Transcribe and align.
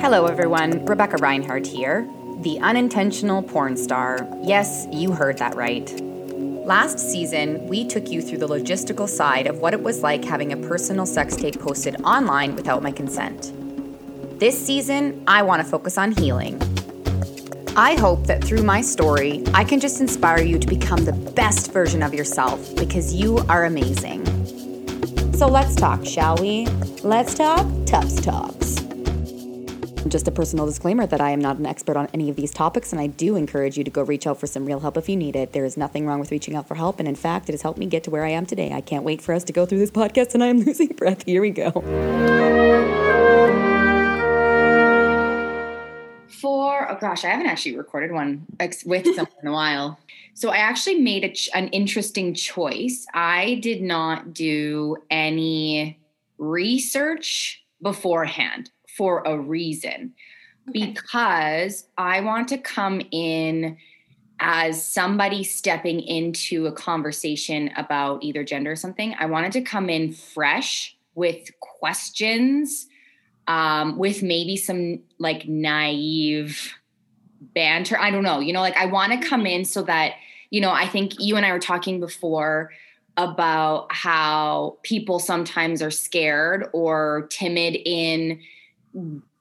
Hello, 0.00 0.24
everyone. 0.24 0.82
Rebecca 0.86 1.18
Reinhardt 1.18 1.66
here, 1.66 2.08
the 2.38 2.58
unintentional 2.60 3.42
porn 3.42 3.76
star. 3.76 4.26
Yes, 4.42 4.86
you 4.90 5.12
heard 5.12 5.36
that 5.36 5.54
right. 5.54 5.92
Last 6.00 6.98
season, 6.98 7.66
we 7.66 7.86
took 7.86 8.08
you 8.08 8.22
through 8.22 8.38
the 8.38 8.48
logistical 8.48 9.06
side 9.06 9.46
of 9.46 9.58
what 9.58 9.74
it 9.74 9.82
was 9.82 10.02
like 10.02 10.24
having 10.24 10.52
a 10.52 10.56
personal 10.56 11.04
sex 11.04 11.36
tape 11.36 11.60
posted 11.60 12.00
online 12.02 12.56
without 12.56 12.82
my 12.82 12.90
consent. 12.90 13.52
This 14.40 14.58
season, 14.66 15.22
I 15.26 15.42
want 15.42 15.62
to 15.62 15.68
focus 15.68 15.98
on 15.98 16.12
healing. 16.12 16.58
I 17.76 17.96
hope 17.96 18.26
that 18.28 18.42
through 18.42 18.62
my 18.62 18.80
story, 18.80 19.42
I 19.52 19.64
can 19.64 19.78
just 19.78 20.00
inspire 20.00 20.42
you 20.42 20.58
to 20.58 20.66
become 20.66 21.04
the 21.04 21.12
best 21.12 21.70
version 21.70 22.02
of 22.02 22.14
yourself 22.14 22.74
because 22.76 23.12
you 23.12 23.38
are 23.48 23.64
amazing. 23.64 24.33
So 25.36 25.48
let's 25.48 25.74
talk, 25.74 26.04
shall 26.04 26.36
we? 26.36 26.66
Let's 27.02 27.34
talk 27.34 27.66
Tufts 27.86 28.20
Talks. 28.20 28.76
Just 30.06 30.28
a 30.28 30.30
personal 30.30 30.64
disclaimer 30.64 31.06
that 31.06 31.20
I 31.20 31.30
am 31.30 31.40
not 31.40 31.56
an 31.56 31.66
expert 31.66 31.96
on 31.96 32.08
any 32.14 32.30
of 32.30 32.36
these 32.36 32.52
topics, 32.52 32.92
and 32.92 33.00
I 33.00 33.08
do 33.08 33.34
encourage 33.34 33.76
you 33.76 33.82
to 33.82 33.90
go 33.90 34.02
reach 34.02 34.28
out 34.28 34.38
for 34.38 34.46
some 34.46 34.64
real 34.64 34.78
help 34.78 34.96
if 34.96 35.08
you 35.08 35.16
need 35.16 35.34
it. 35.34 35.52
There 35.52 35.64
is 35.64 35.76
nothing 35.76 36.06
wrong 36.06 36.20
with 36.20 36.30
reaching 36.30 36.54
out 36.54 36.68
for 36.68 36.76
help, 36.76 37.00
and 37.00 37.08
in 37.08 37.16
fact, 37.16 37.48
it 37.48 37.52
has 37.52 37.62
helped 37.62 37.80
me 37.80 37.86
get 37.86 38.04
to 38.04 38.10
where 38.10 38.24
I 38.24 38.30
am 38.30 38.46
today. 38.46 38.72
I 38.72 38.80
can't 38.80 39.02
wait 39.02 39.20
for 39.20 39.34
us 39.34 39.42
to 39.44 39.52
go 39.52 39.66
through 39.66 39.78
this 39.78 39.90
podcast, 39.90 40.34
and 40.34 40.44
I 40.44 40.46
am 40.46 40.60
losing 40.64 40.88
breath. 40.88 41.24
Here 41.26 41.40
we 41.40 41.50
go. 41.50 41.72
For, 46.28 46.92
oh 46.92 46.98
gosh, 47.00 47.24
I 47.24 47.28
haven't 47.30 47.46
actually 47.46 47.76
recorded 47.76 48.12
one 48.12 48.46
ex- 48.60 48.84
with 48.84 49.04
someone 49.06 49.34
in 49.42 49.48
a 49.48 49.52
while. 49.52 49.98
So 50.34 50.50
I 50.50 50.56
actually 50.56 51.00
made 51.00 51.24
a 51.24 51.30
ch- 51.32 51.48
an 51.54 51.68
interesting 51.68 52.34
choice. 52.34 53.06
I 53.14 53.60
did 53.62 53.82
not 53.82 54.34
do 54.34 54.96
any 55.10 55.98
research 56.38 57.64
beforehand 57.80 58.70
for 58.96 59.22
a 59.24 59.38
reason 59.38 60.14
Okay. 60.68 60.86
because 60.86 61.86
I 61.96 62.20
want 62.20 62.48
to 62.48 62.58
come 62.58 63.00
in 63.10 63.76
as 64.40 64.84
somebody 64.84 65.44
stepping 65.44 66.00
into 66.00 66.66
a 66.66 66.72
conversation 66.72 67.70
about 67.76 68.22
either 68.24 68.42
gender 68.44 68.72
or 68.72 68.76
something. 68.76 69.14
I 69.18 69.26
wanted 69.26 69.52
to 69.52 69.62
come 69.62 69.88
in 69.88 70.12
fresh 70.12 70.96
with 71.14 71.48
questions, 71.60 72.88
um, 73.46 73.96
with 73.98 74.22
maybe 74.22 74.56
some 74.56 75.00
like 75.18 75.46
naive 75.46 76.74
banter. 77.54 77.98
I 77.98 78.10
don't 78.10 78.22
know, 78.22 78.40
you 78.40 78.52
know, 78.52 78.60
like 78.60 78.76
I 78.76 78.86
want 78.86 79.12
to 79.12 79.28
come 79.28 79.46
in 79.46 79.64
so 79.64 79.82
that, 79.82 80.14
you 80.50 80.60
know, 80.60 80.70
I 80.70 80.86
think 80.86 81.14
you 81.18 81.36
and 81.36 81.44
I 81.44 81.52
were 81.52 81.58
talking 81.58 82.00
before 82.00 82.70
about 83.16 83.86
how 83.92 84.78
people 84.82 85.18
sometimes 85.18 85.80
are 85.82 85.90
scared 85.90 86.68
or 86.72 87.26
timid 87.30 87.76
in 87.84 88.40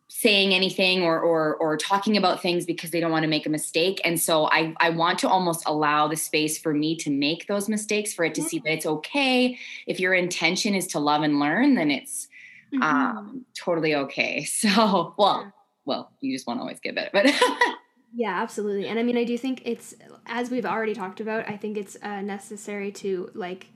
saying 0.10 0.54
anything 0.54 1.02
or 1.02 1.20
or 1.20 1.56
or 1.56 1.76
talking 1.76 2.18
about 2.18 2.40
things 2.40 2.66
because 2.68 2.92
they 2.92 3.00
don't 3.00 3.12
want 3.12 3.24
to 3.24 3.28
make 3.30 3.48
a 3.48 3.50
mistake. 3.50 4.00
And 4.06 4.20
so 4.20 4.46
i 4.52 4.74
i 4.80 4.90
want 4.92 5.18
to 5.20 5.28
almost 5.28 5.64
allow 5.66 6.08
the 6.08 6.16
space 6.16 6.58
for 6.60 6.72
me 6.74 6.96
to 6.98 7.10
make 7.10 7.48
those 7.48 7.68
mistakes 7.68 8.14
for 8.14 8.24
it 8.26 8.36
to 8.36 8.44
see 8.44 8.60
that 8.60 8.72
it's 8.74 8.86
okay. 8.86 9.58
If 9.88 10.00
your 10.00 10.14
intention 10.14 10.76
is 10.76 10.86
to 10.88 11.00
love 11.00 11.24
and 11.24 11.40
learn 11.40 11.76
then 11.76 11.90
it's 11.92 12.28
Mhm. 12.74 12.82
um 12.84 13.46
totally 13.56 13.96
okay. 13.96 14.44
So 14.62 15.16
well 15.18 15.52
well 15.86 16.12
you 16.22 16.36
just 16.36 16.46
won't 16.46 16.60
always 16.60 16.80
get 16.80 16.94
better 16.96 17.10
but 17.12 17.26
Yeah, 18.16 18.42
absolutely. 18.42 18.88
And 18.88 19.00
I 19.00 19.04
mean, 19.04 19.18
I 19.18 19.24
do 19.24 19.38
think 19.38 19.64
it's, 19.66 19.96
as 20.28 20.52
we've 20.52 20.66
already 20.66 20.94
talked 20.94 21.20
about, 21.20 21.50
I 21.50 21.58
think 21.58 21.78
it's 21.78 21.98
uh, 22.04 22.22
necessary 22.22 22.92
to, 22.94 23.32
like, 23.34 23.68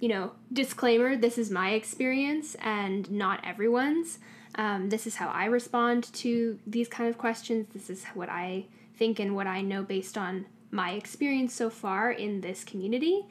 you 0.00 0.08
know, 0.08 0.32
disclaimer 0.52 1.16
this 1.16 1.38
is 1.38 1.50
my 1.50 1.70
experience 1.70 2.56
and 2.56 3.08
not 3.10 3.40
everyone's. 3.44 4.18
Um, 4.56 4.90
this 4.90 5.06
is 5.06 5.14
how 5.16 5.28
I 5.28 5.44
respond 5.44 6.12
to 6.14 6.58
these 6.66 6.88
kind 6.88 7.08
of 7.08 7.18
questions. 7.18 7.68
This 7.72 7.88
is 7.88 8.04
what 8.14 8.28
I 8.28 8.66
think 8.96 9.20
and 9.20 9.36
what 9.36 9.46
I 9.46 9.62
know 9.62 9.82
based 9.84 10.18
on 10.18 10.46
my 10.72 10.92
experience 10.92 11.54
so 11.54 11.70
far 11.70 12.10
in 12.10 12.40
this 12.40 12.64
community. 12.64 13.26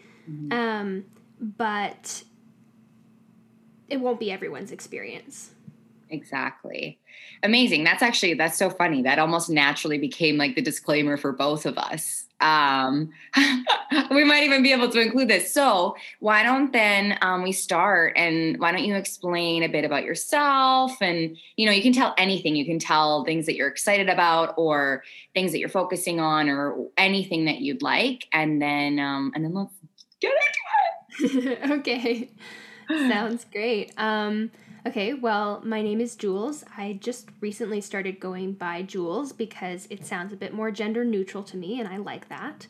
Um, 0.51 1.05
but 1.39 2.23
it 3.89 3.99
won't 3.99 4.19
be 4.19 4.31
everyone's 4.31 4.71
experience. 4.71 5.51
Exactly. 6.11 6.99
Amazing. 7.41 7.85
That's 7.85 8.03
actually 8.03 8.33
that's 8.35 8.57
so 8.57 8.69
funny. 8.69 9.01
That 9.01 9.17
almost 9.17 9.49
naturally 9.49 9.97
became 9.97 10.37
like 10.37 10.55
the 10.55 10.61
disclaimer 10.61 11.17
for 11.17 11.31
both 11.31 11.65
of 11.65 11.77
us. 11.77 12.25
Um, 12.41 13.11
we 14.11 14.23
might 14.23 14.43
even 14.43 14.63
be 14.63 14.73
able 14.73 14.89
to 14.89 14.99
include 14.99 15.29
this. 15.29 15.53
So 15.53 15.95
why 16.19 16.43
don't 16.43 16.73
then 16.73 17.17
um, 17.21 17.43
we 17.43 17.51
start 17.51 18.13
and 18.17 18.59
why 18.59 18.71
don't 18.71 18.83
you 18.83 18.95
explain 18.95 19.63
a 19.63 19.69
bit 19.69 19.85
about 19.85 20.03
yourself 20.03 20.91
and 21.01 21.37
you 21.55 21.65
know 21.65 21.71
you 21.71 21.81
can 21.81 21.93
tell 21.93 22.13
anything. 22.17 22.55
You 22.55 22.65
can 22.65 22.79
tell 22.79 23.23
things 23.23 23.45
that 23.45 23.55
you're 23.55 23.69
excited 23.69 24.09
about 24.09 24.55
or 24.57 25.03
things 25.33 25.53
that 25.53 25.59
you're 25.59 25.69
focusing 25.69 26.19
on 26.19 26.49
or 26.49 26.87
anything 26.97 27.45
that 27.45 27.61
you'd 27.61 27.81
like, 27.81 28.27
and 28.33 28.61
then 28.61 28.99
um, 28.99 29.31
and 29.33 29.45
then 29.45 29.53
let's 29.53 29.73
get 30.19 30.33
into 30.33 31.47
it. 31.47 31.71
okay. 31.71 32.29
Sounds 32.89 33.45
great. 33.51 33.93
Um, 33.97 34.51
okay, 34.85 35.13
well, 35.13 35.61
my 35.63 35.81
name 35.81 36.01
is 36.01 36.15
Jules. 36.15 36.63
I 36.77 36.97
just 37.01 37.29
recently 37.39 37.81
started 37.81 38.19
going 38.19 38.53
by 38.53 38.81
Jules 38.81 39.31
because 39.31 39.87
it 39.89 40.05
sounds 40.05 40.33
a 40.33 40.37
bit 40.37 40.53
more 40.53 40.71
gender 40.71 41.03
neutral 41.05 41.43
to 41.43 41.57
me, 41.57 41.79
and 41.79 41.87
I 41.87 41.97
like 41.97 42.29
that. 42.29 42.67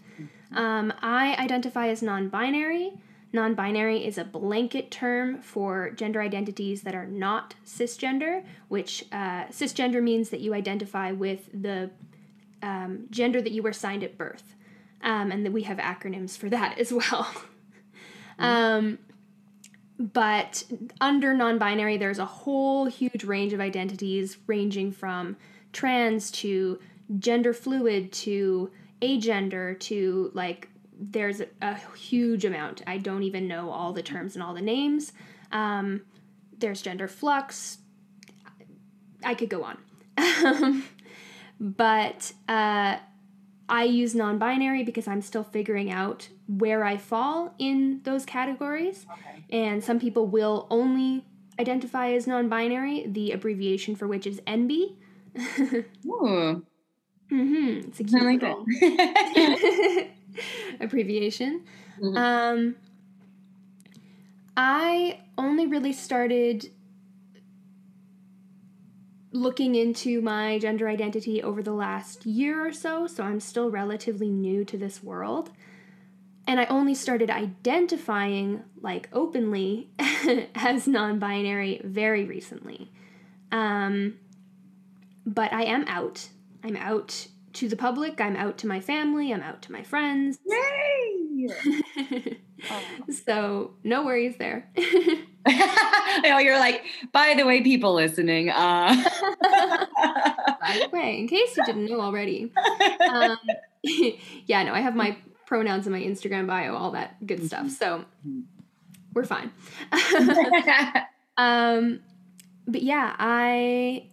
Um, 0.53 0.94
I 1.01 1.35
identify 1.38 1.88
as 1.88 2.01
non 2.01 2.29
binary. 2.29 2.94
Non 3.33 3.53
binary 3.55 4.05
is 4.05 4.17
a 4.17 4.25
blanket 4.25 4.91
term 4.91 5.41
for 5.41 5.91
gender 5.91 6.22
identities 6.22 6.81
that 6.81 6.94
are 6.94 7.05
not 7.05 7.55
cisgender, 7.66 8.43
which 8.67 9.05
uh, 9.11 9.45
cisgender 9.45 10.03
means 10.03 10.29
that 10.29 10.41
you 10.41 10.53
identify 10.53 11.11
with 11.11 11.49
the 11.53 11.89
um, 12.61 13.07
gender 13.09 13.41
that 13.41 13.53
you 13.53 13.63
were 13.63 13.69
assigned 13.69 14.03
at 14.03 14.17
birth. 14.17 14.55
Um, 15.03 15.31
and 15.31 15.43
that 15.45 15.51
we 15.51 15.63
have 15.63 15.78
acronyms 15.79 16.38
for 16.38 16.47
that 16.49 16.78
as 16.78 16.93
well. 16.93 17.28
Um, 18.38 18.99
but 20.13 20.63
under 21.00 21.34
non 21.34 21.57
binary, 21.57 21.97
there's 21.97 22.19
a 22.19 22.25
whole 22.25 22.85
huge 22.85 23.23
range 23.23 23.53
of 23.53 23.59
identities 23.59 24.38
ranging 24.47 24.91
from 24.91 25.38
trans 25.73 26.31
to 26.31 26.79
gender 27.19 27.53
fluid 27.53 28.11
to 28.11 28.72
agender 29.01 29.79
to 29.81 30.31
like, 30.34 30.69
there's 31.00 31.41
a, 31.41 31.47
a 31.61 31.75
huge 31.95 32.45
amount. 32.45 32.81
I 32.88 32.97
don't 32.97 33.23
even 33.23 33.47
know 33.47 33.69
all 33.69 33.94
the 33.94 34.03
terms 34.03 34.35
and 34.35 34.44
all 34.44 34.53
the 34.53 34.61
names. 34.61 35.13
Um, 35.51 36.01
there's 36.57 36.81
gender 36.81 37.07
flux. 37.07 37.79
I 39.23 39.34
could 39.34 39.50
go 39.50 39.63
on. 39.63 40.84
But 41.61 42.34
uh, 42.50 42.97
I 43.71 43.85
use 43.85 44.13
non 44.13 44.37
binary 44.37 44.83
because 44.83 45.07
I'm 45.07 45.21
still 45.21 45.43
figuring 45.43 45.89
out 45.89 46.27
where 46.47 46.83
I 46.83 46.97
fall 46.97 47.55
in 47.57 48.01
those 48.03 48.25
categories. 48.25 49.07
And 49.49 49.83
some 49.83 49.99
people 49.99 50.27
will 50.27 50.67
only 50.69 51.25
identify 51.59 52.11
as 52.11 52.27
non 52.27 52.49
binary, 52.49 53.05
the 53.07 53.31
abbreviation 53.31 53.95
for 53.95 54.07
which 54.07 54.27
is 54.27 54.41
NB. 54.45 54.95
Ooh, 56.05 56.65
Mm-hmm. 57.31 57.87
It's 57.87 57.99
a 58.01 58.03
cute 58.03 58.23
like 58.23 58.41
little 58.41 58.65
abbreviation. 60.81 61.63
Mhm. 62.01 62.17
Um, 62.17 62.75
I 64.57 65.21
only 65.37 65.65
really 65.65 65.93
started 65.93 66.71
looking 69.31 69.75
into 69.75 70.21
my 70.21 70.59
gender 70.59 70.89
identity 70.89 71.41
over 71.41 71.63
the 71.63 71.73
last 71.73 72.25
year 72.25 72.65
or 72.65 72.73
so, 72.73 73.07
so 73.07 73.23
I'm 73.23 73.39
still 73.39 73.69
relatively 73.69 74.29
new 74.29 74.65
to 74.65 74.77
this 74.77 75.01
world. 75.01 75.51
And 76.47 76.59
I 76.59 76.65
only 76.65 76.95
started 76.95 77.29
identifying 77.29 78.63
like 78.81 79.09
openly 79.13 79.89
as 80.55 80.87
non 80.87 81.19
binary 81.19 81.81
very 81.83 82.25
recently. 82.25 82.91
Um, 83.51 84.16
but 85.25 85.53
I 85.53 85.63
am 85.63 85.85
out. 85.87 86.29
I'm 86.63 86.75
out 86.75 87.27
to 87.53 87.67
the 87.67 87.75
public, 87.75 88.22
I'm 88.22 88.35
out 88.35 88.57
to 88.59 88.67
my 88.67 88.79
family, 88.79 89.34
I'm 89.34 89.41
out 89.41 89.61
to 89.63 89.72
my 89.72 89.84
friends. 89.84 90.39
Yay! 90.45 91.30
so, 93.26 93.72
no 93.84 94.03
worries 94.05 94.38
there. 94.38 94.70
I 95.46 96.20
know 96.23 96.38
you're 96.40 96.59
like, 96.59 96.84
by 97.11 97.34
the 97.35 97.46
way, 97.46 97.61
people 97.61 97.93
listening, 97.93 98.49
uh 98.49 98.96
By 100.61 100.79
the 100.84 100.90
way, 100.93 101.17
in 101.20 101.28
case 101.28 101.55
you 101.58 101.64
didn't 101.66 101.85
know 101.85 101.99
already. 102.02 102.52
Um, 103.09 103.38
yeah, 104.46 104.64
no, 104.64 104.73
I 104.73 104.82
have 104.82 104.96
my 104.96 105.17
pronouns 105.46 105.85
in 105.88 105.91
my 105.93 106.02
Instagram 106.02 106.47
bio, 106.47 106.76
all 106.76 106.91
that 106.91 107.26
good 107.26 107.46
stuff. 107.46 107.70
So 107.70 108.05
Mhm. 108.28 108.44
we're 109.14 109.26
fine. 109.26 109.52
um, 111.37 111.99
but 112.67 112.84
yeah, 112.84 113.16
I, 113.17 114.08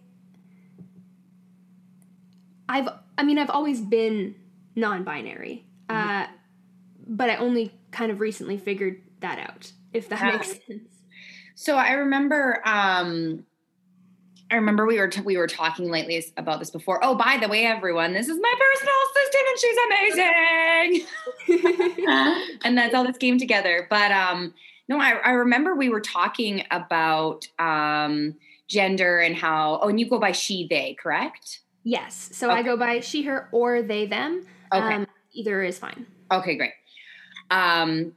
I've, 2.67 2.89
I 3.17 3.23
mean, 3.23 3.37
I've 3.37 3.49
always 3.49 3.81
been 3.81 4.35
non-binary, 4.75 5.65
uh, 5.89 6.25
but 7.09 7.29
I 7.29 7.35
only 7.37 7.73
kind 7.91 8.11
of 8.11 8.21
recently 8.21 8.57
figured 8.57 9.01
that 9.19 9.39
out, 9.39 9.71
if 9.91 10.07
that 10.09 10.21
yeah. 10.21 10.31
makes 10.31 10.47
sense. 10.67 10.93
So 11.55 11.75
I 11.75 11.93
remember 11.93 12.61
um 12.65 13.43
I 14.51 14.55
remember 14.55 14.85
we 14.85 14.99
were 14.99 15.07
t- 15.07 15.21
we 15.21 15.37
were 15.37 15.47
talking 15.47 15.91
lately 15.91 16.23
about 16.37 16.59
this 16.59 16.71
before. 16.71 16.99
Oh, 17.03 17.15
by 17.15 17.37
the 17.39 17.47
way, 17.47 17.65
everyone, 17.65 18.13
this 18.13 18.27
is 18.27 18.39
my 18.41 18.53
personal 18.59 18.95
assistant, 19.09 19.47
and 19.49 19.59
she's 19.59 21.07
amazing. 21.57 22.57
and 22.63 22.77
that's 22.77 22.95
all 22.95 23.03
this 23.03 23.17
came 23.17 23.37
together. 23.37 23.85
But 23.89 24.11
um, 24.11 24.53
no, 24.87 24.99
I, 24.99 25.11
I 25.23 25.31
remember 25.31 25.75
we 25.75 25.89
were 25.89 26.01
talking 26.01 26.65
about 26.71 27.47
um, 27.59 28.35
gender 28.67 29.19
and 29.19 29.35
how. 29.35 29.79
Oh, 29.83 29.89
and 29.89 29.99
you 29.99 30.09
go 30.09 30.19
by 30.19 30.31
she, 30.31 30.65
they, 30.67 30.95
correct? 30.99 31.59
Yes. 31.83 32.29
So 32.33 32.49
okay. 32.49 32.59
I 32.59 32.63
go 32.63 32.75
by 32.75 33.01
she, 33.01 33.23
her, 33.23 33.49
or 33.51 33.83
they, 33.83 34.07
them. 34.07 34.47
Okay. 34.73 34.95
Um, 34.95 35.07
either 35.31 35.61
is 35.61 35.77
fine. 35.77 36.07
Okay, 36.31 36.55
great. 36.55 36.71
Um, 37.49 38.13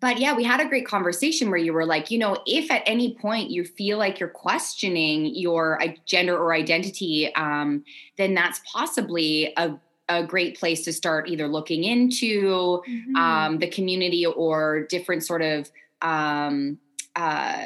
but 0.00 0.18
yeah, 0.18 0.34
we 0.34 0.44
had 0.44 0.60
a 0.60 0.68
great 0.68 0.86
conversation 0.86 1.48
where 1.48 1.58
you 1.58 1.72
were 1.72 1.86
like, 1.86 2.10
you 2.10 2.18
know, 2.18 2.42
if 2.46 2.70
at 2.70 2.82
any 2.84 3.14
point 3.14 3.50
you 3.50 3.64
feel 3.64 3.96
like 3.96 4.20
you're 4.20 4.28
questioning 4.28 5.34
your 5.34 5.80
gender 6.04 6.36
or 6.36 6.52
identity, 6.52 7.34
um, 7.34 7.84
then 8.18 8.34
that's 8.34 8.60
possibly 8.70 9.54
a 9.56 9.78
a 10.08 10.22
great 10.22 10.58
place 10.58 10.84
to 10.84 10.92
start 10.92 11.28
either 11.28 11.48
looking 11.48 11.84
into 11.84 12.82
mm-hmm. 12.86 13.16
um, 13.16 13.58
the 13.58 13.66
community 13.66 14.26
or 14.26 14.86
different 14.90 15.24
sort 15.24 15.40
of 15.40 15.70
um, 16.02 16.78
uh, 17.16 17.56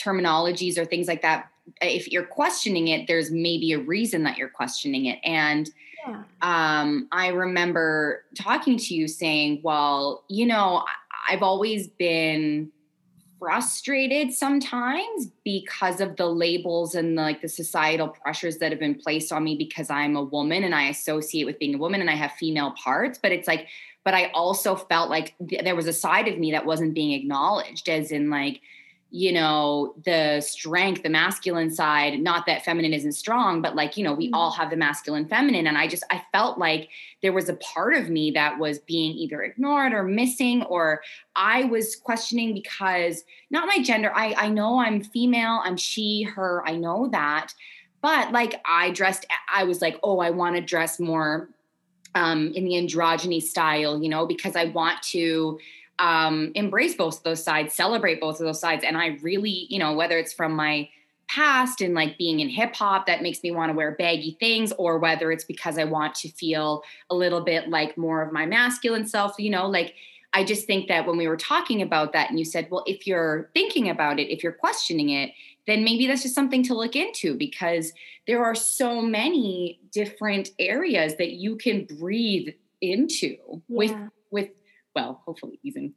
terminologies 0.00 0.78
or 0.78 0.84
things 0.84 1.06
like 1.06 1.22
that. 1.22 1.50
If 1.80 2.10
you're 2.10 2.24
questioning 2.24 2.88
it, 2.88 3.06
there's 3.06 3.30
maybe 3.30 3.72
a 3.72 3.78
reason 3.78 4.22
that 4.22 4.38
you're 4.38 4.48
questioning 4.48 5.06
it. 5.06 5.18
And 5.22 5.70
yeah. 6.06 6.22
um, 6.42 7.08
I 7.12 7.28
remember 7.28 8.24
talking 8.34 8.76
to 8.78 8.94
you 8.94 9.08
saying, 9.08 9.60
well, 9.62 10.24
you 10.28 10.46
know, 10.46 10.84
I've 11.28 11.42
always 11.42 11.88
been 11.88 12.70
frustrated 13.42 14.32
sometimes 14.32 15.26
because 15.44 16.00
of 16.00 16.14
the 16.14 16.26
labels 16.26 16.94
and 16.94 17.18
the, 17.18 17.22
like 17.22 17.42
the 17.42 17.48
societal 17.48 18.06
pressures 18.06 18.58
that 18.58 18.70
have 18.70 18.78
been 18.78 18.94
placed 18.94 19.32
on 19.32 19.42
me 19.42 19.56
because 19.56 19.90
I'm 19.90 20.14
a 20.14 20.22
woman 20.22 20.62
and 20.62 20.72
I 20.72 20.84
associate 20.84 21.44
with 21.44 21.58
being 21.58 21.74
a 21.74 21.78
woman 21.78 22.00
and 22.00 22.08
I 22.08 22.14
have 22.14 22.30
female 22.32 22.70
parts 22.72 23.18
but 23.20 23.32
it's 23.32 23.48
like 23.48 23.66
but 24.04 24.14
I 24.14 24.30
also 24.32 24.76
felt 24.76 25.10
like 25.10 25.34
th- 25.48 25.64
there 25.64 25.74
was 25.74 25.88
a 25.88 25.92
side 25.92 26.28
of 26.28 26.38
me 26.38 26.52
that 26.52 26.64
wasn't 26.64 26.94
being 26.94 27.12
acknowledged 27.12 27.88
as 27.88 28.12
in 28.12 28.30
like 28.30 28.60
you 29.14 29.30
know 29.30 29.94
the 30.06 30.40
strength 30.40 31.02
the 31.02 31.08
masculine 31.10 31.70
side 31.70 32.18
not 32.18 32.46
that 32.46 32.64
feminine 32.64 32.94
isn't 32.94 33.12
strong 33.12 33.60
but 33.60 33.76
like 33.76 33.98
you 33.98 34.02
know 34.02 34.14
we 34.14 34.26
mm-hmm. 34.26 34.34
all 34.34 34.50
have 34.50 34.70
the 34.70 34.76
masculine 34.76 35.28
feminine. 35.28 35.66
And 35.66 35.76
i 35.76 35.86
just 35.86 36.02
i 36.10 36.22
felt 36.32 36.58
like 36.58 36.88
there 37.20 37.32
was 37.34 37.50
a 37.50 37.54
part 37.56 37.94
of 37.94 38.08
me 38.08 38.30
that 38.30 38.58
was 38.58 38.78
being 38.78 39.12
either 39.12 39.42
ignored 39.42 39.92
or 39.92 40.02
missing 40.02 40.62
or 40.62 41.02
i 41.36 41.64
was 41.64 41.94
questioning 41.94 42.54
because 42.54 43.24
not 43.50 43.68
my 43.68 43.82
gender. 43.82 44.10
I 44.14 44.34
i 44.38 44.48
know 44.48 44.80
i'm 44.80 45.02
female 45.02 45.60
i'm 45.62 45.76
she 45.76 46.22
her 46.22 46.66
i 46.66 46.74
know 46.74 47.08
that. 47.12 47.52
But 48.00 48.32
like 48.32 48.62
i 48.64 48.92
dressed 48.92 49.26
i 49.54 49.64
was 49.64 49.82
like 49.82 50.00
oh 50.02 50.20
i 50.20 50.30
want 50.30 50.56
to 50.56 50.62
dress 50.62 50.98
more 50.98 51.50
um 52.14 52.50
in 52.54 52.64
the 52.64 52.72
androgyny 52.72 53.42
style 53.42 54.02
you 54.02 54.08
know 54.08 54.26
because 54.26 54.56
i 54.56 54.64
want 54.66 55.00
to 55.02 55.58
um, 56.02 56.50
embrace 56.56 56.96
both 56.96 57.18
of 57.18 57.22
those 57.22 57.42
sides, 57.42 57.72
celebrate 57.72 58.20
both 58.20 58.40
of 58.40 58.46
those 58.46 58.60
sides. 58.60 58.84
And 58.84 58.98
I 58.98 59.18
really, 59.22 59.66
you 59.70 59.78
know, 59.78 59.94
whether 59.94 60.18
it's 60.18 60.32
from 60.32 60.54
my 60.54 60.88
past 61.28 61.80
and 61.80 61.94
like 61.94 62.18
being 62.18 62.40
in 62.40 62.48
hip 62.48 62.74
hop 62.74 63.06
that 63.06 63.22
makes 63.22 63.42
me 63.42 63.52
want 63.52 63.70
to 63.70 63.76
wear 63.76 63.92
baggy 63.92 64.36
things, 64.40 64.72
or 64.72 64.98
whether 64.98 65.30
it's 65.30 65.44
because 65.44 65.78
I 65.78 65.84
want 65.84 66.16
to 66.16 66.28
feel 66.28 66.82
a 67.08 67.14
little 67.14 67.40
bit 67.40 67.70
like 67.70 67.96
more 67.96 68.20
of 68.20 68.32
my 68.32 68.44
masculine 68.46 69.06
self, 69.06 69.38
you 69.38 69.48
know, 69.48 69.68
like 69.68 69.94
I 70.32 70.44
just 70.44 70.66
think 70.66 70.88
that 70.88 71.06
when 71.06 71.16
we 71.16 71.28
were 71.28 71.36
talking 71.36 71.80
about 71.80 72.12
that 72.14 72.30
and 72.30 72.38
you 72.38 72.44
said, 72.44 72.66
well, 72.68 72.82
if 72.86 73.06
you're 73.06 73.48
thinking 73.54 73.88
about 73.88 74.18
it, 74.18 74.32
if 74.32 74.42
you're 74.42 74.52
questioning 74.52 75.10
it, 75.10 75.30
then 75.68 75.84
maybe 75.84 76.08
that's 76.08 76.22
just 76.22 76.34
something 76.34 76.64
to 76.64 76.74
look 76.74 76.96
into 76.96 77.34
because 77.36 77.92
there 78.26 78.44
are 78.44 78.56
so 78.56 79.00
many 79.00 79.78
different 79.92 80.50
areas 80.58 81.14
that 81.16 81.32
you 81.32 81.56
can 81.56 81.84
breathe 81.84 82.48
into 82.80 83.36
yeah. 83.38 83.56
with 83.68 83.94
with 84.32 84.48
well, 84.94 85.22
hopefully 85.24 85.58
ease 85.62 85.76
and 85.76 85.92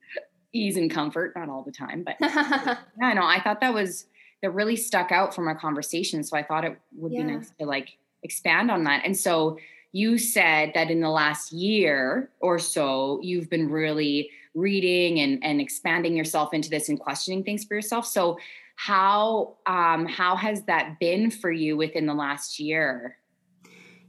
ease 0.54 0.78
and 0.78 0.90
comfort, 0.90 1.34
not 1.36 1.50
all 1.50 1.64
the 1.64 1.72
time, 1.72 2.04
but 2.04 2.16
yeah, 2.22 3.14
no, 3.14 3.26
I 3.26 3.42
thought 3.44 3.62
that 3.62 3.74
was 3.74 4.06
that 4.42 4.52
really 4.52 4.76
stuck 4.76 5.12
out 5.12 5.34
from 5.34 5.48
our 5.48 5.56
conversation. 5.56 6.24
So 6.24 6.38
I 6.38 6.44
thought 6.44 6.66
it 6.66 6.80
would 6.96 7.12
yeah. 7.12 7.24
be 7.24 7.34
nice 7.34 7.52
to 7.60 7.66
like 7.66 7.98
expand 8.24 8.72
on 8.72 8.84
that. 8.86 9.04
And 9.06 9.18
so 9.18 9.58
you 9.92 10.18
said 10.18 10.72
that 10.76 10.92
in 10.92 11.00
the 11.00 11.10
last 11.10 11.52
year 11.52 12.30
or 12.42 12.60
so, 12.60 13.20
you've 13.24 13.50
been 13.50 13.70
really 13.70 14.30
reading 14.54 15.20
and, 15.20 15.44
and 15.44 15.62
expanding 15.62 16.16
yourself 16.16 16.54
into 16.54 16.70
this 16.70 16.90
and 16.90 17.00
questioning 17.00 17.44
things 17.44 17.64
for 17.64 17.76
yourself. 17.76 18.06
So 18.06 18.38
how 18.76 19.56
um, 19.66 20.06
how 20.06 20.36
has 20.36 20.64
that 20.64 21.00
been 21.00 21.32
for 21.32 21.52
you 21.52 21.78
within 21.78 22.06
the 22.06 22.14
last 22.14 22.60
year? 22.60 23.18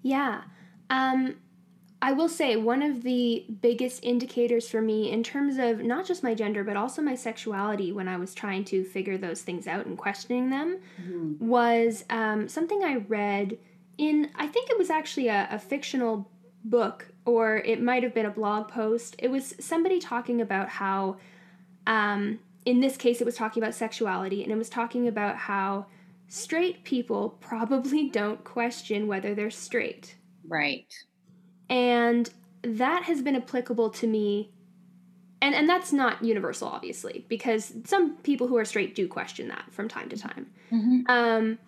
Yeah. 0.03 0.43
Um, 0.91 1.37
I 2.07 2.13
will 2.13 2.29
say 2.29 2.55
one 2.55 2.83
of 2.83 3.03
the 3.03 3.45
biggest 3.61 4.05
indicators 4.05 4.69
for 4.69 4.81
me 4.81 5.11
in 5.11 5.25
terms 5.25 5.59
of 5.59 5.83
not 5.83 6.07
just 6.07 6.23
my 6.23 6.35
gender 6.35 6.63
but 6.63 6.77
also 6.77 7.03
my 7.03 7.17
sexuality 7.17 7.91
when 7.91 8.07
I 8.07 8.17
was 8.17 8.33
trying 8.33 8.65
to 8.67 8.85
figure 8.85 9.19
those 9.19 9.43
things 9.43 9.67
out 9.67 9.87
and 9.87 9.99
questioning 9.99 10.49
them 10.49 10.79
mm-hmm. 11.03 11.45
was 11.45 12.05
um, 12.09 12.47
something 12.47 12.85
I 12.85 12.99
read 13.09 13.59
in 13.99 14.31
I 14.37 14.47
think 14.47 14.71
it 14.71 14.79
was 14.79 14.89
actually 14.89 15.27
a, 15.27 15.49
a 15.51 15.59
fictional 15.59 16.31
book 16.63 17.09
or 17.25 17.57
it 17.57 17.83
might 17.83 18.05
have 18.05 18.15
been 18.15 18.27
a 18.27 18.31
blog 18.31 18.69
post. 18.69 19.17
It 19.19 19.29
was 19.29 19.57
somebody 19.59 19.99
talking 19.99 20.41
about 20.41 20.69
how 20.69 21.17
um, 21.89 22.39
in 22.65 22.81
this 22.81 22.97
case 22.97 23.21
it 23.21 23.25
was 23.25 23.35
talking 23.35 23.61
about 23.61 23.75
sexuality 23.75 24.45
and 24.45 24.53
it 24.53 24.57
was 24.57 24.71
talking 24.71 25.09
about 25.09 25.35
how 25.35 25.87
straight 26.29 26.85
people 26.85 27.31
probably 27.41 28.09
don't 28.09 28.45
question 28.45 29.09
whether 29.09 29.35
they're 29.35 29.51
straight. 29.51 30.15
Right 30.47 30.87
and 31.69 32.31
that 32.63 33.05
has 33.05 33.23
been 33.23 33.37
applicable 33.37 33.91
to 33.91 34.07
me 34.07 34.51
and 35.43 35.55
and 35.55 35.69
that's 35.69 35.93
not 35.93 36.25
universal 36.25 36.69
obviously 36.69 37.25
because 37.29 37.73
some 37.85 38.17
people 38.19 38.47
who 38.47 38.57
are 38.57 38.65
straight 38.65 38.95
do 38.95 39.07
question 39.07 39.49
that 39.49 39.65
from 39.71 39.89
time 39.89 40.09
to 40.09 40.17
time 40.17 40.47
mm-hmm. 40.71 41.01
um, 41.09 41.59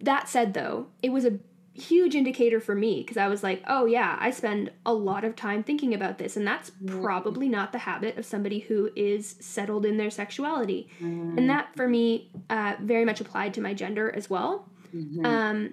that 0.00 0.28
said 0.28 0.54
though 0.54 0.86
it 1.02 1.10
was 1.10 1.24
a 1.24 1.38
huge 1.74 2.14
indicator 2.14 2.60
for 2.60 2.74
me 2.74 3.00
because 3.00 3.16
i 3.16 3.28
was 3.28 3.42
like 3.42 3.62
oh 3.68 3.86
yeah 3.86 4.16
i 4.20 4.30
spend 4.30 4.70
a 4.84 4.92
lot 4.92 5.24
of 5.24 5.36
time 5.36 5.62
thinking 5.62 5.94
about 5.94 6.18
this 6.18 6.36
and 6.36 6.46
that's 6.46 6.70
mm-hmm. 6.70 7.00
probably 7.00 7.48
not 7.48 7.72
the 7.72 7.78
habit 7.78 8.18
of 8.18 8.26
somebody 8.26 8.58
who 8.58 8.90
is 8.96 9.36
settled 9.40 9.86
in 9.86 9.96
their 9.96 10.10
sexuality 10.10 10.88
mm-hmm. 11.00 11.38
and 11.38 11.48
that 11.48 11.74
for 11.76 11.88
me 11.88 12.30
uh, 12.50 12.74
very 12.80 13.04
much 13.04 13.20
applied 13.20 13.54
to 13.54 13.60
my 13.60 13.72
gender 13.72 14.12
as 14.14 14.28
well 14.28 14.68
mm-hmm. 14.94 15.24
um, 15.24 15.72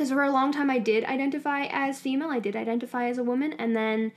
because 0.00 0.12
for 0.12 0.22
a 0.22 0.32
long 0.32 0.50
time 0.50 0.70
I 0.70 0.78
did 0.78 1.04
identify 1.04 1.66
as 1.66 2.00
female, 2.00 2.30
I 2.30 2.40
did 2.40 2.56
identify 2.56 3.10
as 3.10 3.18
a 3.18 3.22
woman, 3.22 3.52
and 3.58 3.76
then 3.76 4.12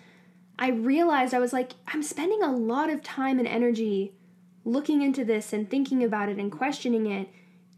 I 0.57 0.69
realized 0.69 1.33
I 1.33 1.39
was 1.39 1.51
like, 1.51 1.73
I'm 1.85 2.01
spending 2.01 2.41
a 2.41 2.55
lot 2.55 2.89
of 2.89 3.03
time 3.03 3.37
and 3.37 3.45
energy 3.45 4.13
looking 4.63 5.01
into 5.01 5.25
this 5.25 5.51
and 5.51 5.69
thinking 5.69 6.01
about 6.01 6.29
it 6.29 6.37
and 6.37 6.49
questioning 6.49 7.07
it. 7.07 7.27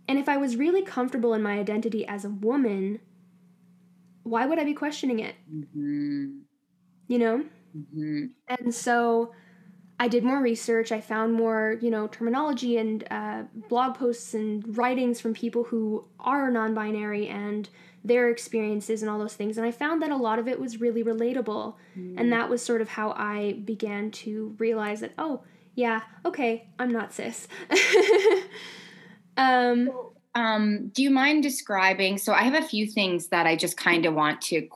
And 0.08 0.20
if 0.20 0.30
I 0.30 0.38
was 0.38 0.56
really 0.56 0.84
comfortable 0.84 1.34
in 1.34 1.42
my 1.42 1.58
identity 1.58 2.06
as 2.06 2.24
a 2.24 2.30
woman, 2.30 3.00
why 4.22 4.46
would 4.46 4.60
I 4.60 4.66
be 4.66 4.76
questioning 4.76 5.18
it? 5.18 5.34
Mm-hmm. 5.52 6.42
You 7.08 7.18
know? 7.18 7.44
Mm-hmm. 7.76 8.26
And 8.50 8.76
so 8.76 9.34
I 10.00 10.10
did 10.10 10.24
more 10.24 10.44
research. 10.44 10.92
I 10.92 11.02
found 11.02 11.34
more, 11.34 11.80
you 11.82 11.90
know, 11.90 12.06
terminology 12.06 12.78
and 12.78 13.04
uh, 13.10 13.44
blog 13.68 13.96
posts 13.96 14.36
and 14.36 14.78
writings 14.78 15.20
from 15.20 15.34
people 15.34 15.64
who 15.64 16.06
are 16.20 16.52
non 16.52 16.76
binary 16.76 17.28
and 17.28 17.68
their 18.06 18.30
experiences 18.30 19.02
and 19.02 19.10
all 19.10 19.18
those 19.18 19.34
things. 19.34 19.58
And 19.58 19.66
I 19.66 19.72
found 19.72 20.02
that 20.04 20.12
a 20.12 20.16
lot 20.16 20.38
of 20.38 20.48
it 20.48 20.60
was 20.60 20.80
really 20.80 21.04
relatable. 21.04 21.76
Mm. 21.98 22.20
And 22.20 22.32
that 22.32 22.50
was 22.50 22.64
sort 22.64 22.82
of 22.82 22.90
how 22.90 23.12
I 23.12 23.62
began 23.66 24.12
to 24.12 24.56
realize 24.60 25.00
that, 25.00 25.14
oh, 25.18 25.44
yeah, 25.74 26.02
okay, 26.24 26.70
I'm 26.78 26.92
not 26.92 27.14
cis. 27.14 27.48
um, 29.38 29.90
um, 30.36 30.90
do 30.90 31.02
you 31.02 31.10
mind 31.10 31.44
describing? 31.44 32.18
So 32.18 32.32
I 32.32 32.44
have 32.44 32.54
a 32.54 32.68
few 32.68 32.86
things 32.86 33.28
that 33.28 33.48
I 33.48 33.56
just 33.56 33.76
kind 33.76 34.06
of 34.06 34.14
want 34.14 34.42
to 34.44 34.70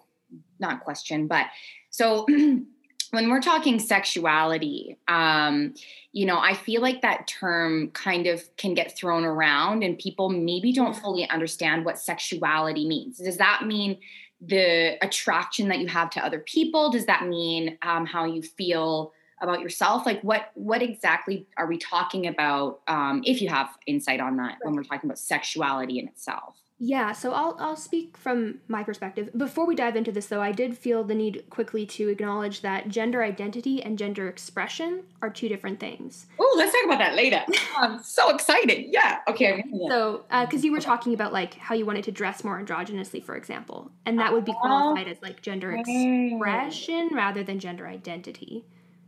not 0.60 0.84
question, 0.84 1.28
but 1.28 1.46
so 1.90 2.26
when 3.12 3.30
we're 3.30 3.42
talking 3.42 3.80
sexuality, 3.80 4.98
um, 5.08 5.74
you 6.12 6.26
know, 6.26 6.38
I 6.38 6.54
feel 6.54 6.82
like 6.82 7.02
that 7.02 7.28
term 7.28 7.90
kind 7.92 8.28
of 8.28 8.44
can 8.58 8.74
get 8.74 8.96
thrown 8.96 9.24
around 9.24 9.84
and 9.84 9.98
people 9.98 10.30
maybe 10.30 10.72
don't 10.72 10.96
fully 10.96 11.28
understand 11.30 11.86
what 11.86 11.98
sexuality 12.00 12.88
means. 12.88 13.18
Does 13.18 13.38
that 13.38 13.64
mean 13.66 13.98
the 14.42 14.98
attraction 15.04 15.68
that 15.70 15.80
you 15.80 15.88
have 15.88 16.10
to 16.12 16.26
other 16.26 16.40
people? 16.40 16.92
Does 16.92 17.06
that 17.08 17.28
mean 17.28 17.78
um, 17.82 18.06
how 18.06 18.26
you 18.26 18.42
feel 18.42 19.12
about 19.42 19.62
yourself? 19.62 20.06
Like 20.06 20.22
what 20.22 20.52
what 20.54 20.82
exactly 20.82 21.48
are 21.58 21.68
we 21.68 21.78
talking 21.78 22.28
about? 22.28 22.82
Um, 22.88 23.22
if 23.26 23.42
you 23.42 23.50
have 23.50 23.70
insight 23.88 24.20
on 24.20 24.38
that 24.38 24.58
when 24.62 24.76
we're 24.76 24.84
talking 24.84 25.10
about 25.10 25.20
sexuality 25.20 26.00
in 26.00 26.08
itself. 26.08 26.56
Yeah, 26.82 27.12
so 27.12 27.34
I'll 27.34 27.58
I'll 27.60 27.76
speak 27.76 28.16
from 28.16 28.60
my 28.70 28.84
perspective. 28.84 29.30
Before 29.38 29.68
we 29.68 29.76
dive 29.76 29.98
into 29.98 30.14
this 30.14 30.28
though, 30.28 30.42
I 30.42 30.54
did 30.54 30.78
feel 30.78 31.04
the 31.04 31.14
need 31.14 31.44
quickly 31.50 31.86
to 31.88 32.08
acknowledge 32.08 32.62
that 32.62 32.88
gender 32.88 33.22
identity 33.22 33.84
and 33.84 33.98
gender 33.98 34.30
expression 34.30 35.04
are 35.22 35.30
two 35.30 35.50
different 35.50 35.82
things. 35.82 36.28
Oh, 36.40 36.56
let's 36.58 36.72
talk 36.72 36.86
about 36.86 37.00
that 37.00 37.16
later. 37.16 37.44
I'm 37.78 38.02
so 38.02 38.34
excited. 38.34 38.86
Yeah. 38.88 39.20
Okay. 39.28 39.64
So, 39.90 40.24
because 40.30 40.64
uh, 40.64 40.66
you 40.66 40.72
were 40.72 40.80
talking 40.80 41.14
about 41.14 41.34
like 41.34 41.56
how 41.56 41.76
you 41.76 41.86
wanted 41.86 42.06
to 42.06 42.14
dress 42.14 42.46
more 42.46 42.62
androgynously, 42.62 43.22
for 43.24 43.36
example, 43.36 43.92
and 44.06 44.18
that 44.20 44.32
would 44.32 44.46
be 44.46 44.54
oh, 44.54 44.62
qualified 44.62 45.10
as 45.10 45.22
like 45.22 45.42
gender 45.42 45.74
expression 45.74 47.10
rather 47.12 47.44
than 47.44 47.60
gender 47.60 47.88
identity. 47.88 48.64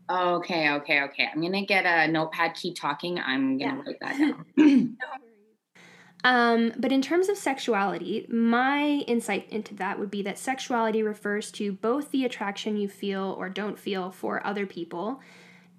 Okay, 0.10 0.70
okay, 0.72 1.04
okay. 1.04 1.30
I'm 1.34 1.42
gonna 1.42 1.66
get 1.66 1.86
a 1.86 2.12
notepad. 2.12 2.56
Keep 2.56 2.76
talking. 2.76 3.18
I'm 3.18 3.58
gonna 3.58 3.78
yeah. 3.78 3.82
write 3.86 4.00
that 4.02 4.18
down. 4.58 4.98
Um, 6.24 6.74
but 6.78 6.92
in 6.92 7.02
terms 7.02 7.30
of 7.30 7.38
sexuality, 7.38 8.28
my 8.30 9.04
insight 9.08 9.48
into 9.50 9.74
that 9.76 9.98
would 9.98 10.12
be 10.12 10.22
that 10.24 10.38
sexuality 10.38 11.02
refers 11.02 11.52
to 11.54 11.72
both 11.72 12.12
the 12.12 12.26
attraction 12.26 12.78
you 12.78 12.88
feel 12.88 13.36
or 13.38 13.50
don't 13.50 13.80
feel 13.80 14.12
for 14.12 14.46
other 14.46 14.66
people, 14.66 15.20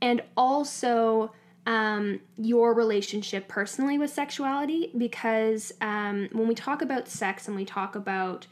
and 0.01 0.21
also 0.37 1.33
um, 1.67 2.21
your 2.37 2.75
relationship 2.75 3.47
personally 3.47 3.99
with 3.99 4.11
sexuality. 4.11 4.91
Because 4.99 5.73
um, 5.81 6.29
when 6.33 6.49
we 6.49 6.55
talk 6.55 6.83
about 6.83 7.07
sex 7.07 7.47
and 7.47 7.57
we 7.57 7.65
talk 7.65 7.95
about 7.95 8.47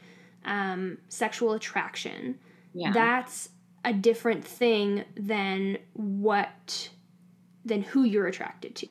um, 0.45 0.97
sexual 1.09 1.53
attraction, 1.53 2.39
yeah. 2.73 2.91
that's 2.93 3.49
a 3.83 3.91
different 3.91 4.45
thing 4.45 5.03
than 5.17 5.77
what 5.93 6.89
than 7.65 7.81
who 7.81 8.03
you're 8.03 8.27
attracted 8.27 8.75
to. 8.75 8.87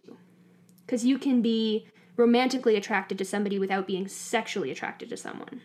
Because 0.85 1.04
you 1.04 1.19
can 1.19 1.40
be 1.40 1.87
romantically 2.21 2.77
attracted 2.77 3.17
to 3.19 3.25
somebody 3.25 3.59
without 3.59 3.87
being 3.87 4.07
sexually 4.07 4.71
attracted 4.71 5.09
to 5.09 5.17
someone. 5.17 5.62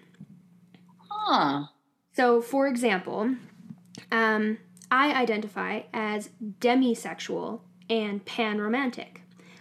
Huh. 0.98 1.66
So, 2.14 2.42
for 2.42 2.68
example, 2.68 3.36
um, 4.12 4.58
I 4.90 5.14
identify 5.14 5.82
as 5.94 6.30
demisexual 6.60 7.60
and 7.90 8.24
panromantic. 8.26 9.18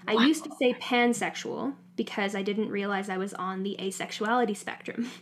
Wow. 0.07 0.19
I 0.19 0.27
used 0.27 0.45
to 0.45 0.51
say 0.59 0.75
pansexual 0.75 1.75
because 1.97 2.35
I 2.37 2.43
didn't 2.43 2.71
realize 2.71 3.09
I 3.09 3.19
was 3.19 3.35
on 3.35 3.65
the 3.65 3.77
asexuality 3.79 4.57
spectrum. 4.57 5.11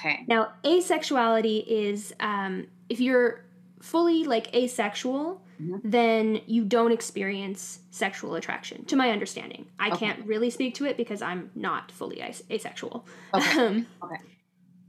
Okay. 0.00 0.24
Now, 0.28 0.52
asexuality 0.62 1.64
is 1.66 2.14
um, 2.20 2.68
if 2.88 3.00
you're 3.00 3.44
fully 3.80 4.22
like 4.22 4.54
asexual, 4.54 5.42
mm-hmm. 5.60 5.76
then 5.82 6.40
you 6.46 6.64
don't 6.64 6.92
experience 6.92 7.80
sexual 7.90 8.34
attraction, 8.34 8.84
to 8.86 8.96
my 8.96 9.10
understanding. 9.10 9.66
I 9.78 9.88
okay. 9.88 10.06
can't 10.06 10.26
really 10.26 10.50
speak 10.50 10.74
to 10.76 10.84
it 10.84 10.96
because 10.96 11.22
I'm 11.22 11.50
not 11.54 11.92
fully 11.92 12.20
as- 12.20 12.42
asexual. 12.50 13.06
Okay. 13.34 13.60
Um, 13.60 13.86
okay. 14.02 14.16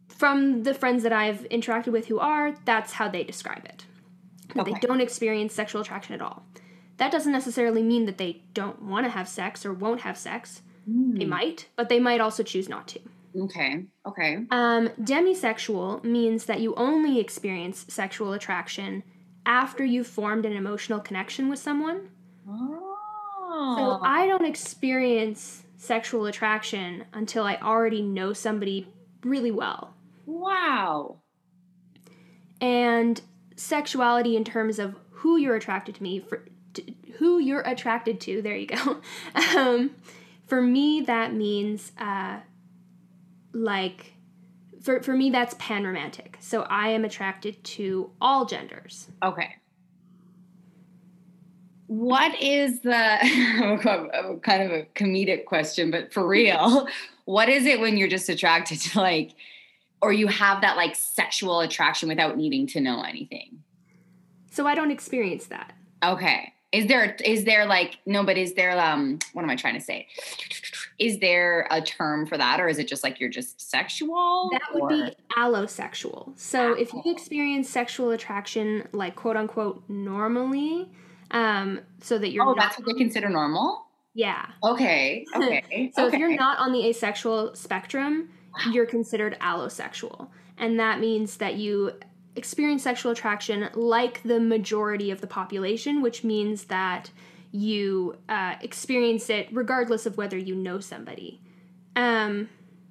From 0.08 0.64
the 0.64 0.74
friends 0.74 1.04
that 1.04 1.14
I've 1.14 1.48
interacted 1.50 1.94
with 1.94 2.08
who 2.08 2.20
are, 2.20 2.54
that's 2.66 2.94
how 2.94 3.08
they 3.08 3.24
describe 3.24 3.66
it. 3.66 3.86
That 4.56 4.62
okay. 4.62 4.74
they 4.74 4.80
don't 4.80 5.02
experience 5.02 5.54
sexual 5.54 5.82
attraction 5.82 6.16
at 6.16 6.22
all. 6.22 6.44
That 6.98 7.12
doesn't 7.12 7.32
necessarily 7.32 7.82
mean 7.82 8.06
that 8.06 8.18
they 8.18 8.44
don't 8.54 8.82
want 8.82 9.06
to 9.06 9.10
have 9.10 9.30
sex 9.30 9.66
or 9.66 9.74
won't 9.74 10.02
have 10.02 10.18
sex. 10.18 10.62
Mm. 10.90 11.18
They 11.20 11.26
might, 11.26 11.68
but 11.76 11.88
they 11.88 12.00
might 12.00 12.20
also 12.20 12.44
choose 12.44 12.68
not 12.68 12.88
to. 12.90 13.00
Okay. 13.38 13.86
Okay. 14.06 14.46
Um, 14.50 14.90
demisexual 15.02 16.04
means 16.04 16.46
that 16.46 16.60
you 16.60 16.74
only 16.76 17.20
experience 17.20 17.86
sexual 17.88 18.34
attraction 18.34 19.04
after 19.50 19.84
you've 19.84 20.08
formed 20.08 20.46
an 20.46 20.54
emotional 20.54 21.00
connection 21.00 21.50
with 21.50 21.58
someone. 21.58 22.08
Oh. 22.48 23.76
So 23.78 24.00
I 24.06 24.28
don't 24.28 24.46
experience 24.46 25.64
sexual 25.76 26.28
attraction 26.28 27.06
until 27.14 27.44
I 27.44 27.56
already 27.56 28.04
know 28.04 28.32
somebody 28.32 28.88
really 29.24 29.50
well. 29.50 29.96
Wow. 30.28 31.18
And 32.62 33.20
sexuality 33.56 34.38
in 34.38 34.44
terms 34.44 34.78
of 34.78 34.96
who 35.10 35.38
you're 35.38 35.56
attracted 35.56 35.96
to 35.96 36.04
me 36.04 36.20
for 36.20 36.46
to, 36.76 36.84
who 37.18 37.40
you're 37.40 37.62
attracted 37.62 38.22
to. 38.22 38.44
There 38.44 38.56
you 38.56 38.68
go. 38.68 39.02
um, 39.58 39.96
for 40.46 40.62
me, 40.62 41.02
that 41.02 41.34
means 41.34 41.92
uh, 41.98 42.38
like 43.52 44.14
for 44.82 45.02
for 45.02 45.14
me 45.14 45.30
that's 45.30 45.54
panromantic. 45.56 46.36
So 46.40 46.62
I 46.64 46.90
am 46.90 47.06
attracted 47.06 47.64
to 47.64 48.12
all 48.22 48.46
genders. 48.46 49.08
Okay. 49.24 49.56
What 51.88 52.40
is 52.40 52.82
the 52.82 52.90
kind 54.44 54.64
of 54.64 54.72
a 54.72 54.86
comedic 54.96 55.46
question, 55.46 55.90
but 55.90 56.14
for 56.14 56.28
real, 56.28 56.88
what 57.26 57.50
is 57.50 57.66
it 57.66 57.80
when 57.80 57.98
you're 57.98 58.08
just 58.08 58.30
attracted 58.30 58.80
to 58.82 59.00
like 59.00 59.32
or 60.02 60.14
you 60.14 60.28
have 60.28 60.62
that 60.62 60.78
like 60.78 60.96
sexual 60.96 61.60
attraction 61.60 62.08
without 62.08 62.38
needing 62.38 62.68
to 62.68 62.80
know 62.80 63.04
anything? 63.04 63.64
So 64.52 64.68
I 64.68 64.76
don't 64.76 64.92
experience 64.92 65.48
that. 65.48 65.74
Okay. 66.04 66.54
Is 66.72 66.88
there 66.88 67.16
is 67.26 67.46
there 67.46 67.66
like 67.66 67.98
no, 68.06 68.24
but 68.24 68.38
is 68.38 68.54
there 68.54 68.80
um 68.80 69.20
what 69.34 69.44
am 69.44 69.50
I 69.50 69.56
trying 69.56 69.74
to 69.74 69.82
say? 69.82 70.08
Is 71.00 71.20
there 71.20 71.68
a 71.72 71.82
term 71.82 72.26
for 72.26 72.38
that, 72.38 72.60
or 72.60 72.68
is 72.68 72.78
it 72.78 72.88
just 72.88 73.04
like 73.04 73.20
you're 73.20 73.30
just 73.30 73.70
sexual? 73.70 74.50
That 74.52 74.62
would 74.74 74.82
or? 74.82 74.90
be 74.90 75.14
allosexual. 75.38 76.38
So 76.38 76.74
if 76.74 76.94
you 76.94 77.02
experience 77.06 77.70
sexual 77.70 78.12
attraction, 78.12 78.88
like 78.92 79.16
quote 79.16 79.38
unquote 79.38 79.84
normally, 79.88 80.90
um, 81.32 81.80
so 82.02 82.18
that 82.18 82.32
you're 82.32 82.46
oh, 82.46 82.56
that's 82.58 82.78
what 82.78 82.86
they 82.86 82.94
consider 82.94 83.30
normal. 83.30 83.86
Yeah. 84.14 84.46
Okay. 84.64 85.26
Okay. 85.36 85.92
so 85.96 86.06
okay. 86.08 86.16
if 86.16 86.20
you're 86.20 86.36
not 86.36 86.60
on 86.60 86.74
the 86.74 86.86
asexual 86.88 87.56
spectrum, 87.56 88.30
wow. 88.54 88.72
you're 88.72 88.86
considered 88.86 89.38
allosexual, 89.40 90.28
and 90.58 90.80
that 90.80 91.00
means 91.00 91.38
that 91.38 91.56
you 91.56 91.94
experience 92.36 92.84
sexual 92.84 93.12
attraction 93.12 93.70
like 93.74 94.22
the 94.24 94.40
majority 94.40 95.12
of 95.12 95.22
the 95.22 95.28
population, 95.28 96.02
which 96.02 96.24
means 96.24 96.66
that 96.66 97.12
you 97.52 98.16
uh, 98.28 98.56
experience 98.62 99.30
it 99.30 99.48
regardless 99.52 100.06
of 100.06 100.18
whether 100.18 100.38
you 100.38 100.56
know 100.56 100.80
somebody. 100.80 101.42
Um, 101.96 102.50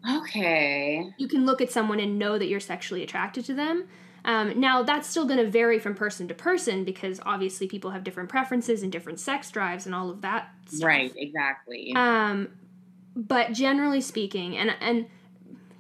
okay. 0.08 1.08
You 1.16 1.28
can 1.28 1.46
look 1.46 1.60
at 1.60 1.70
someone 1.70 2.00
and 2.00 2.18
know 2.18 2.38
that 2.38 2.46
you're 2.46 2.60
sexually 2.60 3.02
attracted 3.02 3.44
to 3.46 3.54
them. 3.54 3.88
Um, 4.24 4.60
now, 4.60 4.82
that's 4.82 5.08
still 5.08 5.24
going 5.24 5.38
to 5.38 5.48
vary 5.48 5.78
from 5.78 5.94
person 5.94 6.28
to 6.28 6.34
person 6.34 6.84
because 6.84 7.20
obviously 7.24 7.66
people 7.66 7.92
have 7.92 8.04
different 8.04 8.28
preferences 8.28 8.82
and 8.82 8.92
different 8.92 9.20
sex 9.20 9.50
drives 9.50 9.86
and 9.86 9.94
all 9.94 10.10
of 10.10 10.20
that. 10.22 10.50
Stuff. 10.66 10.86
Right, 10.86 11.12
exactly. 11.16 11.92
Um, 11.96 12.48
but 13.16 13.52
generally 13.52 14.00
speaking, 14.00 14.56
and 14.56 14.74
and 14.80 15.06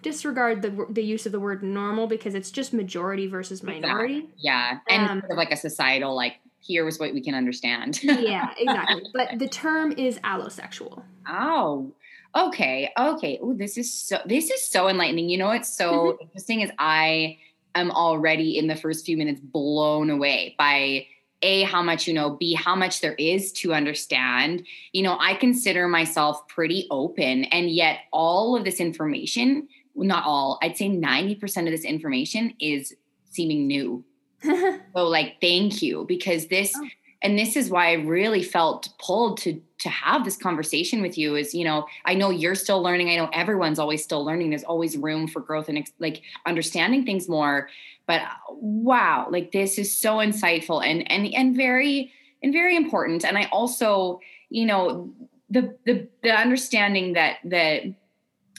disregard 0.02 0.62
the 0.62 0.86
the 0.88 1.02
use 1.02 1.26
of 1.26 1.32
the 1.32 1.40
word 1.40 1.62
normal 1.62 2.06
because 2.06 2.34
it's 2.34 2.50
just 2.50 2.72
majority 2.72 3.26
versus 3.26 3.62
minority. 3.62 4.18
Exactly. 4.18 4.34
Yeah, 4.38 4.78
and 4.88 5.10
um, 5.10 5.20
sort 5.20 5.32
of 5.32 5.36
like 5.36 5.52
a 5.52 5.56
societal 5.56 6.14
like 6.14 6.36
here's 6.64 6.98
what 6.98 7.12
we 7.12 7.20
can 7.20 7.34
understand. 7.34 8.02
yeah, 8.02 8.50
exactly. 8.56 9.04
But 9.14 9.38
the 9.38 9.48
term 9.48 9.92
is 9.92 10.18
allosexual. 10.18 11.02
Oh, 11.28 11.92
okay, 12.34 12.90
okay. 12.98 13.38
Oh, 13.42 13.54
this 13.54 13.76
is 13.76 13.92
so 13.92 14.18
this 14.26 14.50
is 14.50 14.62
so 14.62 14.88
enlightening. 14.88 15.28
You 15.28 15.38
know, 15.38 15.48
what's 15.48 15.74
so 15.74 15.92
mm-hmm. 15.92 16.22
interesting 16.22 16.60
is 16.60 16.70
I 16.78 17.38
am 17.74 17.90
already 17.90 18.58
in 18.58 18.66
the 18.66 18.76
first 18.76 19.06
few 19.06 19.16
minutes 19.16 19.40
blown 19.40 20.10
away 20.10 20.54
by 20.58 21.06
a 21.40 21.62
how 21.62 21.80
much 21.80 22.08
you 22.08 22.14
know 22.14 22.30
b 22.30 22.52
how 22.52 22.74
much 22.74 23.00
there 23.00 23.14
is 23.14 23.52
to 23.52 23.72
understand 23.72 24.66
you 24.90 25.04
know 25.04 25.16
i 25.20 25.34
consider 25.34 25.86
myself 25.86 26.48
pretty 26.48 26.88
open 26.90 27.44
and 27.44 27.70
yet 27.70 28.00
all 28.10 28.56
of 28.56 28.64
this 28.64 28.80
information 28.80 29.68
not 30.06 30.24
all, 30.24 30.58
I'd 30.62 30.76
say 30.76 30.88
90% 30.88 31.64
of 31.64 31.70
this 31.70 31.84
information 31.84 32.54
is 32.60 32.94
seeming 33.30 33.66
new. 33.66 34.04
so 34.42 35.04
like 35.04 35.36
thank 35.40 35.82
you 35.82 36.04
because 36.06 36.46
this 36.46 36.72
oh. 36.76 36.88
and 37.22 37.38
this 37.38 37.56
is 37.56 37.70
why 37.70 37.90
I 37.90 37.94
really 37.94 38.42
felt 38.42 38.88
pulled 38.98 39.38
to 39.38 39.60
to 39.80 39.88
have 39.88 40.24
this 40.24 40.36
conversation 40.36 41.02
with 41.02 41.18
you 41.18 41.36
is 41.36 41.54
you 41.54 41.64
know 41.64 41.86
I 42.04 42.14
know 42.14 42.30
you're 42.30 42.54
still 42.54 42.82
learning. 42.82 43.10
I 43.10 43.16
know 43.16 43.30
everyone's 43.32 43.78
always 43.78 44.02
still 44.02 44.24
learning. 44.24 44.50
There's 44.50 44.64
always 44.64 44.96
room 44.96 45.26
for 45.26 45.40
growth 45.40 45.68
and 45.68 45.88
like 45.98 46.22
understanding 46.46 47.04
things 47.04 47.28
more. 47.28 47.68
But 48.06 48.22
wow 48.50 49.28
like 49.30 49.52
this 49.52 49.78
is 49.78 49.94
so 49.94 50.16
insightful 50.16 50.84
and 50.84 51.10
and 51.10 51.32
and 51.34 51.56
very 51.56 52.12
and 52.42 52.52
very 52.52 52.76
important. 52.76 53.24
And 53.24 53.36
I 53.36 53.48
also 53.50 54.20
you 54.50 54.66
know 54.66 55.12
the 55.50 55.76
the 55.84 56.06
the 56.22 56.30
understanding 56.30 57.14
that 57.14 57.38
that 57.44 57.82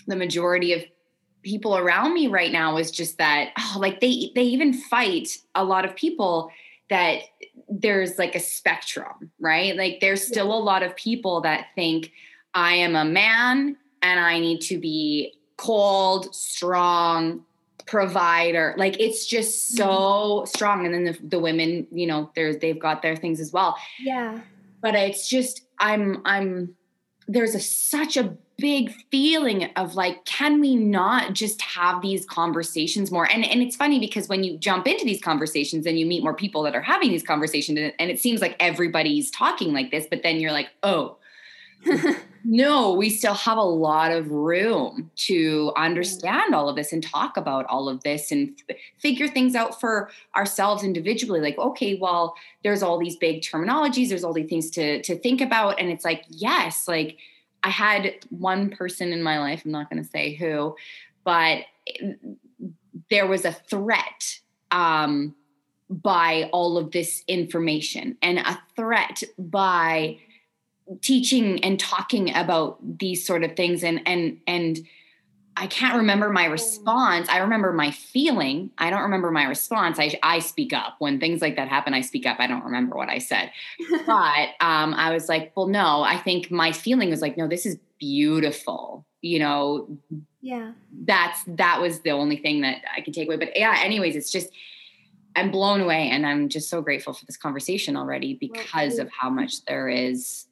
the 0.07 0.15
majority 0.15 0.73
of 0.73 0.83
people 1.49 1.75
around 1.75 2.13
me 2.13 2.27
right 2.27 2.51
now 2.51 2.77
is 2.77 2.91
just 2.91 3.17
that 3.17 3.49
oh, 3.57 3.77
like 3.79 3.99
they 3.99 4.31
they 4.35 4.43
even 4.43 4.71
fight 4.73 5.37
a 5.55 5.63
lot 5.63 5.83
of 5.85 5.95
people 5.95 6.51
that 6.89 7.21
there's 7.67 8.17
like 8.17 8.35
a 8.35 8.39
spectrum 8.39 9.31
right? 9.39 9.75
Like 9.75 9.99
there's 9.99 10.25
still 10.25 10.53
a 10.53 10.59
lot 10.59 10.83
of 10.83 10.95
people 10.95 11.41
that 11.41 11.67
think 11.75 12.11
i 12.55 12.73
am 12.73 12.95
a 12.95 13.05
man 13.05 13.77
and 14.01 14.19
i 14.19 14.39
need 14.39 14.59
to 14.59 14.79
be 14.79 15.33
cold 15.55 16.33
strong 16.33 17.45
provider. 17.89 18.75
Like 18.77 18.99
it's 18.99 19.25
just 19.25 19.69
so 19.75 19.87
mm-hmm. 19.87 20.45
strong. 20.45 20.85
And 20.85 20.93
then 20.93 21.03
the, 21.05 21.17
the 21.27 21.39
women 21.39 21.87
you 21.91 22.07
know 22.07 22.31
there's 22.35 22.57
they've 22.57 22.79
got 22.79 23.01
their 23.01 23.15
things 23.15 23.39
as 23.39 23.51
well. 23.51 23.75
Yeah. 23.99 24.39
But 24.81 24.95
it's 24.95 25.27
just 25.27 25.65
i'm 25.79 26.21
i'm 26.25 26.75
there's 27.27 27.55
a 27.55 27.59
such 27.59 28.15
a 28.17 28.35
big 28.59 28.93
feeling 29.09 29.65
of 29.75 29.95
like 29.95 30.23
can 30.25 30.59
we 30.59 30.75
not 30.75 31.33
just 31.33 31.61
have 31.61 32.01
these 32.01 32.25
conversations 32.25 33.11
more? 33.11 33.29
And 33.31 33.45
and 33.45 33.61
it's 33.61 33.75
funny 33.75 33.99
because 33.99 34.27
when 34.27 34.43
you 34.43 34.57
jump 34.57 34.87
into 34.87 35.05
these 35.05 35.21
conversations 35.21 35.85
and 35.85 35.99
you 35.99 36.05
meet 36.05 36.23
more 36.23 36.33
people 36.33 36.63
that 36.63 36.75
are 36.75 36.81
having 36.81 37.09
these 37.09 37.23
conversations 37.23 37.79
and, 37.79 37.93
and 37.99 38.09
it 38.09 38.19
seems 38.19 38.41
like 38.41 38.55
everybody's 38.59 39.31
talking 39.31 39.73
like 39.73 39.91
this 39.91 40.07
but 40.09 40.23
then 40.23 40.39
you're 40.39 40.51
like 40.51 40.69
oh 40.83 41.17
no 42.43 42.93
we 42.93 43.09
still 43.09 43.33
have 43.33 43.57
a 43.57 43.61
lot 43.61 44.11
of 44.11 44.29
room 44.31 45.09
to 45.15 45.71
understand 45.77 46.53
all 46.53 46.67
of 46.67 46.75
this 46.75 46.91
and 46.91 47.03
talk 47.03 47.37
about 47.37 47.65
all 47.67 47.87
of 47.87 48.03
this 48.03 48.31
and 48.31 48.57
f- 48.69 48.75
figure 48.97 49.27
things 49.27 49.55
out 49.55 49.79
for 49.79 50.09
ourselves 50.35 50.83
individually. 50.83 51.39
Like 51.39 51.57
okay 51.57 51.97
well 51.99 52.35
there's 52.63 52.83
all 52.83 52.99
these 52.99 53.15
big 53.15 53.41
terminologies 53.41 54.09
there's 54.09 54.23
all 54.23 54.33
these 54.33 54.49
things 54.49 54.69
to 54.71 55.01
to 55.03 55.17
think 55.17 55.41
about. 55.41 55.79
And 55.79 55.89
it's 55.89 56.05
like 56.05 56.25
yes 56.29 56.87
like 56.87 57.17
I 57.63 57.69
had 57.69 58.13
one 58.29 58.69
person 58.69 59.11
in 59.11 59.21
my 59.21 59.39
life, 59.39 59.63
I'm 59.65 59.71
not 59.71 59.89
going 59.89 60.03
to 60.03 60.09
say 60.09 60.33
who, 60.33 60.75
but 61.23 61.63
there 63.09 63.27
was 63.27 63.45
a 63.45 63.51
threat 63.51 64.39
um, 64.71 65.35
by 65.89 66.49
all 66.53 66.77
of 66.77 66.91
this 66.91 67.23
information 67.27 68.17
and 68.21 68.39
a 68.39 68.59
threat 68.75 69.23
by 69.37 70.17
teaching 71.01 71.63
and 71.63 71.79
talking 71.79 72.33
about 72.35 72.77
these 72.99 73.25
sort 73.25 73.43
of 73.43 73.55
things 73.55 73.83
and 73.83 74.01
and 74.07 74.39
and 74.47 74.79
I 75.59 75.67
can't 75.67 75.97
remember 75.97 76.29
my 76.29 76.45
response. 76.45 77.27
I 77.27 77.39
remember 77.39 77.73
my 77.73 77.91
feeling. 77.91 78.71
I 78.77 78.89
don't 78.89 79.01
remember 79.01 79.29
my 79.29 79.43
response. 79.43 79.99
I, 79.99 80.17
I 80.23 80.39
speak 80.39 80.71
up 80.71 80.95
when 80.99 81.19
things 81.19 81.41
like 81.41 81.57
that 81.57 81.67
happen. 81.67 81.93
I 81.93 81.99
speak 81.99 82.25
up. 82.25 82.37
I 82.39 82.47
don't 82.47 82.63
remember 82.63 82.95
what 82.95 83.09
I 83.09 83.17
said, 83.17 83.51
but 84.05 84.49
um, 84.61 84.93
I 84.93 85.11
was 85.11 85.27
like, 85.27 85.51
well, 85.57 85.67
no. 85.67 86.01
I 86.01 86.15
think 86.15 86.49
my 86.49 86.71
feeling 86.71 87.09
was 87.09 87.21
like, 87.21 87.35
no, 87.35 87.45
this 87.45 87.65
is 87.65 87.77
beautiful. 87.99 89.05
You 89.21 89.39
know, 89.39 89.97
yeah. 90.39 90.71
That's 90.93 91.43
that 91.45 91.81
was 91.81 91.99
the 91.99 92.11
only 92.11 92.37
thing 92.37 92.61
that 92.61 92.77
I 92.95 93.01
could 93.01 93.13
take 93.13 93.27
away. 93.27 93.35
But 93.35 93.57
yeah, 93.57 93.77
anyways, 93.83 94.15
it's 94.15 94.31
just 94.31 94.49
I'm 95.35 95.51
blown 95.51 95.81
away, 95.81 96.09
and 96.09 96.25
I'm 96.25 96.47
just 96.47 96.69
so 96.69 96.81
grateful 96.81 97.11
for 97.11 97.25
this 97.25 97.35
conversation 97.35 97.97
already 97.97 98.35
because 98.35 98.97
of 98.97 99.09
how 99.11 99.29
much 99.29 99.65
there 99.65 99.89
is 99.89 100.47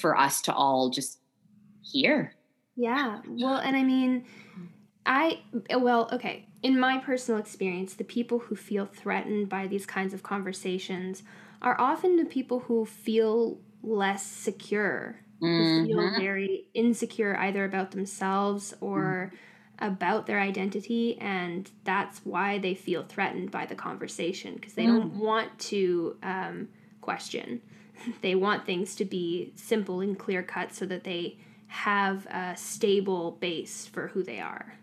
for 0.00 0.16
us 0.16 0.40
to 0.42 0.54
all 0.54 0.90
just 0.90 1.18
hear. 1.82 2.37
Yeah. 2.78 3.22
Well, 3.28 3.56
and 3.56 3.76
I 3.76 3.82
mean, 3.82 4.24
I, 5.04 5.40
well, 5.76 6.08
okay. 6.12 6.46
In 6.62 6.78
my 6.78 6.98
personal 6.98 7.40
experience, 7.40 7.94
the 7.94 8.04
people 8.04 8.38
who 8.38 8.54
feel 8.54 8.86
threatened 8.86 9.48
by 9.48 9.66
these 9.66 9.84
kinds 9.84 10.14
of 10.14 10.22
conversations 10.22 11.24
are 11.60 11.78
often 11.80 12.16
the 12.16 12.24
people 12.24 12.60
who 12.60 12.86
feel 12.86 13.58
less 13.82 14.24
secure, 14.24 15.16
mm-hmm. 15.42 15.80
who 15.80 15.86
feel 15.86 15.98
mm-hmm. 15.98 16.20
very 16.20 16.68
insecure 16.72 17.36
either 17.36 17.64
about 17.64 17.90
themselves 17.90 18.74
or 18.80 19.32
mm-hmm. 19.32 19.84
about 19.84 20.26
their 20.26 20.40
identity. 20.40 21.18
And 21.20 21.68
that's 21.82 22.20
why 22.22 22.58
they 22.58 22.74
feel 22.74 23.02
threatened 23.02 23.50
by 23.50 23.66
the 23.66 23.74
conversation 23.74 24.54
because 24.54 24.74
they 24.74 24.84
mm-hmm. 24.84 24.98
don't 25.00 25.16
want 25.16 25.58
to 25.58 26.16
um, 26.22 26.68
question. 27.00 27.60
they 28.22 28.36
want 28.36 28.66
things 28.66 28.94
to 28.96 29.04
be 29.04 29.52
simple 29.56 30.00
and 30.00 30.16
clear 30.16 30.44
cut 30.44 30.72
so 30.72 30.86
that 30.86 31.02
they 31.02 31.38
have 31.68 32.26
a 32.26 32.56
stable 32.56 33.32
base 33.40 33.86
for 33.86 34.08
who 34.08 34.22
they 34.22 34.40
are. 34.40 34.74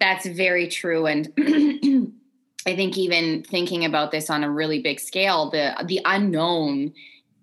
That's 0.00 0.26
very 0.26 0.68
true. 0.68 1.06
And 1.06 1.32
I 2.66 2.74
think 2.74 2.96
even 2.96 3.42
thinking 3.42 3.84
about 3.84 4.10
this 4.10 4.30
on 4.30 4.44
a 4.44 4.50
really 4.50 4.80
big 4.80 5.00
scale, 5.00 5.50
the 5.50 5.74
the 5.86 6.00
unknown 6.04 6.94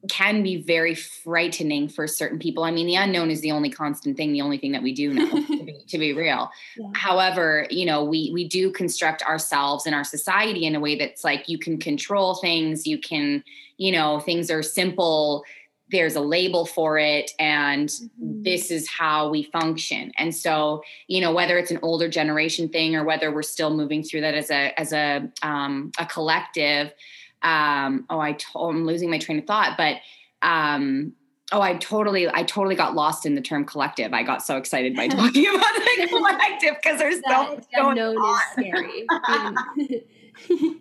can 0.09 0.41
be 0.41 0.61
very 0.61 0.95
frightening 0.95 1.88
for 1.88 2.07
certain 2.07 2.39
people. 2.39 2.63
I 2.63 2.71
mean, 2.71 2.88
the 2.88 2.95
unknown 2.95 3.29
is 3.29 3.41
the 3.41 3.51
only 3.51 3.69
constant 3.69 4.17
thing, 4.17 4.33
the 4.33 4.41
only 4.41 4.57
thing 4.57 4.71
that 4.71 4.81
we 4.81 4.93
do 4.93 5.13
know, 5.13 5.29
to, 5.47 5.63
be, 5.63 5.83
to, 5.89 5.97
be, 6.00 6.13
real. 6.13 6.50
Yeah. 6.75 6.89
However, 6.95 7.67
you 7.69 7.85
know, 7.85 8.03
we 8.03 8.31
we 8.33 8.47
do 8.47 8.71
construct 8.71 9.21
ourselves 9.23 9.85
and 9.85 9.93
our 9.93 10.03
society 10.03 10.65
in 10.65 10.75
a 10.75 10.79
way 10.79 10.97
that's 10.97 11.23
like 11.23 11.47
you 11.47 11.59
can 11.59 11.77
control 11.77 12.35
things, 12.35 12.88
you 12.88 13.00
can, 13.00 13.43
you 13.77 13.91
know, 13.91 14.19
things 14.19 14.50
are 14.50 14.63
simple 14.63 15.43
there's 15.91 16.15
a 16.15 16.21
label 16.21 16.65
for 16.65 16.98
it 16.98 17.31
and 17.38 17.89
mm-hmm. 17.89 18.43
this 18.43 18.71
is 18.71 18.89
how 18.89 19.29
we 19.29 19.43
function 19.43 20.12
and 20.17 20.36
so 20.36 20.81
you 21.07 21.22
know 21.22 21.31
whether 21.31 21.57
it's 21.57 21.72
an 21.72 21.79
older 21.81 22.09
generation 22.09 22.70
thing 22.70 22.96
or 22.96 23.03
whether 23.03 23.31
we're 23.31 23.44
still 23.44 23.70
moving 23.70 24.01
through 24.01 24.22
that 24.22 24.33
as 24.33 24.50
a 24.50 24.79
as 24.79 24.94
a 24.94 25.29
um, 25.44 25.92
a 26.00 26.05
collective 26.05 26.92
um, 27.44 28.05
oh 28.09 28.20
I 28.20 28.37
i'm 28.55 28.85
losing 28.85 29.09
my 29.09 29.18
train 29.18 29.39
of 29.39 29.46
thought 29.46 29.77
but 29.77 29.98
um, 30.42 31.13
oh 31.51 31.61
i 31.61 31.75
totally 31.75 32.29
i 32.29 32.44
totally 32.44 32.75
got 32.75 32.96
lost 32.96 33.25
in 33.25 33.35
the 33.35 33.42
term 33.42 33.66
collective 33.66 34.13
i 34.13 34.24
got 34.24 34.44
so 34.44 34.57
excited 34.57 34.96
by 34.96 35.07
talking 35.07 35.48
about 35.48 35.75
the 35.75 36.07
collective 36.09 36.75
because 36.81 37.00
there's 37.00 37.22
that 37.22 37.48
so 37.48 37.55
much 37.55 37.66
going 37.75 38.00
on. 38.00 38.35
is 38.35 38.42
scary 38.51 39.07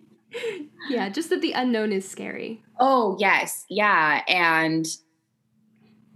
yeah, 0.89 1.09
just 1.09 1.29
that 1.29 1.41
the 1.41 1.53
unknown 1.53 1.91
is 1.91 2.07
scary. 2.09 2.61
Oh, 2.79 3.17
yes. 3.19 3.65
Yeah. 3.69 4.21
And 4.27 4.87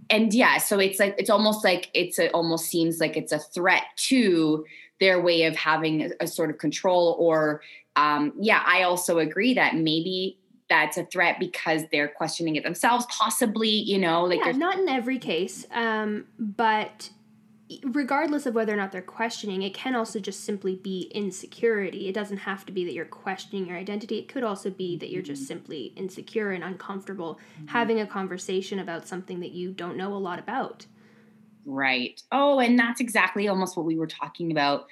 and 0.08 0.32
yeah, 0.32 0.58
so 0.58 0.78
it's 0.78 1.00
like 1.00 1.14
it's 1.18 1.30
almost 1.30 1.64
like 1.64 1.90
it's 1.92 2.18
a, 2.18 2.30
almost 2.30 2.66
seems 2.66 3.00
like 3.00 3.16
it's 3.16 3.32
a 3.32 3.38
threat 3.38 3.82
to 3.96 4.64
their 5.00 5.20
way 5.20 5.44
of 5.44 5.56
having 5.56 6.02
a, 6.02 6.10
a 6.20 6.26
sort 6.26 6.50
of 6.50 6.58
control 6.58 7.16
or 7.18 7.60
um 7.96 8.32
yeah, 8.40 8.62
I 8.64 8.82
also 8.82 9.18
agree 9.18 9.54
that 9.54 9.74
maybe 9.74 10.38
that's 10.68 10.96
a 10.96 11.04
threat 11.04 11.38
because 11.38 11.82
they're 11.92 12.08
questioning 12.08 12.56
it 12.56 12.64
themselves 12.64 13.06
possibly 13.08 13.68
you 13.68 13.98
know 13.98 14.24
like 14.24 14.44
yeah, 14.44 14.52
not 14.52 14.78
in 14.78 14.88
every 14.88 15.18
case 15.18 15.64
um, 15.72 16.26
but 16.38 17.10
regardless 17.84 18.46
of 18.46 18.54
whether 18.54 18.72
or 18.72 18.76
not 18.76 18.92
they're 18.92 19.02
questioning, 19.02 19.62
it 19.62 19.74
can 19.74 19.96
also 19.96 20.20
just 20.20 20.44
simply 20.44 20.76
be 20.76 21.10
insecurity. 21.14 22.08
It 22.08 22.14
doesn't 22.14 22.38
have 22.38 22.64
to 22.66 22.72
be 22.72 22.84
that 22.84 22.92
you're 22.92 23.04
questioning 23.04 23.66
your 23.66 23.76
identity. 23.76 24.18
It 24.18 24.28
could 24.28 24.44
also 24.44 24.70
be 24.70 24.96
that 24.98 25.10
you're 25.10 25.22
just 25.22 25.42
mm-hmm. 25.42 25.48
simply 25.48 25.92
insecure 25.96 26.52
and 26.52 26.62
uncomfortable 26.62 27.40
mm-hmm. 27.56 27.68
having 27.68 28.00
a 28.00 28.06
conversation 28.06 28.78
about 28.78 29.08
something 29.08 29.40
that 29.40 29.52
you 29.52 29.72
don't 29.72 29.96
know 29.96 30.14
a 30.14 30.18
lot 30.18 30.38
about. 30.38 30.86
Right. 31.64 32.22
Oh, 32.30 32.60
and 32.60 32.78
that's 32.78 33.00
exactly 33.00 33.48
almost 33.48 33.76
what 33.76 33.84
we 33.84 33.96
were 33.96 34.06
talking 34.06 34.52
about. 34.52 34.86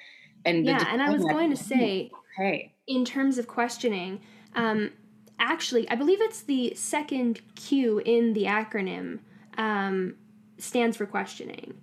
And 0.44 0.66
yeah, 0.66 0.84
and 0.92 1.00
I 1.00 1.10
was 1.10 1.22
going 1.22 1.50
to 1.50 1.56
say, 1.56 2.10
okay, 2.36 2.74
in 2.86 3.04
terms 3.04 3.38
of 3.38 3.46
questioning, 3.46 4.20
um, 4.56 4.90
actually, 5.38 5.88
I 5.88 5.94
believe 5.94 6.20
it's 6.20 6.42
the 6.42 6.74
second 6.74 7.40
Q 7.54 8.02
in 8.04 8.34
the 8.34 8.44
acronym 8.44 9.20
um, 9.56 10.16
stands 10.58 10.96
for 10.96 11.06
questioning. 11.06 11.74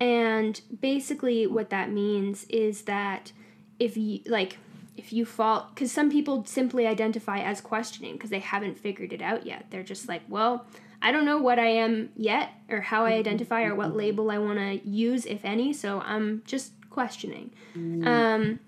And 0.00 0.60
basically, 0.80 1.46
what 1.46 1.70
that 1.70 1.90
means 1.90 2.44
is 2.44 2.82
that 2.82 3.32
if 3.78 3.96
you 3.96 4.20
like, 4.26 4.58
if 4.96 5.12
you 5.12 5.24
fall, 5.24 5.70
because 5.74 5.90
some 5.92 6.10
people 6.10 6.44
simply 6.44 6.86
identify 6.86 7.38
as 7.38 7.60
questioning 7.60 8.14
because 8.14 8.30
they 8.30 8.40
haven't 8.40 8.78
figured 8.78 9.12
it 9.12 9.22
out 9.22 9.46
yet. 9.46 9.66
They're 9.70 9.82
just 9.82 10.08
like, 10.08 10.22
well, 10.28 10.66
I 11.00 11.12
don't 11.12 11.24
know 11.24 11.38
what 11.38 11.58
I 11.58 11.68
am 11.68 12.10
yet, 12.16 12.50
or 12.68 12.80
how 12.80 13.04
I 13.04 13.12
identify, 13.12 13.64
or 13.64 13.74
what 13.74 13.94
label 13.94 14.30
I 14.30 14.38
want 14.38 14.58
to 14.58 14.88
use, 14.88 15.26
if 15.26 15.44
any. 15.44 15.72
So 15.72 16.00
I'm 16.00 16.42
just 16.46 16.72
questioning. 16.90 17.52
Mm. 17.76 18.06
Um, 18.06 18.60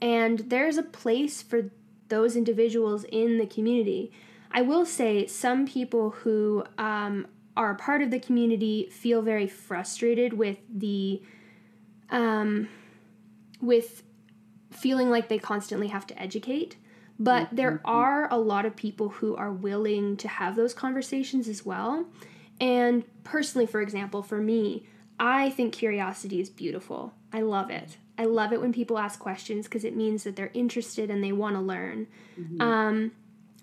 and 0.00 0.38
there's 0.40 0.78
a 0.78 0.82
place 0.82 1.42
for 1.42 1.70
those 2.08 2.36
individuals 2.36 3.04
in 3.04 3.38
the 3.38 3.46
community. 3.46 4.12
I 4.50 4.62
will 4.62 4.84
say 4.84 5.26
some 5.26 5.66
people 5.66 6.10
who 6.10 6.64
um, 6.76 7.26
are 7.56 7.70
a 7.70 7.74
part 7.74 8.02
of 8.02 8.10
the 8.10 8.18
community 8.18 8.88
feel 8.90 9.22
very 9.22 9.46
frustrated 9.46 10.32
with 10.32 10.58
the 10.72 11.22
um, 12.10 12.68
with 13.60 14.02
feeling 14.70 15.10
like 15.10 15.28
they 15.28 15.38
constantly 15.38 15.88
have 15.88 16.06
to 16.06 16.20
educate. 16.20 16.76
But 17.18 17.46
mm-hmm. 17.46 17.56
there 17.56 17.80
are 17.84 18.30
a 18.32 18.38
lot 18.38 18.66
of 18.66 18.74
people 18.74 19.10
who 19.10 19.36
are 19.36 19.52
willing 19.52 20.16
to 20.18 20.28
have 20.28 20.56
those 20.56 20.74
conversations 20.74 21.46
as 21.46 21.64
well. 21.64 22.06
And 22.60 23.04
personally 23.24 23.66
for 23.66 23.80
example 23.80 24.22
for 24.22 24.38
me 24.38 24.86
i 25.18 25.50
think 25.50 25.72
curiosity 25.72 26.40
is 26.40 26.50
beautiful. 26.50 27.14
I 27.32 27.40
love 27.40 27.70
it. 27.70 27.96
I 28.18 28.24
love 28.24 28.52
it 28.52 28.60
when 28.60 28.72
people 28.72 28.98
ask 28.98 29.18
questions 29.18 29.66
because 29.66 29.84
it 29.84 29.96
means 29.96 30.24
that 30.24 30.36
they're 30.36 30.50
interested 30.52 31.10
and 31.10 31.22
they 31.24 31.32
want 31.32 31.56
to 31.56 31.60
learn. 31.60 32.08
Mm-hmm. 32.38 32.60
um, 32.60 33.12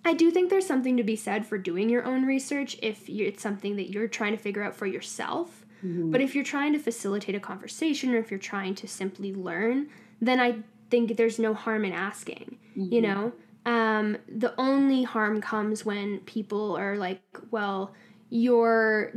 I 0.06 0.14
do 0.14 0.32
think 0.32 0.50
there's 0.50 0.66
something 0.66 0.98
to 0.98 1.04
be 1.04 1.16
said 1.16 1.46
for 1.46 1.58
doing 1.58 1.90
your 1.90 2.06
own 2.06 2.26
research 2.26 2.78
if 2.82 3.10
it's 3.10 3.42
something 3.42 3.76
that 3.76 3.92
you're 3.92 4.08
trying 4.08 4.32
to 4.32 4.42
figure 4.42 4.64
out 4.64 4.76
for 4.76 4.86
yourself. 4.86 5.66
Mm-hmm. 5.84 6.12
But 6.12 6.22
if 6.22 6.36
you're 6.36 6.44
trying 6.44 6.74
to 6.74 6.80
facilitate 6.80 7.36
a 7.36 7.40
conversation 7.40 8.14
or 8.14 8.18
if 8.18 8.32
you're 8.32 8.40
trying 8.40 8.76
to 8.76 8.88
simply 8.88 9.34
learn, 9.34 9.90
then 10.22 10.40
I 10.40 10.60
think 10.90 11.16
there's 11.18 11.40
no 11.40 11.54
harm 11.54 11.86
in 11.86 11.94
asking. 11.94 12.58
Mm-hmm. 12.78 12.94
You 12.94 13.02
know, 13.02 13.34
um, 13.66 14.18
the 14.28 14.54
only 14.58 15.04
harm 15.04 15.42
comes 15.42 15.86
when 15.86 16.20
people 16.20 16.76
are 16.78 16.98
like, 16.98 17.22
well, 17.52 17.94
your 18.30 19.14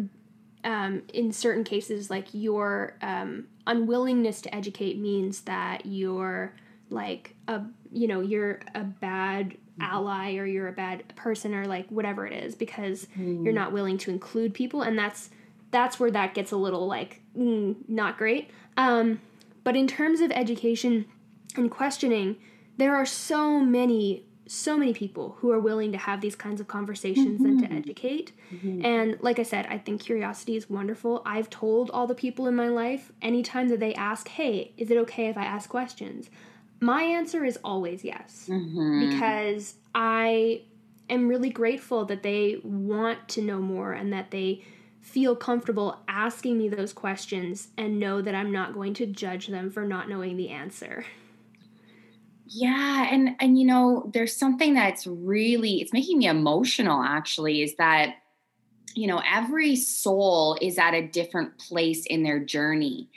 um, 0.65 1.03
in 1.13 1.33
certain 1.33 1.65
cases, 1.65 2.11
like 2.11 2.29
your 2.33 2.97
um, 3.03 3.47
unwillingness 3.67 4.41
to 4.43 4.55
educate 4.55 4.99
means 4.99 5.43
that 5.43 5.87
you're 5.87 6.55
like 6.91 7.35
a 7.49 7.63
you 7.91 8.07
know 8.07 8.21
you're 8.21 8.61
a 8.75 8.85
bad. 8.85 9.57
Ally 9.83 10.37
or 10.37 10.47
you're 10.47 10.69
a 10.69 10.73
bad 10.73 11.15
person 11.17 11.55
or 11.55 11.67
like 11.67 11.87
whatever 11.89 12.27
it 12.27 12.33
is 12.33 12.55
because 12.55 13.07
mm. 13.19 13.45
you're 13.45 13.53
not 13.53 13.73
willing 13.73 13.99
to 13.99 14.11
include 14.11 14.55
people 14.55 14.83
and 14.83 14.99
that's 14.99 15.31
that's 15.73 15.99
where 15.99 16.11
that 16.11 16.35
gets 16.35 16.53
a 16.53 16.57
little 16.57 16.87
like 16.87 17.21
mm, 17.37 17.75
not 17.89 18.17
great. 18.17 18.51
Um, 18.77 19.21
but 19.65 19.77
in 19.77 19.87
terms 19.87 20.21
of 20.21 20.31
education 20.31 21.07
and 21.57 21.71
questioning, 21.71 22.37
there 22.77 22.95
are 22.95 23.07
so 23.07 23.59
many 23.59 24.25
so 24.47 24.77
many 24.77 24.93
people 24.93 25.37
who 25.39 25.51
are 25.51 25.59
willing 25.59 25.93
to 25.93 25.99
have 25.99 26.21
these 26.21 26.37
kinds 26.37 26.61
of 26.61 26.69
conversations 26.69 27.41
mm-hmm. 27.41 27.47
and 27.47 27.63
to 27.63 27.73
educate. 27.73 28.33
Mm-hmm. 28.53 28.85
And 28.85 29.17
like 29.23 29.39
I 29.39 29.45
said, 29.45 29.67
I 29.71 29.79
think 29.79 30.03
curiosity 30.03 30.57
is 30.57 30.69
wonderful. 30.69 31.23
I've 31.25 31.49
told 31.49 31.91
all 31.91 32.07
the 32.07 32.15
people 32.15 32.47
in 32.47 32.55
my 32.55 32.69
life 32.69 33.13
anytime 33.23 33.69
that 33.69 33.81
they 33.81 33.95
ask, 33.95 34.29
"Hey, 34.29 34.73
is 34.77 34.91
it 34.91 34.99
okay 34.99 35.29
if 35.29 35.39
I 35.39 35.45
ask 35.45 35.71
questions?" 35.71 36.29
My 36.83 37.03
answer 37.03 37.45
is 37.45 37.59
always 37.63 38.05
yes. 38.05 38.47
Mm-hmm. 38.51 39.11
Because 39.11 39.75
I 39.95 40.63
am 41.09 41.29
really 41.29 41.51
grateful 41.51 42.05
that 42.07 42.25
they 42.25 42.61
want 42.65 43.29
to 43.31 43.41
know 43.41 43.61
more 43.61 43.93
and 43.93 44.13
that 44.13 44.33
they 44.33 44.65
feel 45.01 45.37
comfortable 45.37 46.01
asking 46.09 46.59
me 46.59 46.69
those 46.69 46.93
questions 46.93 47.69
and 47.79 48.01
know 48.01 48.21
that 48.21 48.35
I'm 48.35 48.51
not 48.51 48.75
going 48.75 48.95
to 48.95 49.07
judge 49.07 49.47
them 49.47 49.71
for 49.71 49.85
not 49.85 50.09
knowing 50.09 50.37
the 50.37 50.49
answer. 50.49 51.05
Yeah, 52.47 53.09
and 53.11 53.37
and 53.41 53.59
you 53.59 53.65
know, 53.65 54.11
there's 54.13 54.37
something 54.37 54.75
that's 54.75 55.07
really 55.07 55.81
it's 55.81 55.93
making 55.93 56.19
me 56.19 56.27
emotional 56.27 57.03
actually 57.03 57.63
is 57.63 57.77
that 57.77 58.17
you 58.95 59.07
know, 59.07 59.23
every 59.27 59.77
soul 59.77 60.59
is 60.61 60.79
at 60.79 60.95
a 60.95 61.07
different 61.07 61.59
place 61.59 62.05
in 62.07 62.25
their 62.25 62.39
journey. 62.39 63.09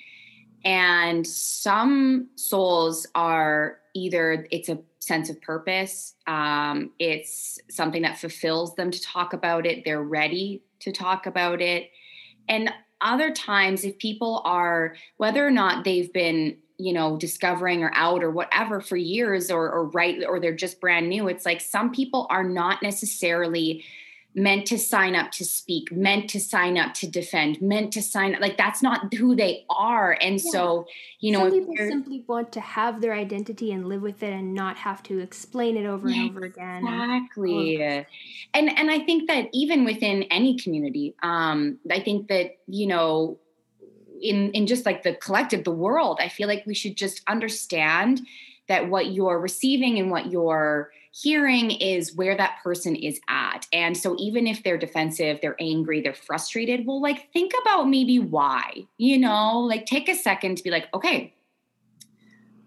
And 0.65 1.25
some 1.25 2.29
souls 2.35 3.05
are 3.13 3.77
either 3.93 4.47
it's 4.51 4.67
a 4.67 4.79
sense 4.99 5.29
of 5.29 5.39
purpose, 5.41 6.15
um, 6.25 6.91
it's 6.99 7.59
something 7.69 8.01
that 8.01 8.17
fulfills 8.17 8.75
them 8.75 8.89
to 8.89 9.01
talk 9.01 9.33
about 9.33 9.65
it, 9.67 9.85
they're 9.85 10.03
ready 10.03 10.63
to 10.79 10.91
talk 10.91 11.27
about 11.27 11.61
it. 11.61 11.91
And 12.49 12.71
other 12.99 13.31
times, 13.31 13.85
if 13.85 13.97
people 13.99 14.41
are, 14.45 14.95
whether 15.17 15.45
or 15.45 15.51
not 15.51 15.83
they've 15.83 16.11
been 16.11 16.57
you 16.77 16.91
know 16.91 17.15
discovering 17.15 17.83
or 17.83 17.91
out 17.93 18.21
or 18.21 18.31
whatever 18.31 18.81
for 18.81 18.97
years 18.97 19.49
or 19.49 19.71
or 19.71 19.85
right 19.91 20.25
or 20.27 20.41
they're 20.41 20.53
just 20.53 20.81
brand 20.81 21.07
new 21.07 21.29
it's 21.29 21.45
like 21.45 21.61
some 21.61 21.89
people 21.89 22.27
are 22.29 22.43
not 22.43 22.83
necessarily 22.83 23.81
meant 24.35 24.67
to 24.67 24.77
sign 24.77 25.15
up 25.15 25.31
to 25.31 25.45
speak 25.45 25.91
meant 25.91 26.29
to 26.29 26.39
sign 26.39 26.77
up 26.77 26.93
to 26.93 27.07
defend 27.07 27.61
meant 27.61 27.93
to 27.93 28.01
sign 28.01 28.35
up 28.35 28.41
like 28.41 28.57
that's 28.57 28.83
not 28.83 29.13
who 29.13 29.35
they 29.35 29.65
are. 29.69 30.17
And 30.21 30.43
yeah. 30.43 30.51
so 30.51 30.85
you 31.19 31.31
know 31.31 31.49
some 31.49 31.51
people 31.51 31.75
simply 31.77 32.23
want 32.27 32.51
to 32.51 32.61
have 32.61 33.01
their 33.01 33.13
identity 33.13 33.71
and 33.71 33.87
live 33.87 34.01
with 34.01 34.21
it 34.21 34.31
and 34.31 34.53
not 34.53 34.77
have 34.77 35.01
to 35.03 35.19
explain 35.19 35.77
it 35.77 35.85
over 35.85 36.07
yeah, 36.07 36.21
and 36.21 36.29
over 36.29 36.45
again 36.45 36.85
exactly. 36.85 37.81
and, 37.81 38.05
and 38.53 38.77
and 38.77 38.91
i 38.91 38.99
think 38.99 39.27
that 39.27 39.47
even 39.53 39.85
within 39.85 40.23
any 40.23 40.55
community 40.57 41.15
um 41.23 41.79
i 41.89 41.99
think 41.99 42.27
that 42.27 42.57
you 42.67 42.85
know 42.85 43.39
in 44.21 44.51
in 44.51 44.67
just 44.67 44.85
like 44.85 45.01
the 45.01 45.15
collective 45.15 45.63
the 45.63 45.71
world 45.71 46.19
i 46.21 46.29
feel 46.29 46.47
like 46.47 46.63
we 46.67 46.75
should 46.75 46.95
just 46.95 47.21
understand 47.27 48.21
that 48.67 48.89
what 48.89 49.11
you're 49.11 49.39
receiving 49.39 49.97
and 49.97 50.11
what 50.11 50.31
you're 50.31 50.91
hearing 51.21 51.71
is 51.71 52.13
where 52.15 52.35
that 52.35 52.57
person 52.61 52.93
is 52.93 53.19
at 53.29 53.65
and 53.71 53.95
so 53.95 54.15
even 54.19 54.45
if 54.45 54.61
they're 54.63 54.77
defensive 54.77 55.39
they're 55.41 55.55
angry 55.61 56.01
they're 56.01 56.13
frustrated 56.13 56.85
well 56.85 57.01
like 57.01 57.31
think 57.31 57.53
about 57.61 57.87
maybe 57.87 58.19
why 58.19 58.83
you 58.97 59.17
know 59.17 59.59
like 59.59 59.85
take 59.85 60.09
a 60.09 60.15
second 60.15 60.57
to 60.57 60.63
be 60.63 60.69
like 60.69 60.87
okay 60.93 61.33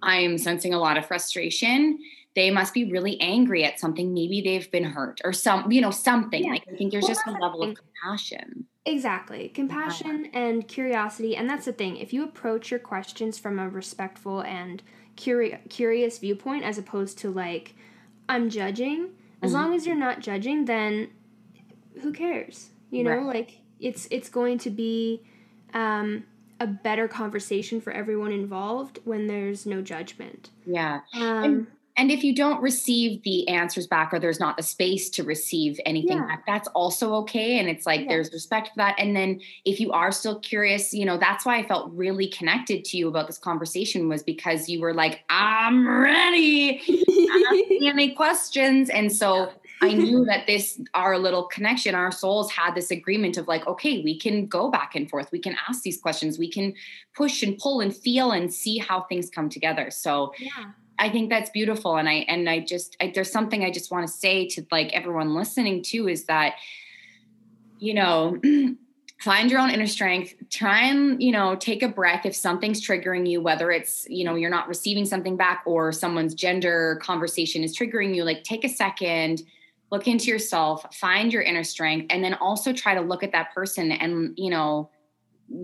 i'm 0.02 0.38
sensing 0.38 0.72
a 0.72 0.78
lot 0.78 0.96
of 0.96 1.04
frustration 1.04 1.98
they 2.34 2.50
must 2.50 2.72
be 2.72 2.90
really 2.90 3.20
angry 3.20 3.64
at 3.64 3.78
something 3.78 4.14
maybe 4.14 4.40
they've 4.40 4.70
been 4.70 4.84
hurt 4.84 5.20
or 5.24 5.32
some 5.32 5.70
you 5.70 5.80
know 5.80 5.90
something 5.90 6.44
yeah. 6.44 6.52
like 6.52 6.64
i 6.72 6.76
think 6.76 6.90
there's 6.90 7.02
well, 7.02 7.14
just 7.14 7.26
a 7.26 7.32
level 7.32 7.62
of 7.62 7.76
compassion 7.76 8.64
Exactly. 8.86 9.50
Compassion 9.50 10.30
and 10.32 10.66
curiosity. 10.66 11.36
And 11.36 11.48
that's 11.48 11.66
the 11.66 11.74
thing. 11.74 11.98
If 11.98 12.14
you 12.14 12.24
approach 12.24 12.70
your 12.70 12.80
questions 12.80 13.38
from 13.38 13.58
a 13.58 13.68
respectful 13.68 14.40
and 14.40 14.82
curi- 15.14 15.68
curious 15.68 16.18
viewpoint 16.18 16.64
as 16.64 16.78
opposed 16.78 17.18
to 17.18 17.30
like, 17.30 17.74
I'm 18.28 18.50
judging, 18.50 19.10
as 19.42 19.52
mm-hmm. 19.52 19.60
long 19.60 19.74
as 19.74 19.86
you're 19.86 19.96
not 19.96 20.20
judging, 20.20 20.64
then 20.66 21.10
who 22.00 22.12
cares? 22.12 22.70
You 22.90 23.04
know, 23.04 23.16
right. 23.16 23.26
like 23.26 23.58
it's 23.80 24.08
it's 24.10 24.28
going 24.28 24.58
to 24.58 24.70
be 24.70 25.22
um, 25.74 26.24
a 26.60 26.66
better 26.66 27.08
conversation 27.08 27.80
for 27.80 27.92
everyone 27.92 28.32
involved 28.32 29.00
when 29.04 29.26
there's 29.26 29.66
no 29.66 29.82
judgment. 29.82 30.50
Yeah. 30.66 31.00
Um, 31.14 31.44
and 31.44 31.66
and 31.98 32.12
if 32.12 32.22
you 32.22 32.32
don't 32.32 32.62
receive 32.62 33.24
the 33.24 33.48
answers 33.48 33.88
back 33.88 34.14
or 34.14 34.20
there's 34.20 34.38
not 34.38 34.56
the 34.56 34.62
space 34.62 35.10
to 35.10 35.24
receive 35.24 35.80
anything 35.84 36.16
yeah. 36.16 36.26
back, 36.26 36.46
that's 36.46 36.68
also 36.68 37.12
okay. 37.14 37.58
And 37.58 37.68
it's 37.68 37.86
like 37.86 38.02
yeah. 38.02 38.06
there's 38.10 38.32
respect 38.32 38.68
for 38.68 38.74
that. 38.76 38.94
And 38.98 39.16
then 39.16 39.40
if 39.64 39.80
you 39.80 39.90
are 39.90 40.12
still 40.12 40.38
curious, 40.38 40.94
you 40.94 41.04
know, 41.04 41.18
that's 41.18 41.44
why 41.44 41.58
I 41.58 41.66
felt 41.66 41.90
really 41.92 42.28
connected 42.28 42.84
to 42.84 42.96
you 42.96 43.08
about 43.08 43.26
this 43.26 43.36
conversation 43.36 44.08
was 44.08 44.22
because 44.22 44.68
you 44.68 44.80
were 44.80 44.94
like, 44.94 45.24
I'm 45.28 45.88
ready. 45.88 46.80
any 47.84 48.14
questions. 48.14 48.90
And 48.90 49.12
so 49.12 49.50
I 49.82 49.92
knew 49.92 50.24
that 50.26 50.46
this, 50.46 50.80
our 50.94 51.18
little 51.18 51.46
connection, 51.46 51.96
our 51.96 52.12
souls 52.12 52.52
had 52.52 52.76
this 52.76 52.92
agreement 52.92 53.36
of 53.36 53.48
like, 53.48 53.66
okay, 53.66 54.02
we 54.04 54.16
can 54.16 54.46
go 54.46 54.70
back 54.70 54.94
and 54.94 55.10
forth. 55.10 55.32
We 55.32 55.40
can 55.40 55.56
ask 55.68 55.82
these 55.82 56.00
questions. 56.00 56.38
We 56.38 56.48
can 56.48 56.74
push 57.16 57.42
and 57.42 57.58
pull 57.58 57.80
and 57.80 57.96
feel 57.96 58.30
and 58.30 58.54
see 58.54 58.78
how 58.78 59.02
things 59.02 59.28
come 59.30 59.48
together. 59.48 59.90
So, 59.90 60.32
yeah 60.38 60.70
I 60.98 61.10
think 61.10 61.30
that's 61.30 61.50
beautiful. 61.50 61.96
And 61.96 62.08
I, 62.08 62.24
and 62.28 62.48
I 62.48 62.60
just, 62.60 62.96
I, 63.00 63.12
there's 63.14 63.30
something 63.30 63.64
I 63.64 63.70
just 63.70 63.90
want 63.90 64.06
to 64.06 64.12
say 64.12 64.46
to 64.48 64.66
like 64.70 64.92
everyone 64.92 65.34
listening 65.34 65.82
too 65.82 66.08
is 66.08 66.24
that, 66.24 66.54
you 67.78 67.94
know, 67.94 68.38
find 69.20 69.50
your 69.50 69.60
own 69.60 69.70
inner 69.70 69.86
strength 69.86 70.34
try 70.48 70.82
and 70.82 71.20
you 71.20 71.32
know 71.32 71.56
take 71.56 71.82
a 71.82 71.88
breath 71.88 72.24
if 72.24 72.34
something's 72.34 72.80
triggering 72.80 73.28
you 73.28 73.40
whether 73.40 73.70
it's 73.70 74.06
you 74.08 74.24
know 74.24 74.36
you're 74.36 74.50
not 74.50 74.68
receiving 74.68 75.04
something 75.04 75.36
back 75.36 75.62
or 75.66 75.90
someone's 75.90 76.34
gender 76.34 77.00
conversation 77.02 77.64
is 77.64 77.76
triggering 77.76 78.14
you 78.14 78.22
like 78.22 78.44
take 78.44 78.64
a 78.64 78.68
second 78.68 79.42
look 79.90 80.06
into 80.06 80.26
yourself 80.26 80.86
find 80.94 81.32
your 81.32 81.42
inner 81.42 81.64
strength 81.64 82.06
and 82.10 82.22
then 82.22 82.34
also 82.34 82.72
try 82.72 82.94
to 82.94 83.00
look 83.00 83.24
at 83.24 83.32
that 83.32 83.52
person 83.52 83.90
and 83.90 84.34
you 84.36 84.50
know 84.50 84.88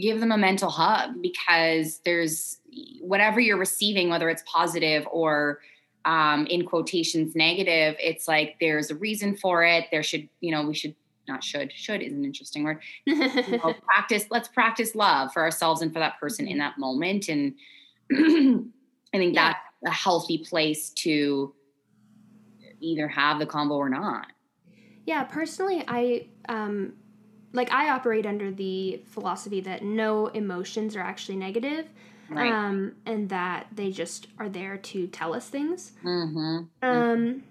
give 0.00 0.20
them 0.20 0.32
a 0.32 0.38
mental 0.38 0.70
hug 0.70 1.20
because 1.20 2.00
there's 2.04 2.58
whatever 3.00 3.40
you're 3.40 3.58
receiving, 3.58 4.08
whether 4.08 4.28
it's 4.28 4.42
positive 4.46 5.06
or 5.10 5.60
um, 6.04 6.46
in 6.46 6.64
quotations 6.64 7.34
negative, 7.34 7.96
it's 7.98 8.28
like 8.28 8.56
there's 8.60 8.90
a 8.90 8.94
reason 8.94 9.36
for 9.36 9.64
it. 9.64 9.86
There 9.90 10.02
should, 10.02 10.28
you 10.40 10.50
know, 10.50 10.66
we 10.66 10.74
should 10.74 10.94
not 11.26 11.42
should 11.42 11.72
should 11.72 12.02
is 12.02 12.12
an 12.12 12.24
interesting 12.24 12.64
word. 12.64 12.80
you 13.06 13.16
know, 13.16 13.74
practice. 13.82 14.26
Let's 14.30 14.48
practice 14.48 14.94
love 14.94 15.32
for 15.32 15.42
ourselves 15.42 15.80
and 15.80 15.92
for 15.92 15.98
that 15.98 16.20
person 16.20 16.46
in 16.46 16.58
that 16.58 16.78
moment. 16.78 17.28
And 17.28 17.54
I 18.12 19.18
think 19.18 19.34
yeah. 19.34 19.52
that's 19.52 19.58
a 19.86 19.90
healthy 19.90 20.38
place 20.38 20.90
to 20.90 21.54
either 22.80 23.08
have 23.08 23.38
the 23.38 23.46
combo 23.46 23.76
or 23.76 23.88
not. 23.88 24.26
Yeah, 25.06 25.24
personally, 25.24 25.84
I 25.86 26.28
um, 26.48 26.94
like 27.54 27.72
I 27.72 27.88
operate 27.88 28.26
under 28.26 28.50
the 28.50 29.00
philosophy 29.06 29.60
that 29.62 29.82
no 29.82 30.26
emotions 30.26 30.96
are 30.96 31.00
actually 31.00 31.36
negative. 31.36 31.88
Right. 32.28 32.50
Um, 32.50 32.94
and 33.04 33.28
that 33.28 33.66
they 33.70 33.90
just 33.90 34.28
are 34.38 34.48
there 34.48 34.78
to 34.78 35.06
tell 35.08 35.34
us 35.34 35.48
things. 35.48 35.92
Mm-hmm. 36.02 36.64
Um, 36.82 37.42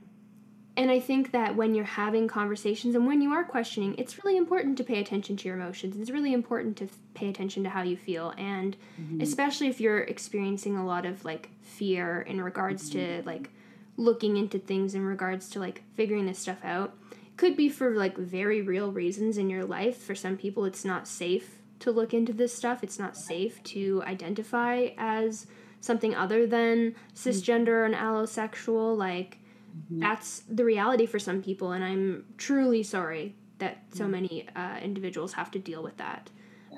and 0.75 0.89
I 0.89 0.99
think 0.99 1.31
that 1.31 1.55
when 1.55 1.75
you're 1.75 1.85
having 1.85 2.27
conversations 2.27 2.95
and 2.95 3.05
when 3.05 3.21
you 3.21 3.31
are 3.31 3.43
questioning, 3.43 3.93
it's 3.99 4.23
really 4.23 4.37
important 4.37 4.77
to 4.79 4.83
pay 4.83 4.99
attention 4.99 5.37
to 5.37 5.47
your 5.47 5.55
emotions. 5.55 5.95
It's 5.97 6.09
really 6.09 6.33
important 6.33 6.77
to 6.77 6.89
pay 7.13 7.29
attention 7.29 7.63
to 7.63 7.69
how 7.69 7.83
you 7.83 7.95
feel. 7.95 8.33
And 8.37 8.75
mm-hmm. 8.99 9.21
especially 9.21 9.67
if 9.67 9.79
you're 9.79 9.99
experiencing 9.99 10.75
a 10.75 10.85
lot 10.85 11.05
of 11.05 11.23
like 11.23 11.49
fear 11.61 12.21
in 12.21 12.41
regards 12.41 12.89
mm-hmm. 12.89 13.21
to 13.21 13.27
like 13.27 13.51
looking 13.97 14.37
into 14.37 14.57
things 14.57 14.95
in 14.95 15.05
regards 15.05 15.49
to 15.51 15.59
like 15.59 15.83
figuring 15.93 16.25
this 16.25 16.39
stuff 16.39 16.63
out. 16.63 16.97
Could 17.37 17.57
be 17.57 17.69
for 17.69 17.95
like 17.95 18.17
very 18.17 18.61
real 18.61 18.91
reasons 18.91 19.37
in 19.37 19.49
your 19.49 19.65
life. 19.65 19.97
For 19.97 20.15
some 20.15 20.37
people, 20.37 20.65
it's 20.65 20.85
not 20.85 21.07
safe 21.07 21.57
to 21.79 21.91
look 21.91 22.13
into 22.13 22.31
this 22.31 22.53
stuff. 22.53 22.83
It's 22.83 22.99
not 22.99 23.17
safe 23.17 23.61
to 23.63 24.03
identify 24.05 24.89
as 24.97 25.47
something 25.81 26.15
other 26.15 26.47
than 26.47 26.95
cisgender 27.13 27.85
and 27.85 27.93
allosexual. 27.93 28.97
Like, 28.97 29.39
mm-hmm. 29.75 29.99
that's 29.99 30.43
the 30.49 30.63
reality 30.63 31.05
for 31.05 31.19
some 31.19 31.41
people, 31.43 31.73
and 31.73 31.83
I'm 31.83 32.25
truly 32.37 32.83
sorry 32.83 33.35
that 33.57 33.83
so 33.93 34.03
mm-hmm. 34.03 34.11
many 34.11 34.47
uh, 34.55 34.77
individuals 34.81 35.33
have 35.33 35.51
to 35.51 35.59
deal 35.59 35.83
with 35.83 35.97
that. 35.97 36.29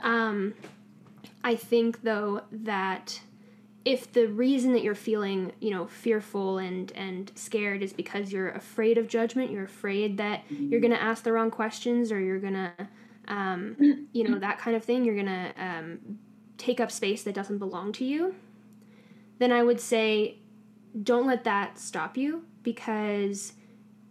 Um, 0.01 0.55
I 1.43 1.55
think, 1.55 2.01
though, 2.01 2.41
that 2.51 3.21
if 3.85 4.11
the 4.11 4.27
reason 4.27 4.73
that 4.73 4.81
you're 4.83 4.95
feeling, 4.95 5.53
you 5.61 5.71
know, 5.71 5.85
fearful 5.85 6.57
and 6.57 6.91
and 6.93 7.31
scared 7.35 7.83
is 7.83 7.93
because 7.93 8.31
you're 8.33 8.49
afraid 8.49 8.97
of 8.97 9.07
judgment, 9.07 9.51
you're 9.51 9.63
afraid 9.63 10.17
that 10.17 10.43
you're 10.49 10.81
going 10.81 10.93
to 10.93 11.01
ask 11.01 11.23
the 11.23 11.31
wrong 11.31 11.51
questions 11.51 12.11
or 12.11 12.19
you're 12.19 12.39
going 12.39 12.53
to 12.53 12.71
um, 13.27 14.07
you 14.11 14.27
know, 14.27 14.39
that 14.39 14.59
kind 14.59 14.75
of 14.75 14.83
thing, 14.83 15.03
you're 15.03 15.15
going 15.15 15.25
to 15.25 15.53
um, 15.57 16.19
take 16.57 16.79
up 16.79 16.91
space 16.91 17.23
that 17.23 17.33
doesn't 17.33 17.57
belong 17.57 17.91
to 17.93 18.05
you, 18.05 18.35
then 19.39 19.51
I 19.51 19.63
would 19.63 19.79
say 19.79 20.37
don't 21.03 21.27
let 21.27 21.43
that 21.43 21.77
stop 21.77 22.17
you 22.17 22.45
because 22.63 23.53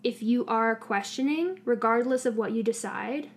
if 0.02 0.22
you 0.22 0.44
are 0.46 0.76
questioning, 0.76 1.60
regardless 1.64 2.26
of 2.26 2.36
what 2.36 2.52
you 2.52 2.62
decide, 2.62 3.30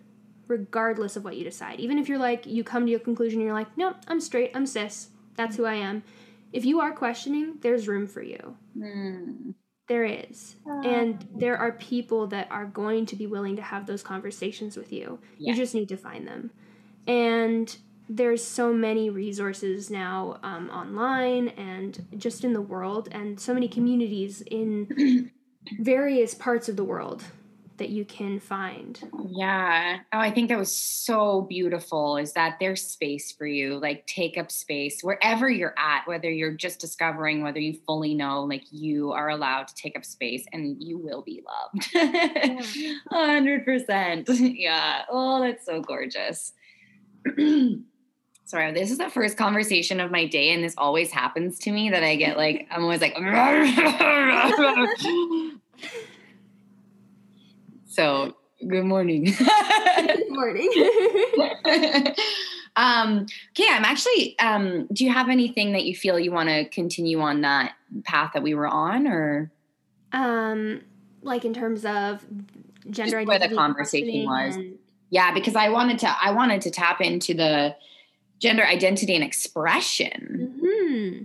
regardless 0.48 1.16
of 1.16 1.24
what 1.24 1.38
you 1.38 1.44
decide. 1.44 1.80
Even 1.80 1.98
if 1.98 2.08
you're 2.08 2.18
like, 2.18 2.46
you 2.46 2.64
come 2.64 2.86
to 2.86 2.92
your 2.92 3.00
conclusion, 3.00 3.42
you're 3.42 3.54
like, 3.54 3.76
nope, 3.78 3.98
I'm 4.08 4.20
straight, 4.20 4.52
I'm 4.54 4.66
cis, 4.66 5.10
that's 5.36 5.56
who 5.56 5.66
I 5.66 5.76
am. 5.76 6.04
If 6.54 6.66
you 6.66 6.80
are 6.80 6.94
questioning, 6.94 7.58
there's 7.62 7.88
room 7.88 8.08
for 8.08 8.22
you. 8.22 8.56
Mm. 8.78 9.54
There 9.88 10.04
is. 10.04 10.56
And 10.66 11.26
there 11.34 11.58
are 11.58 11.72
people 11.72 12.28
that 12.28 12.48
are 12.52 12.66
going 12.66 13.06
to 13.08 13.16
be 13.16 13.26
willing 13.26 13.56
to 13.56 13.62
have 13.62 13.86
those 13.86 14.04
conversations 14.04 14.76
with 14.76 14.92
you. 14.92 15.20
Yes. 15.38 15.56
You 15.56 15.64
just 15.64 15.76
need 15.76 15.90
to 15.90 15.98
find 15.98 16.28
them. 16.28 16.52
And 17.08 17.76
there's 18.10 18.44
so 18.44 18.74
many 18.74 19.10
resources 19.10 19.90
now 19.90 20.40
um, 20.44 20.70
online 20.70 21.50
and 21.50 22.06
just 22.18 22.44
in 22.44 22.54
the 22.54 22.62
world, 22.62 23.08
and 23.12 23.40
so 23.40 23.54
many 23.54 23.68
communities 23.68 24.42
in 24.42 25.32
various 25.80 26.34
parts 26.34 26.70
of 26.70 26.76
the 26.76 26.84
world 26.84 27.24
that 27.78 27.90
you 27.90 28.06
can 28.06 28.40
find. 28.40 29.00
Yeah. 29.30 30.00
Oh, 30.12 30.20
I 30.20 30.32
think 30.32 30.50
that 30.50 30.58
was 30.58 30.76
so 30.76 31.42
beautiful 31.42 32.18
is 32.18 32.34
that 32.34 32.58
there's 32.60 32.82
space 32.82 33.32
for 33.32 33.46
you. 33.46 33.80
Like 33.80 34.06
take 34.08 34.38
up 34.38 34.52
space 34.52 35.02
wherever 35.02 35.50
you're 35.50 35.76
at, 35.78 36.08
whether 36.08 36.30
you're 36.30 36.54
just 36.54 36.80
discovering, 36.80 37.44
whether 37.44 37.60
you 37.60 37.78
fully 37.86 38.14
know, 38.14 38.44
like 38.44 38.64
you 38.72 39.12
are 39.12 39.30
allowed 39.30 39.68
to 39.68 39.76
take 39.76 39.96
up 39.96 40.06
space 40.06 40.46
and 40.54 40.82
you 40.82 40.98
will 40.98 41.22
be 41.22 41.44
loved. 41.46 41.90
hundred 43.12 43.66
percent. 43.66 44.30
Yeah. 44.58 45.04
Oh, 45.10 45.42
that's 45.42 45.66
so 45.66 45.82
gorgeous. 45.82 46.54
Sorry, 48.46 48.72
this 48.72 48.92
is 48.92 48.98
the 48.98 49.10
first 49.10 49.38
conversation 49.38 50.00
of 50.00 50.10
my 50.10 50.26
day, 50.26 50.54
and 50.54 50.64
this 50.64 50.74
always 50.78 51.12
happens 51.12 51.60
to 51.60 51.72
me 51.72 51.90
that 51.90 52.02
I 52.02 52.16
get 52.16 52.38
like, 52.38 52.66
I'm 52.72 52.84
always 52.84 53.02
like, 53.02 53.14
So, 57.98 58.36
good 58.60 58.84
morning. 58.84 59.24
good 59.34 60.30
morning. 60.30 60.70
um, 62.76 63.26
okay, 63.58 63.68
I'm 63.72 63.86
actually, 63.86 64.38
um, 64.38 64.88
do 64.94 65.04
you 65.04 65.12
have 65.12 65.30
anything 65.30 65.72
that 65.72 65.84
you 65.86 65.96
feel 65.96 66.20
you 66.20 66.32
want 66.32 66.48
to 66.50 66.70
continue 66.70 67.20
on 67.22 67.42
that 67.42 67.74
path 68.04 68.34
that 68.36 68.44
we 68.44 68.54
were 68.54 68.68
on 68.68 69.08
or? 69.08 69.52
Um, 70.14 70.82
like 71.24 71.44
in 71.44 71.56
terms 71.56 71.86
of 71.86 72.24
gender 72.88 72.94
Just 72.94 73.16
identity. 73.16 73.26
Where 73.26 73.40
the 73.40 73.56
conversation 73.56 74.26
was. 74.26 74.56
Yeah, 75.10 75.34
because 75.34 75.56
I 75.56 75.70
wanted 75.70 75.98
to, 76.00 76.16
I 76.22 76.30
wanted 76.30 76.62
to 76.62 76.70
tap 76.70 77.02
into 77.02 77.34
the 77.34 77.76
gender 78.38 78.64
identity 78.64 79.16
and 79.16 79.24
expression. 79.24 80.60
hmm 80.62 81.24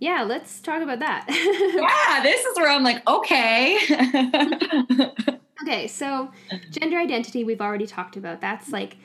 Yeah, 0.00 0.22
let's 0.22 0.62
talk 0.62 0.80
about 0.80 1.00
that. 1.00 1.26
yeah, 1.28 2.22
this 2.22 2.42
is 2.42 2.56
where 2.56 2.70
I'm 2.70 2.84
like, 2.84 3.06
okay. 3.06 3.76
Okay, 5.66 5.88
so 5.88 6.30
gender 6.70 6.96
identity 6.96 7.42
we've 7.42 7.60
already 7.60 7.86
talked 7.86 8.16
about. 8.16 8.40
That's 8.40 8.70
like 8.70 8.96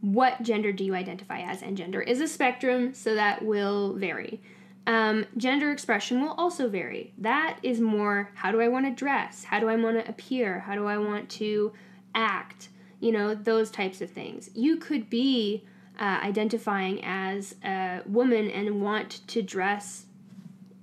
what 0.00 0.42
gender 0.42 0.72
do 0.72 0.84
you 0.84 0.94
identify 0.94 1.40
as? 1.40 1.62
And 1.62 1.76
gender 1.76 2.00
is 2.00 2.20
a 2.20 2.26
spectrum, 2.26 2.92
so 2.92 3.14
that 3.14 3.44
will 3.44 3.94
vary. 3.94 4.40
Um, 4.86 5.26
gender 5.36 5.70
expression 5.70 6.20
will 6.20 6.32
also 6.32 6.68
vary. 6.68 7.12
That 7.18 7.58
is 7.62 7.80
more 7.80 8.30
how 8.34 8.50
do 8.50 8.60
I 8.60 8.68
want 8.68 8.86
to 8.86 8.92
dress? 8.92 9.44
How 9.44 9.60
do 9.60 9.68
I 9.68 9.76
want 9.76 9.98
to 9.98 10.08
appear? 10.08 10.60
How 10.60 10.74
do 10.74 10.86
I 10.86 10.98
want 10.98 11.28
to 11.30 11.72
act? 12.14 12.68
You 13.00 13.12
know, 13.12 13.34
those 13.34 13.70
types 13.70 14.00
of 14.00 14.10
things. 14.10 14.50
You 14.54 14.76
could 14.76 15.08
be 15.08 15.64
uh, 16.00 16.20
identifying 16.22 17.04
as 17.04 17.54
a 17.64 18.00
woman 18.06 18.50
and 18.50 18.80
want 18.80 19.20
to 19.28 19.42
dress 19.42 20.06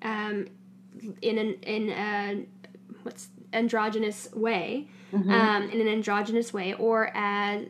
um, 0.02 0.48
in 1.22 1.38
an 1.38 1.54
in 1.64 1.90
a 1.90 2.46
what's 3.04 3.28
androgynous 3.54 4.32
way 4.34 4.88
mm-hmm. 5.16 5.32
um, 5.32 5.70
in 5.70 5.82
an 5.82 5.88
androgynous 5.88 6.54
way 6.54 6.74
or 6.74 7.12
as 7.16 7.68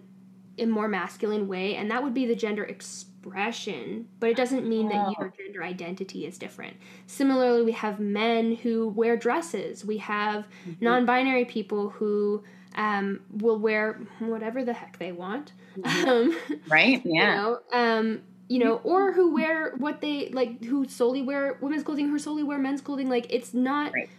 a 0.58 0.66
more 0.66 0.88
masculine 0.88 1.48
way, 1.48 1.76
and 1.76 1.92
that 1.92 2.04
would 2.04 2.14
be 2.14 2.26
the 2.26 2.36
gender 2.36 2.64
expression, 2.64 4.08
but 4.20 4.30
it 4.30 4.38
doesn't 4.38 4.68
mean 4.68 4.90
that 4.90 5.14
your 5.18 5.34
gender 5.38 5.64
identity 5.64 6.26
is 6.26 6.38
different. 6.38 6.78
Similarly, 7.08 7.64
we 7.64 7.74
have 7.74 8.00
men 8.00 8.56
who 8.56 8.90
wear 8.90 9.18
dresses, 9.18 9.84
we 9.84 9.98
have 9.98 10.46
mm-hmm. 10.68 10.84
non 10.84 11.06
binary 11.06 11.46
people 11.46 11.90
who 11.90 12.44
um, 12.76 13.22
will 13.32 13.58
wear 13.60 14.02
whatever 14.20 14.64
the 14.64 14.74
heck 14.74 14.98
they 15.00 15.12
want. 15.12 15.52
Mm-hmm. 15.78 16.10
Um, 16.10 16.38
right? 16.70 17.02
Yeah. 17.04 17.36
You 17.36 17.42
know, 17.42 17.60
um, 17.74 18.22
you 18.48 18.60
know, 18.60 18.76
or 18.84 19.12
who 19.12 19.34
wear 19.34 19.74
what 19.78 20.02
they 20.02 20.30
like, 20.30 20.64
who 20.64 20.88
solely 20.88 21.22
wear 21.22 21.58
women's 21.62 21.84
clothing, 21.84 22.08
who 22.08 22.20
solely 22.20 22.44
wear 22.44 22.58
men's 22.58 22.80
clothing. 22.80 23.10
Like, 23.10 23.28
it's 23.30 23.54
not. 23.54 23.92
Right 23.94 24.10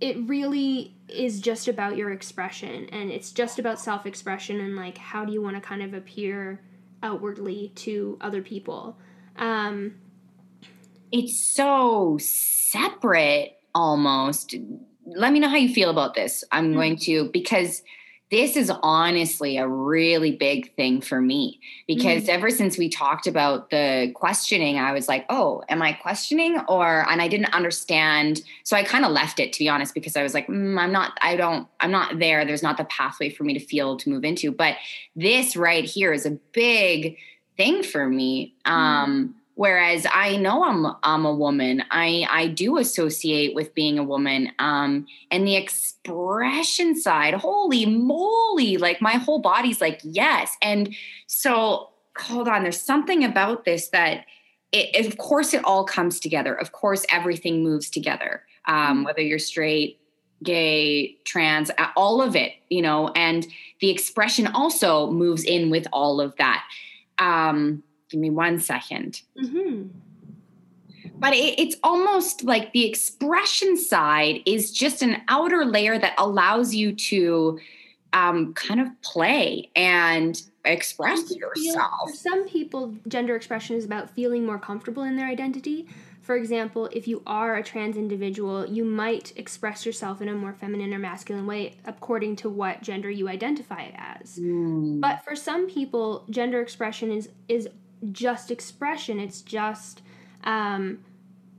it 0.00 0.16
really 0.28 0.94
is 1.08 1.40
just 1.40 1.68
about 1.68 1.96
your 1.96 2.10
expression 2.10 2.88
and 2.90 3.10
it's 3.10 3.32
just 3.32 3.58
about 3.58 3.78
self-expression 3.78 4.60
and 4.60 4.76
like 4.76 4.96
how 4.96 5.24
do 5.24 5.32
you 5.32 5.42
want 5.42 5.56
to 5.56 5.60
kind 5.60 5.82
of 5.82 5.92
appear 5.94 6.60
outwardly 7.02 7.72
to 7.74 8.16
other 8.20 8.42
people. 8.42 8.96
Um 9.36 9.94
it's 11.12 11.54
so 11.54 12.18
separate 12.20 13.56
almost. 13.74 14.54
Let 15.04 15.32
me 15.32 15.40
know 15.40 15.48
how 15.48 15.56
you 15.56 15.72
feel 15.74 15.90
about 15.90 16.14
this. 16.14 16.44
I'm 16.52 16.66
mm-hmm. 16.66 16.74
going 16.74 16.96
to 16.98 17.30
because 17.32 17.82
this 18.30 18.56
is 18.56 18.70
honestly 18.82 19.56
a 19.56 19.66
really 19.66 20.32
big 20.36 20.74
thing 20.76 21.00
for 21.00 21.20
me 21.20 21.60
because 21.86 22.22
mm-hmm. 22.22 22.30
ever 22.30 22.50
since 22.50 22.78
we 22.78 22.88
talked 22.88 23.26
about 23.26 23.70
the 23.70 24.10
questioning 24.14 24.78
i 24.78 24.92
was 24.92 25.08
like 25.08 25.24
oh 25.28 25.62
am 25.68 25.82
i 25.82 25.92
questioning 25.92 26.58
or 26.68 27.08
and 27.10 27.20
i 27.20 27.28
didn't 27.28 27.52
understand 27.52 28.42
so 28.64 28.76
i 28.76 28.82
kind 28.82 29.04
of 29.04 29.10
left 29.10 29.40
it 29.40 29.52
to 29.52 29.58
be 29.58 29.68
honest 29.68 29.94
because 29.94 30.16
i 30.16 30.22
was 30.22 30.34
like 30.34 30.46
mm, 30.46 30.78
i'm 30.80 30.92
not 30.92 31.18
i 31.22 31.36
don't 31.36 31.66
i'm 31.80 31.90
not 31.90 32.18
there 32.18 32.44
there's 32.44 32.62
not 32.62 32.76
the 32.76 32.84
pathway 32.84 33.28
for 33.28 33.44
me 33.44 33.52
to 33.52 33.60
feel 33.60 33.96
to 33.96 34.08
move 34.08 34.24
into 34.24 34.50
but 34.50 34.76
this 35.16 35.56
right 35.56 35.84
here 35.84 36.12
is 36.12 36.24
a 36.24 36.38
big 36.52 37.16
thing 37.56 37.82
for 37.82 38.08
me 38.08 38.54
mm-hmm. 38.64 38.72
um 38.72 39.34
whereas 39.60 40.06
i 40.14 40.38
know 40.38 40.64
i'm 40.64 40.86
i'm 41.02 41.26
a 41.26 41.34
woman. 41.34 41.84
I 41.90 42.26
i 42.30 42.46
do 42.46 42.78
associate 42.78 43.54
with 43.54 43.74
being 43.74 43.98
a 43.98 44.02
woman 44.02 44.52
um 44.58 45.06
and 45.30 45.46
the 45.46 45.54
expression 45.54 46.96
side 46.96 47.34
holy 47.34 47.84
moly 47.84 48.78
like 48.78 49.02
my 49.02 49.16
whole 49.24 49.38
body's 49.40 49.78
like 49.78 50.00
yes. 50.02 50.56
And 50.62 50.94
so 51.26 51.90
hold 52.18 52.48
on 52.48 52.62
there's 52.62 52.80
something 52.80 53.22
about 53.22 53.66
this 53.66 53.88
that 53.88 54.24
it, 54.72 55.04
of 55.04 55.18
course 55.18 55.52
it 55.52 55.62
all 55.62 55.84
comes 55.84 56.20
together. 56.20 56.54
Of 56.54 56.72
course 56.72 57.04
everything 57.12 57.62
moves 57.62 57.90
together 57.90 58.42
um 58.66 58.74
mm-hmm. 58.74 59.04
whether 59.04 59.20
you're 59.20 59.38
straight 59.38 60.00
gay 60.42 61.18
trans 61.26 61.70
all 61.96 62.22
of 62.22 62.34
it 62.34 62.52
you 62.70 62.80
know 62.80 63.08
and 63.08 63.46
the 63.82 63.90
expression 63.90 64.46
also 64.46 65.10
moves 65.10 65.44
in 65.44 65.68
with 65.68 65.86
all 65.92 66.18
of 66.18 66.34
that. 66.36 66.64
Um 67.18 67.82
give 68.10 68.20
me 68.20 68.30
one 68.30 68.58
second. 68.58 69.22
Mm-hmm. 69.40 69.88
But 71.18 71.34
it, 71.34 71.58
it's 71.58 71.76
almost 71.82 72.44
like 72.44 72.72
the 72.72 72.86
expression 72.86 73.76
side 73.76 74.40
is 74.46 74.72
just 74.72 75.02
an 75.02 75.22
outer 75.28 75.64
layer 75.64 75.98
that 75.98 76.14
allows 76.18 76.74
you 76.74 76.94
to 76.94 77.58
um, 78.12 78.54
kind 78.54 78.80
of 78.80 78.88
play 79.02 79.70
and 79.76 80.42
express 80.64 81.34
yourself. 81.34 82.10
For 82.10 82.16
some 82.16 82.48
people, 82.48 82.94
gender 83.08 83.36
expression 83.36 83.76
is 83.76 83.84
about 83.84 84.10
feeling 84.10 84.44
more 84.44 84.58
comfortable 84.58 85.02
in 85.02 85.16
their 85.16 85.26
identity. 85.26 85.86
For 86.22 86.36
example, 86.36 86.88
if 86.92 87.08
you 87.08 87.22
are 87.26 87.56
a 87.56 87.62
trans 87.62 87.96
individual, 87.96 88.66
you 88.66 88.84
might 88.84 89.32
express 89.36 89.86
yourself 89.86 90.20
in 90.20 90.28
a 90.28 90.34
more 90.34 90.52
feminine 90.52 90.92
or 90.92 90.98
masculine 90.98 91.46
way 91.46 91.76
according 91.86 92.36
to 92.36 92.50
what 92.50 92.82
gender 92.82 93.10
you 93.10 93.28
identify 93.28 93.88
as. 93.96 94.38
Mm. 94.38 95.00
But 95.00 95.24
for 95.24 95.34
some 95.34 95.68
people, 95.68 96.24
gender 96.30 96.60
expression 96.60 97.10
is 97.10 97.30
is 97.48 97.68
just 98.12 98.50
expression. 98.50 99.18
It's 99.18 99.42
just 99.42 100.02
um, 100.44 100.98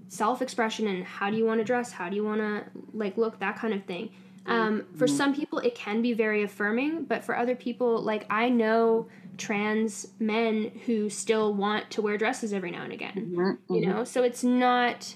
self 0.07 0.41
expression 0.41 0.87
and 0.87 1.05
how 1.05 1.29
do 1.29 1.37
you 1.37 1.45
want 1.45 1.59
to 1.59 1.63
dress? 1.63 1.91
How 1.91 2.09
do 2.09 2.15
you 2.15 2.23
want 2.23 2.41
to 2.41 2.63
like 2.93 3.17
look? 3.17 3.39
That 3.39 3.57
kind 3.57 3.73
of 3.73 3.85
thing. 3.85 4.09
Um, 4.45 4.85
for 4.97 5.05
mm-hmm. 5.05 5.15
some 5.15 5.35
people, 5.35 5.59
it 5.59 5.75
can 5.75 6.01
be 6.01 6.13
very 6.13 6.43
affirming, 6.43 7.05
but 7.05 7.23
for 7.23 7.37
other 7.37 7.55
people, 7.55 8.01
like 8.01 8.25
I 8.29 8.49
know 8.49 9.07
trans 9.37 10.07
men 10.19 10.71
who 10.85 11.09
still 11.09 11.53
want 11.53 11.89
to 11.91 12.01
wear 12.01 12.17
dresses 12.17 12.51
every 12.51 12.71
now 12.71 12.83
and 12.83 12.91
again. 12.91 13.13
Mm-hmm. 13.15 13.73
You 13.73 13.81
mm-hmm. 13.81 13.91
know, 13.91 14.03
so 14.03 14.23
it's 14.23 14.43
not. 14.43 15.15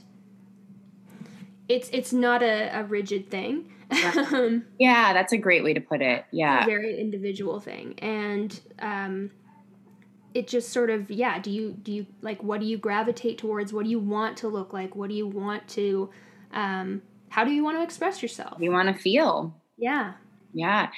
It's 1.67 1.89
it's 1.91 2.13
not 2.13 2.43
a, 2.43 2.69
a 2.79 2.83
rigid 2.83 3.29
thing. 3.29 3.71
Um, 4.33 4.65
yeah, 4.79 5.13
that's 5.13 5.31
a 5.31 5.37
great 5.37 5.63
way 5.63 5.73
to 5.73 5.79
put 5.79 6.01
it. 6.01 6.25
Yeah, 6.31 6.65
very 6.65 6.99
individual 6.99 7.59
thing, 7.59 7.97
and 7.99 8.59
um, 8.79 9.29
it 10.35 10.47
just 10.47 10.69
sort 10.69 10.89
of 10.89 11.09
yeah 11.09 11.39
do 11.39 11.49
you 11.49 11.71
do 11.71 11.91
you 11.91 12.05
like 12.21 12.43
what 12.43 12.59
do 12.59 12.65
you 12.65 12.77
gravitate 12.77 13.37
towards? 13.37 13.73
What 13.73 13.85
do 13.85 13.89
you 13.89 13.99
want 13.99 14.37
to 14.37 14.47
look 14.47 14.73
like? 14.73 14.95
What 14.95 15.09
do 15.09 15.15
you 15.15 15.27
want 15.27 15.67
to 15.69 16.09
um 16.53 17.01
how 17.29 17.43
do 17.43 17.51
you 17.51 17.63
want 17.63 17.77
to 17.77 17.83
express 17.83 18.21
yourself? 18.21 18.57
You 18.59 18.71
want 18.71 18.95
to 18.95 19.01
feel. 19.01 19.55
Yeah. 19.77 20.13
Yeah. 20.53 20.89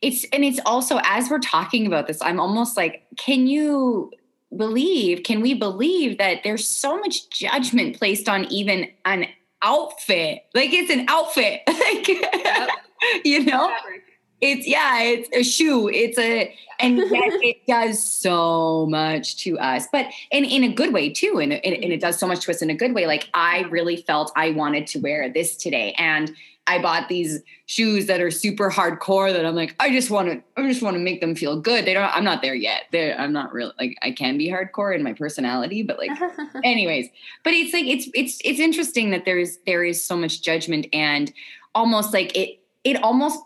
It's 0.00 0.24
and 0.32 0.44
it's 0.44 0.60
also 0.64 1.00
as 1.04 1.28
we're 1.28 1.40
talking 1.40 1.86
about 1.86 2.06
this 2.06 2.22
i'm 2.22 2.38
almost 2.38 2.76
like 2.76 3.04
can 3.16 3.46
you 3.46 4.12
believe 4.56 5.22
can 5.24 5.40
we 5.40 5.54
believe 5.54 6.18
that 6.18 6.42
there's 6.44 6.66
so 6.68 6.98
much 6.98 7.28
judgment 7.30 7.98
placed 7.98 8.28
on 8.28 8.44
even 8.44 8.88
an 9.04 9.26
outfit? 9.62 10.44
Like 10.54 10.72
it's 10.72 10.90
an 10.90 11.06
outfit. 11.08 11.62
Like 11.82 12.08
yep. 12.08 12.68
you 13.24 13.44
know? 13.44 13.68
Fabric 13.68 14.02
it's 14.42 14.66
yeah, 14.66 15.02
it's 15.02 15.30
a 15.32 15.42
shoe. 15.42 15.88
It's 15.88 16.18
a 16.18 16.54
and 16.80 16.98
yet 16.98 17.08
it 17.12 17.66
does 17.66 18.04
so 18.04 18.86
much 18.86 19.36
to 19.44 19.58
us, 19.58 19.86
but 19.90 20.06
in 20.30 20.44
in 20.44 20.64
a 20.64 20.68
good 20.68 20.92
way 20.92 21.08
too. 21.08 21.38
And, 21.40 21.52
and, 21.52 21.74
and 21.74 21.92
it 21.92 22.00
does 22.00 22.18
so 22.18 22.26
much 22.26 22.44
to 22.44 22.50
us 22.50 22.60
in 22.60 22.68
a 22.68 22.74
good 22.74 22.92
way. 22.92 23.06
Like 23.06 23.30
I 23.32 23.60
really 23.70 23.96
felt 23.96 24.32
I 24.36 24.50
wanted 24.50 24.88
to 24.88 24.98
wear 24.98 25.32
this 25.32 25.56
today, 25.56 25.94
and 25.96 26.34
I 26.66 26.80
bought 26.80 27.08
these 27.08 27.40
shoes 27.66 28.06
that 28.06 28.20
are 28.20 28.30
super 28.30 28.70
hardcore 28.70 29.32
that 29.32 29.44
I'm 29.44 29.56
like, 29.56 29.74
I 29.80 29.90
just 29.90 30.10
want 30.10 30.28
to, 30.28 30.42
I 30.60 30.68
just 30.68 30.80
want 30.80 30.94
to 30.94 31.00
make 31.00 31.20
them 31.20 31.34
feel 31.34 31.60
good. 31.60 31.84
They 31.84 31.92
don't, 31.92 32.04
I'm 32.14 32.22
not 32.22 32.40
there 32.40 32.54
yet. 32.54 32.82
They're, 32.92 33.18
I'm 33.18 33.32
not 33.32 33.52
really 33.52 33.72
like, 33.80 33.96
I 34.00 34.12
can 34.12 34.38
be 34.38 34.48
hardcore 34.48 34.94
in 34.94 35.02
my 35.02 35.12
personality, 35.12 35.82
but 35.82 35.98
like, 35.98 36.10
anyways, 36.64 37.08
but 37.42 37.52
it's 37.52 37.72
like, 37.72 37.86
it's, 37.86 38.08
it's, 38.14 38.38
it's 38.44 38.60
interesting 38.60 39.10
that 39.10 39.24
there's, 39.24 39.58
there 39.66 39.82
is 39.82 40.04
so 40.04 40.16
much 40.16 40.42
judgment 40.42 40.86
and 40.92 41.32
almost 41.74 42.12
like 42.12 42.36
it, 42.36 42.60
it 42.84 43.02
almost, 43.02 43.40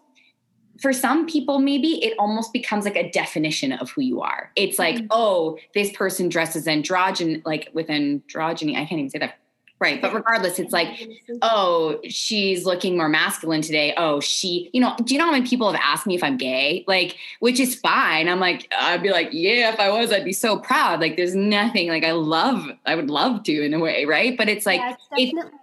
for 0.81 0.93
some 0.93 1.27
people, 1.27 1.59
maybe 1.59 2.05
it 2.05 2.15
almost 2.19 2.53
becomes 2.53 2.85
like 2.85 2.97
a 2.97 3.11
definition 3.11 3.73
of 3.73 3.91
who 3.91 4.03
you 4.03 4.21
are. 4.21 4.51
It's 4.57 4.79
like, 4.79 4.97
mm-hmm. 4.97 5.07
oh, 5.11 5.59
this 5.75 5.91
person 5.93 6.29
dresses 6.29 6.67
androgyn, 6.67 7.45
like 7.45 7.71
with 7.73 7.89
androgyny. 7.89 8.73
I 8.73 8.85
can't 8.85 8.93
even 8.93 9.11
say 9.11 9.19
that 9.19 9.39
Right. 9.79 10.01
But 10.01 10.15
regardless, 10.15 10.59
it's 10.59 10.73
like, 10.73 11.07
oh, 11.43 12.01
she's 12.09 12.65
looking 12.65 12.97
more 12.97 13.11
masculine 13.11 13.61
today. 13.61 13.93
Oh, 13.99 14.21
she, 14.21 14.71
you 14.73 14.81
know, 14.81 14.97
do 15.05 15.13
you 15.13 15.19
know 15.19 15.27
how 15.27 15.33
many 15.33 15.47
people 15.47 15.71
have 15.71 15.79
asked 15.85 16.07
me 16.07 16.15
if 16.15 16.23
I'm 16.25 16.39
gay? 16.39 16.83
Like, 16.87 17.17
which 17.41 17.61
is 17.61 17.75
fine. 17.75 18.27
I'm 18.31 18.41
like, 18.41 18.73
I'd 18.79 19.03
be 19.03 19.11
like, 19.11 19.29
yeah, 19.33 19.71
if 19.71 19.79
I 19.79 19.91
was, 19.91 20.13
I'd 20.13 20.25
be 20.25 20.33
so 20.33 20.59
proud. 20.59 21.01
Like, 21.01 21.19
there's 21.19 21.35
nothing 21.35 21.89
like 21.89 22.05
I 22.05 22.13
love, 22.13 22.71
I 22.87 22.95
would 22.95 23.11
love 23.11 23.43
to 23.45 23.65
in 23.65 23.75
a 23.75 23.79
way. 23.79 24.07
Right. 24.07 24.35
But 24.35 24.49
it's 24.49 24.65
like, 24.65 24.81
yeah, 24.81 24.97
it's 25.13 25.33
definitely 25.35 25.61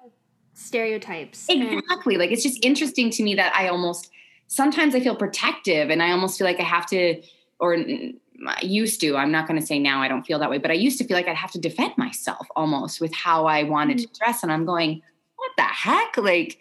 stereotypes. 0.54 1.48
Exactly. 1.50 2.14
And- 2.14 2.22
like, 2.22 2.32
it's 2.32 2.44
just 2.44 2.64
interesting 2.64 3.10
to 3.10 3.24
me 3.24 3.34
that 3.34 3.56
I 3.56 3.70
almost, 3.70 4.12
sometimes 4.54 4.94
I 4.94 5.00
feel 5.00 5.16
protective 5.16 5.90
and 5.90 6.04
I 6.04 6.12
almost 6.12 6.38
feel 6.38 6.46
like 6.46 6.60
I 6.60 6.64
have 6.64 6.86
to, 6.88 7.22
or 7.60 7.76
I 7.76 8.62
used 8.62 9.02
to, 9.02 9.18
I'm 9.18 9.32
not 9.32 9.48
going 9.48 9.60
to 9.60 9.66
say 9.66 9.80
now 9.80 10.04
I 10.04 10.08
don't 10.08 10.24
feel 10.24 10.38
that 10.40 10.50
way, 10.52 10.60
but 10.60 10.70
I 10.70 10.76
used 10.76 11.00
to 11.00 11.06
feel 11.06 11.18
like 11.18 11.28
I'd 11.28 11.36
have 11.36 11.52
to 11.52 11.60
defend 11.60 11.98
myself 11.98 12.46
almost 12.56 13.02
with 13.02 13.14
how 13.16 13.48
I 13.48 13.64
wanted 13.64 13.98
mm-hmm. 13.98 14.14
to 14.14 14.20
dress. 14.20 14.44
And 14.44 14.52
I'm 14.52 14.64
going, 14.64 15.02
what 15.38 15.52
the 15.58 15.64
heck? 15.64 16.18
Like, 16.18 16.60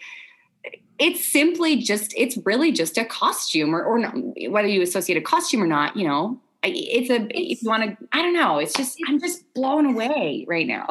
it's 0.98 1.22
simply 1.22 1.82
just, 1.82 2.14
it's 2.16 2.38
really 2.46 2.72
just 2.72 2.96
a 2.96 3.04
costume 3.04 3.74
or, 3.74 3.82
or 3.82 3.98
not, 3.98 4.14
whether 4.48 4.68
you 4.68 4.80
associate 4.80 5.18
a 5.18 5.22
costume 5.22 5.62
or 5.62 5.66
not, 5.66 5.94
you 5.94 6.08
know, 6.08 6.40
it's 6.62 7.10
a, 7.10 7.26
it's, 7.36 7.58
if 7.58 7.62
you 7.62 7.68
want 7.68 7.82
to, 7.82 8.08
I 8.12 8.22
don't 8.22 8.34
know. 8.34 8.58
It's 8.58 8.72
just, 8.72 8.96
I'm 9.06 9.20
just 9.20 9.52
blown 9.52 9.84
away 9.84 10.46
right 10.48 10.66
now. 10.66 10.86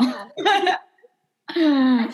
um, 1.56 2.14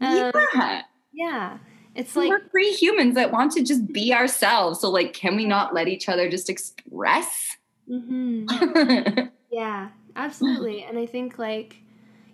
yeah. 0.00 0.82
Yeah. 1.12 1.58
It's 1.98 2.16
like 2.16 2.28
we're 2.28 2.48
free 2.48 2.72
humans 2.72 3.14
that 3.16 3.32
want 3.32 3.52
to 3.52 3.62
just 3.62 3.92
be 3.92 4.14
ourselves. 4.14 4.80
So 4.80 4.90
like, 4.90 5.12
can 5.12 5.36
we 5.36 5.44
not 5.44 5.74
let 5.74 5.88
each 5.88 6.08
other 6.08 6.30
just 6.30 6.48
express 6.48 7.48
Mm-hmm. 7.90 9.26
yeah, 9.50 9.88
absolutely. 10.16 10.84
And 10.84 10.98
I 10.98 11.06
think 11.06 11.38
like 11.38 11.76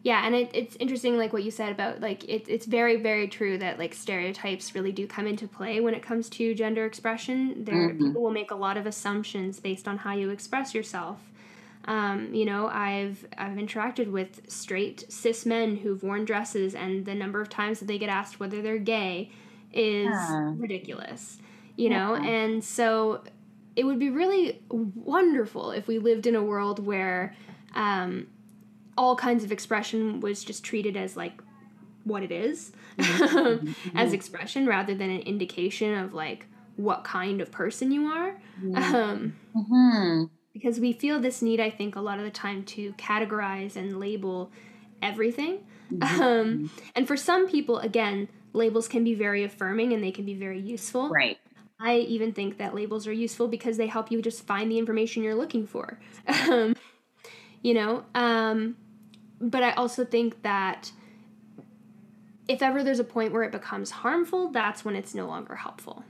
yeah, 0.02 0.26
and 0.26 0.34
it, 0.34 0.50
it's 0.52 0.76
interesting 0.80 1.16
like 1.16 1.32
what 1.32 1.44
you 1.44 1.50
said 1.50 1.72
about 1.72 2.00
like 2.00 2.24
it, 2.24 2.46
it's 2.48 2.66
very 2.66 2.96
very 2.96 3.28
true 3.28 3.56
that 3.58 3.78
like 3.78 3.94
stereotypes 3.94 4.74
really 4.74 4.92
do 4.92 5.06
come 5.06 5.26
into 5.26 5.48
play 5.48 5.80
when 5.80 5.94
it 5.94 6.02
comes 6.02 6.28
to 6.30 6.54
gender 6.54 6.84
expression. 6.84 7.64
There 7.64 7.74
mm-hmm. 7.74 8.06
people 8.06 8.22
will 8.22 8.30
make 8.30 8.50
a 8.50 8.56
lot 8.56 8.76
of 8.76 8.86
assumptions 8.86 9.60
based 9.60 9.88
on 9.88 9.98
how 9.98 10.14
you 10.14 10.30
express 10.30 10.74
yourself. 10.74 11.20
Um, 11.86 12.32
you 12.34 12.46
know, 12.46 12.68
I've 12.68 13.26
I've 13.38 13.56
interacted 13.56 14.10
with 14.10 14.50
straight 14.50 15.10
cis 15.12 15.46
men 15.46 15.76
who've 15.76 16.02
worn 16.02 16.24
dresses, 16.24 16.74
and 16.74 17.04
the 17.06 17.14
number 17.14 17.40
of 17.40 17.48
times 17.48 17.78
that 17.78 17.86
they 17.86 17.98
get 17.98 18.08
asked 18.08 18.40
whether 18.40 18.60
they're 18.60 18.78
gay 18.78 19.30
is 19.74 20.06
yeah. 20.06 20.52
ridiculous. 20.56 21.38
You 21.76 21.90
yeah. 21.90 21.98
know, 21.98 22.14
and 22.14 22.62
so 22.62 23.24
it 23.76 23.84
would 23.84 23.98
be 23.98 24.10
really 24.10 24.62
wonderful 24.68 25.72
if 25.72 25.88
we 25.88 25.98
lived 25.98 26.26
in 26.26 26.34
a 26.34 26.42
world 26.42 26.84
where 26.84 27.34
um, 27.74 28.28
all 28.96 29.16
kinds 29.16 29.44
of 29.44 29.50
expression 29.50 30.20
was 30.20 30.44
just 30.44 30.62
treated 30.62 30.96
as 30.96 31.16
like 31.16 31.42
what 32.04 32.22
it 32.22 32.30
is, 32.30 32.72
mm-hmm. 32.98 33.96
as 33.96 34.12
expression 34.12 34.66
rather 34.66 34.94
than 34.94 35.10
an 35.10 35.20
indication 35.20 35.94
of 35.94 36.14
like 36.14 36.46
what 36.76 37.04
kind 37.04 37.40
of 37.40 37.50
person 37.50 37.90
you 37.90 38.06
are. 38.06 38.40
Mm-hmm. 38.62 38.94
Um, 38.94 39.36
mm-hmm. 39.56 40.24
Because 40.52 40.78
we 40.78 40.92
feel 40.92 41.18
this 41.18 41.42
need, 41.42 41.58
I 41.58 41.70
think, 41.70 41.96
a 41.96 42.00
lot 42.00 42.18
of 42.18 42.24
the 42.24 42.30
time 42.30 42.62
to 42.64 42.92
categorize 42.92 43.74
and 43.74 43.98
label 43.98 44.52
everything. 45.02 45.66
Mm-hmm. 45.92 46.22
Um, 46.22 46.70
and 46.94 47.08
for 47.08 47.16
some 47.16 47.48
people, 47.48 47.78
again, 47.78 48.28
labels 48.54 48.88
can 48.88 49.04
be 49.04 49.14
very 49.14 49.44
affirming 49.44 49.92
and 49.92 50.02
they 50.02 50.12
can 50.12 50.24
be 50.24 50.34
very 50.34 50.60
useful. 50.60 51.10
Right. 51.10 51.38
I 51.80 51.96
even 51.96 52.32
think 52.32 52.58
that 52.58 52.74
labels 52.74 53.06
are 53.06 53.12
useful 53.12 53.48
because 53.48 53.76
they 53.76 53.88
help 53.88 54.10
you 54.10 54.22
just 54.22 54.46
find 54.46 54.70
the 54.70 54.78
information 54.78 55.22
you're 55.22 55.34
looking 55.34 55.66
for. 55.66 55.98
um, 56.48 56.74
you 57.62 57.74
know, 57.74 58.04
um, 58.14 58.76
but 59.40 59.62
I 59.62 59.72
also 59.72 60.04
think 60.04 60.42
that 60.42 60.92
if 62.46 62.62
ever 62.62 62.84
there's 62.84 63.00
a 63.00 63.04
point 63.04 63.32
where 63.32 63.42
it 63.42 63.52
becomes 63.52 63.90
harmful, 63.90 64.50
that's 64.50 64.84
when 64.84 64.94
it's 64.94 65.14
no 65.14 65.26
longer 65.26 65.56
helpful. 65.56 66.04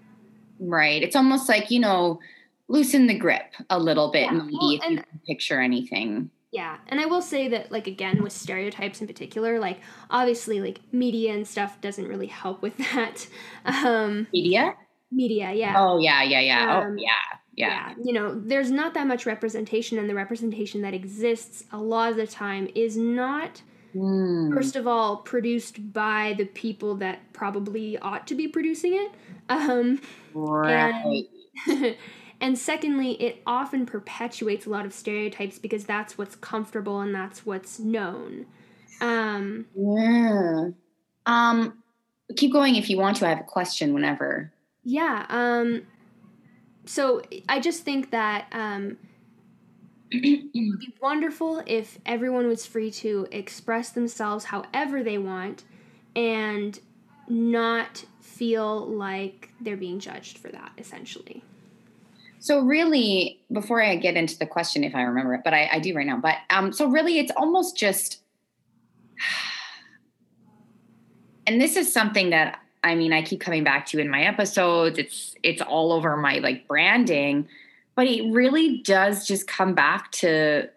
Right. 0.61 1.03
It's 1.03 1.17
almost 1.17 1.49
like, 1.49 1.71
you 1.71 1.81
know, 1.81 2.21
loosen 2.69 3.07
the 3.07 3.19
grip 3.19 3.53
a 3.71 3.79
little 3.79 4.11
bit, 4.11 4.25
yeah. 4.25 4.33
maybe 4.33 4.53
well, 4.53 4.71
if 4.71 4.83
you 4.91 4.97
can 4.97 5.05
picture 5.27 5.61
anything. 5.61 6.31
Yeah. 6.55 6.79
And 6.87 7.01
I 7.01 7.07
will 7.07 7.21
say 7.21 7.49
that, 7.49 7.73
like, 7.73 7.87
again, 7.87 8.23
with 8.23 8.33
stereotypes 8.33 9.01
in 9.01 9.07
particular, 9.07 9.59
like, 9.59 9.81
obviously, 10.09 10.61
like, 10.61 10.81
media 10.93 11.35
and 11.35 11.47
stuff 11.47 11.81
doesn't 11.81 12.07
really 12.07 12.29
help 12.29 12.63
with 12.63 12.77
that. 12.95 13.27
Um, 13.65 14.29
media? 14.33 14.75
media 15.13 15.53
yeah 15.53 15.75
oh 15.77 15.97
yeah 15.97 16.25
yeah 16.25 16.41
yeah 16.41 16.67
oh, 16.69 16.81
um, 16.81 16.93
oh 16.93 16.97
yeah 16.99 17.39
yeah. 17.57 17.91
yeah. 17.91 17.95
You 18.03 18.13
know, 18.13 18.35
there's 18.35 18.71
not 18.71 18.95
that 18.95 19.07
much 19.07 19.27
representation, 19.27 19.99
and 19.99 20.09
the 20.09 20.15
representation 20.15 20.83
that 20.83 20.95
exists 20.95 21.65
a 21.73 21.79
lot 21.79 22.11
of 22.11 22.17
the 22.17 22.27
time 22.27 22.69
is 22.75 22.97
not, 22.97 23.63
mm. 23.95 24.53
first 24.53 24.77
of 24.77 24.87
all, 24.87 25.19
produced 25.19 25.93
by 25.93 26.35
the 26.37 26.47
people 26.47 26.97
that 26.97 27.33
probably 27.33 27.99
ought 27.99 28.27
to 28.27 28.35
be 28.35 28.49
producing 28.49 28.95
it. 28.95 29.13
Um, 29.49 30.01
right. 30.35 31.27
And, 31.67 31.97
and 32.41 32.59
secondly, 32.59 33.13
it 33.23 33.43
often 33.47 33.87
perpetuates 33.87 34.67
a 34.67 34.71
lot 34.71 34.85
of 34.85 34.93
stereotypes 34.93 35.59
because 35.59 35.85
that's 35.85 36.19
what's 36.19 36.37
comfortable 36.37 37.01
and 37.01 37.15
that's 37.15 37.47
what's 37.47 37.79
known. 37.79 38.47
Um, 39.01 39.67
yeah. 39.77 40.69
Um, 41.27 41.83
keep 42.37 42.53
going 42.53 42.77
if 42.77 42.91
you 42.91 42.99
want 42.99 43.19
to. 43.19 43.27
I 43.27 43.31
have 43.31 43.41
a 43.41 43.45
question 43.45 43.95
whenever. 43.95 44.53
Yeah. 44.83 45.27
Um, 45.29 45.83
so 46.85 47.23
I 47.49 47.61
just 47.61 47.85
think 47.85 48.11
that 48.11 48.47
um, 48.53 48.99
it 50.11 50.45
would 50.55 50.81
be 50.81 50.95
wonderful 51.01 51.63
if 51.67 51.99
everyone 52.05 52.47
was 52.47 52.67
free 52.67 52.91
to 52.91 53.27
express 53.31 53.91
themselves 53.91 54.47
however 54.47 55.03
they 55.03 55.19
want 55.19 55.65
and 56.15 56.79
not 57.29 58.05
feel 58.21 58.87
like 58.87 59.51
they're 59.61 59.77
being 59.77 59.99
judged 59.99 60.39
for 60.39 60.49
that, 60.49 60.73
essentially. 60.77 61.43
So 62.45 62.61
really, 62.61 63.41
before 63.51 63.83
I 63.83 63.97
get 63.97 64.19
into 64.19 64.39
the 64.39 64.45
question, 64.45 64.85
if 64.85 64.95
I 64.95 65.01
remember 65.01 65.33
it, 65.33 65.41
but 65.43 65.55
I, 65.55 65.67
I 65.73 65.79
do 65.79 65.95
right 65.95 66.07
now. 66.07 66.19
But 66.19 66.37
um, 66.51 66.75
so 66.75 66.87
really, 66.87 67.19
it's 67.19 67.33
almost 67.39 67.75
just, 67.75 68.21
and 71.47 71.59
this 71.59 71.75
is 71.75 71.91
something 71.91 72.29
that 72.31 72.61
I 72.83 72.97
mean, 72.97 73.15
I 73.15 73.23
keep 73.23 73.41
coming 73.41 73.65
back 73.65 73.87
to 73.87 73.99
in 73.99 74.11
my 74.11 74.25
episodes. 74.25 74.99
It's 74.99 75.35
it's 75.43 75.63
all 75.63 75.91
over 75.91 76.19
my 76.19 76.41
like 76.41 76.69
branding, 76.69 77.49
but 77.95 78.07
it 78.07 78.31
really 78.31 78.83
does 78.83 79.27
just 79.27 79.47
come 79.47 79.75
back 79.75 80.13
to 80.13 80.69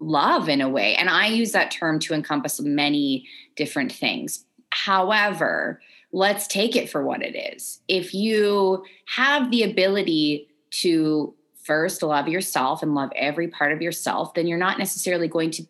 love 0.00 0.48
in 0.48 0.60
a 0.60 0.68
way. 0.68 0.96
And 0.96 1.08
I 1.08 1.28
use 1.28 1.52
that 1.52 1.70
term 1.70 2.00
to 2.00 2.14
encompass 2.14 2.58
many 2.58 3.28
different 3.54 3.92
things. 3.92 4.44
However, 4.70 5.80
let's 6.10 6.48
take 6.48 6.74
it 6.74 6.90
for 6.90 7.04
what 7.04 7.22
it 7.22 7.54
is. 7.54 7.78
If 7.86 8.12
you 8.12 8.84
have 9.06 9.52
the 9.52 9.62
ability 9.62 10.48
to 10.72 11.34
first 11.62 12.02
love 12.02 12.28
yourself 12.28 12.82
and 12.82 12.94
love 12.94 13.10
every 13.14 13.48
part 13.48 13.72
of 13.72 13.80
yourself, 13.80 14.34
then 14.34 14.46
you're 14.46 14.58
not 14.58 14.78
necessarily 14.78 15.28
going 15.28 15.50
to 15.52 15.64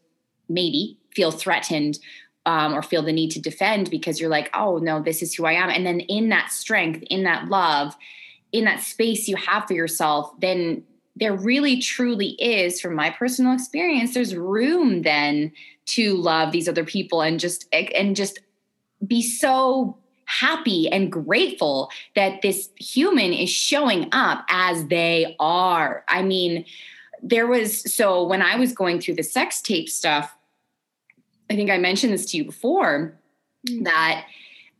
maybe 0.48 0.98
feel 1.14 1.30
threatened 1.30 1.98
um, 2.46 2.74
or 2.74 2.82
feel 2.82 3.02
the 3.02 3.12
need 3.12 3.30
to 3.30 3.40
defend 3.40 3.90
because 3.90 4.20
you're 4.20 4.30
like, 4.30 4.50
oh 4.54 4.78
no, 4.78 5.00
this 5.00 5.22
is 5.22 5.34
who 5.34 5.44
I 5.44 5.52
am. 5.52 5.70
And 5.70 5.86
then 5.86 6.00
in 6.00 6.30
that 6.30 6.50
strength, 6.50 7.02
in 7.10 7.24
that 7.24 7.48
love, 7.48 7.94
in 8.52 8.64
that 8.64 8.80
space 8.80 9.28
you 9.28 9.36
have 9.36 9.66
for 9.66 9.74
yourself, 9.74 10.32
then 10.40 10.82
there 11.14 11.36
really 11.36 11.80
truly 11.80 12.30
is, 12.40 12.80
from 12.80 12.94
my 12.94 13.10
personal 13.10 13.52
experience, 13.52 14.14
there's 14.14 14.34
room 14.34 15.02
then 15.02 15.52
to 15.84 16.16
love 16.16 16.52
these 16.52 16.68
other 16.68 16.84
people 16.84 17.20
and 17.20 17.38
just 17.38 17.66
and 17.72 18.16
just 18.16 18.40
be 19.06 19.20
so 19.20 19.98
happy 20.40 20.88
and 20.88 21.12
grateful 21.12 21.90
that 22.16 22.42
this 22.42 22.70
human 22.76 23.32
is 23.32 23.50
showing 23.50 24.08
up 24.12 24.44
as 24.48 24.86
they 24.86 25.36
are. 25.38 26.04
I 26.08 26.22
mean, 26.22 26.64
there 27.22 27.46
was 27.46 27.92
so 27.94 28.26
when 28.26 28.42
I 28.42 28.56
was 28.56 28.72
going 28.72 29.00
through 29.00 29.14
the 29.14 29.22
sex 29.22 29.60
tape 29.60 29.88
stuff, 29.88 30.34
I 31.50 31.54
think 31.54 31.70
I 31.70 31.78
mentioned 31.78 32.12
this 32.12 32.26
to 32.26 32.38
you 32.38 32.44
before 32.44 33.18
mm-hmm. 33.68 33.84
that 33.84 34.26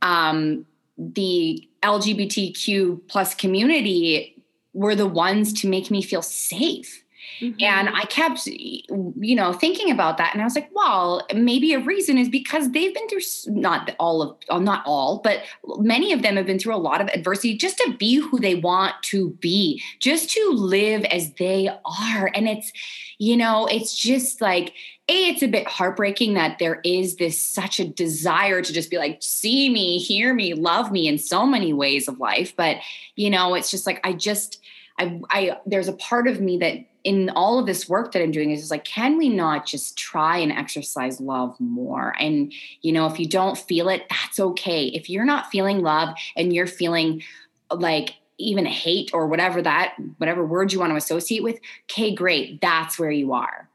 um, 0.01 0.67
the 0.97 1.69
LGBTQ 1.83 3.01
plus 3.09 3.35
community 3.35 4.43
were 4.73 4.95
the 4.95 5.07
ones 5.07 5.53
to 5.61 5.69
make 5.69 5.91
me 5.91 6.03
feel 6.03 6.23
safe. 6.23 7.02
Mm-hmm. 7.41 7.63
And 7.63 7.89
I 7.89 8.03
kept, 8.05 8.47
you 8.47 9.35
know, 9.35 9.53
thinking 9.53 9.91
about 9.91 10.19
that. 10.19 10.33
And 10.33 10.41
I 10.41 10.45
was 10.45 10.55
like, 10.55 10.71
well, 10.73 11.27
maybe 11.35 11.73
a 11.73 11.81
reason 11.81 12.19
is 12.19 12.29
because 12.29 12.71
they've 12.71 12.95
been 12.95 13.09
through 13.09 13.21
not 13.49 13.95
all 13.99 14.23
of, 14.23 14.37
uh, 14.49 14.59
not 14.59 14.83
all, 14.87 15.19
but 15.25 15.43
many 15.79 16.13
of 16.13 16.23
them 16.23 16.37
have 16.37 16.47
been 16.47 16.59
through 16.59 16.75
a 16.75 16.77
lot 16.77 17.01
of 17.01 17.09
adversity 17.09 17.57
just 17.57 17.79
to 17.79 17.95
be 17.99 18.17
who 18.17 18.39
they 18.39 18.55
want 18.55 18.95
to 19.03 19.31
be, 19.41 19.83
just 19.99 20.31
to 20.31 20.51
live 20.53 21.05
as 21.07 21.33
they 21.35 21.69
are. 21.69 22.31
And 22.35 22.49
it's, 22.49 22.73
you 23.19 23.37
know, 23.37 23.67
it's 23.67 23.97
just 23.97 24.41
like, 24.41 24.75
a, 25.09 25.29
it's 25.29 25.43
a 25.43 25.49
bit 25.49 25.67
heartbreaking 25.67 26.35
that 26.35 26.61
there 26.61 26.81
is 26.85 27.17
this 27.17 27.41
such 27.43 27.81
a 27.81 27.85
desire 27.85 28.63
to 28.63 28.73
just 28.73 28.89
be 28.89 28.99
like, 28.99 29.19
see 29.21 29.69
me, 29.69 29.99
hear 29.99 30.33
me, 30.33 30.55
love 30.55 30.93
me 30.93 31.09
in 31.09 31.19
so 31.19 31.45
many 31.45 31.73
ways 31.73 32.07
of 32.07 32.21
life. 32.21 32.55
But, 32.57 32.77
you 33.17 33.29
know, 33.29 33.55
it's 33.55 33.71
just 33.71 33.85
like, 33.85 34.01
I 34.05 34.13
just, 34.13 34.62
I, 34.99 35.21
I, 35.31 35.57
there's 35.67 35.89
a 35.89 35.95
part 35.95 36.27
of 36.27 36.41
me 36.41 36.59
that 36.59 36.79
in 37.05 37.31
all 37.31 37.59
of 37.59 37.67
this 37.67 37.89
work 37.89 38.13
that 38.13 38.23
I'm 38.23 38.31
doing 38.31 38.51
is 38.51 38.61
just 38.61 38.71
like, 38.71 38.85
can 38.85 39.19
we 39.19 39.29
not 39.29 39.67
just 39.67 39.97
try 39.97 40.39
and 40.39 40.53
exercise 40.53 41.21
love 41.21 41.59
more? 41.59 42.15
And, 42.21 42.53
you 42.83 42.93
know, 42.93 43.07
if 43.07 43.19
you 43.19 43.29
don't 43.29 43.59
feel 43.59 43.89
it, 43.89 44.05
that's 44.09 44.39
okay. 44.39 44.87
If 44.87 45.11
you're 45.11 45.25
not 45.25 45.51
feeling 45.51 45.81
love 45.81 46.11
and 46.37 46.53
you're 46.53 46.67
feeling 46.67 47.23
like 47.71 48.15
even 48.39 48.67
hate 48.67 49.11
or 49.13 49.27
whatever 49.27 49.63
that, 49.63 49.95
whatever 50.19 50.45
word 50.45 50.73
you 50.73 50.79
want 50.79 50.91
to 50.91 50.97
associate 50.97 51.43
with, 51.43 51.59
okay, 51.91 52.15
great. 52.15 52.61
That's 52.61 52.99
where 52.99 53.11
you 53.11 53.33
are. 53.33 53.69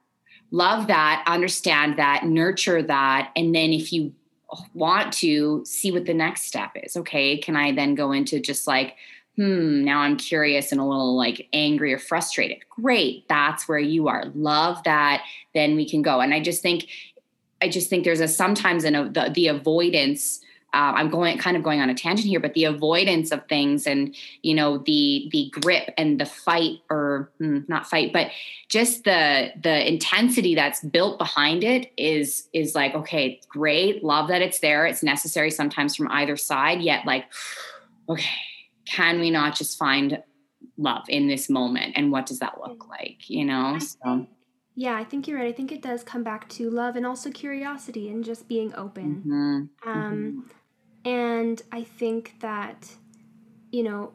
Love 0.52 0.88
that, 0.88 1.24
understand 1.28 2.00
that, 2.00 2.24
nurture 2.24 2.82
that. 2.82 3.32
And 3.36 3.54
then 3.54 3.74
if 3.74 3.92
you 3.92 4.14
want 4.74 5.12
to 5.12 5.66
see 5.66 5.92
what 5.92 6.06
the 6.06 6.14
next 6.14 6.44
step 6.44 6.72
is, 6.76 6.96
okay, 6.96 7.38
can 7.38 7.58
I 7.58 7.74
then 7.74 7.96
go 7.96 8.14
into 8.14 8.40
just 8.40 8.68
like, 8.68 8.96
hmm, 9.38 9.84
now 9.84 10.00
I'm 10.00 10.18
curious 10.18 10.72
and 10.72 10.82
a 10.82 10.84
little 10.84 11.16
like 11.16 11.48
angry 11.54 11.94
or 11.94 12.00
frustrated. 12.00 12.58
Great. 12.70 13.28
That's 13.30 13.68
where 13.68 13.80
you 13.80 14.08
are. 14.08 14.26
Love 14.34 14.84
that. 14.84 15.24
Then 15.54 15.76
we 15.76 15.88
can 15.88 16.02
go. 16.02 16.20
And 16.20 16.34
I 16.34 16.42
just 16.42 16.64
think, 16.64 16.88
I 17.62 17.70
just 17.70 17.90
think 17.90 18.04
there's 18.04 18.20
a 18.20 18.28
sometimes 18.28 18.84
in 18.84 18.96
a, 18.96 19.10
the, 19.10 19.32
the 19.34 19.48
avoidance. 19.48 20.42
Uh, 20.74 20.94
I'm 20.96 21.10
going 21.10 21.38
kind 21.38 21.56
of 21.56 21.64
going 21.64 21.80
on 21.80 21.90
a 21.90 21.94
tangent 21.94 22.28
here, 22.28 22.40
but 22.40 22.54
the 22.56 22.66
avoidance 22.66 23.32
of 23.32 23.48
things 23.48 23.88
and 23.88 24.14
you 24.42 24.54
know 24.54 24.80
the 24.80 25.30
the 25.32 25.50
grip 25.62 25.94
and 25.98 26.20
the 26.20 26.26
fight 26.26 26.80
or 26.90 27.32
hmm, 27.38 27.60
not 27.70 27.88
fight, 27.88 28.12
but 28.12 28.28
just 28.68 29.06
the 29.06 29.54
the 29.64 29.88
intensity 29.88 30.56
that's 30.56 30.84
built 30.84 31.18
behind 31.20 31.64
it 31.64 31.92
is 31.96 32.50
is 32.52 32.76
like 32.76 32.94
okay, 32.96 33.40
great, 33.48 34.04
love 34.04 34.28
that 34.28 34.42
it's 34.42 34.60
there. 34.60 34.86
It's 34.86 35.02
necessary 35.02 35.52
sometimes 35.52 35.96
from 35.96 36.10
either 36.12 36.36
side. 36.36 36.82
Yet 36.82 37.06
like, 37.06 37.26
okay, 38.10 38.30
can 38.90 39.20
we 39.20 39.30
not 39.30 39.56
just 39.56 39.78
find 39.78 40.22
love 40.78 41.06
in 41.10 41.28
this 41.28 41.50
moment? 41.50 41.94
And 41.96 42.12
what 42.12 42.26
does 42.26 42.40
that 42.40 42.60
look 42.60 42.88
like 42.88 43.30
you 43.30 43.46
know? 43.46 43.78
So 43.80 44.28
yeah 44.76 44.96
i 44.96 45.04
think 45.04 45.28
you're 45.28 45.38
right. 45.40 45.48
I 45.48 45.52
think 45.52 45.72
it 45.72 45.82
does 45.82 46.04
come 46.04 46.24
back 46.24 46.48
to 46.50 46.70
love 46.70 46.96
and 46.96 47.06
also 47.06 47.32
curiosity 47.32 48.10
and 48.10 48.24
just 48.24 48.48
being 48.48 48.74
open. 48.76 49.24
Mm-hmm. 49.26 49.90
um 49.90 50.14
mm-hmm. 50.14 51.10
and 51.10 51.62
i 51.72 51.84
think 51.84 52.36
that 52.40 52.92
you 53.72 53.84
know 53.84 54.14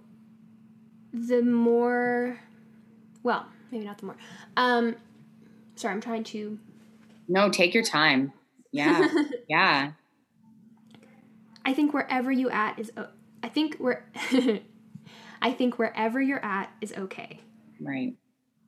the 1.12 1.42
more 1.42 2.38
well 3.22 3.46
maybe 3.70 3.84
not 3.84 3.98
the 3.98 4.06
more 4.06 4.16
um 4.56 4.96
sorry 5.74 5.94
i'm 5.94 6.00
trying 6.00 6.24
to 6.24 6.58
no 7.28 7.48
take 7.48 7.74
your 7.74 7.84
time. 7.84 8.32
Yeah 8.72 9.08
yeah. 9.48 9.92
I 11.64 11.72
think 11.72 11.94
wherever 11.94 12.32
you 12.32 12.50
at 12.50 12.78
is 12.78 12.90
I 13.42 13.48
think 13.48 13.76
where 13.76 14.06
I 15.42 15.52
think 15.52 15.78
wherever 15.78 16.20
you're 16.20 16.44
at 16.44 16.70
is 16.80 16.92
okay. 16.96 17.40
Right. 17.80 18.14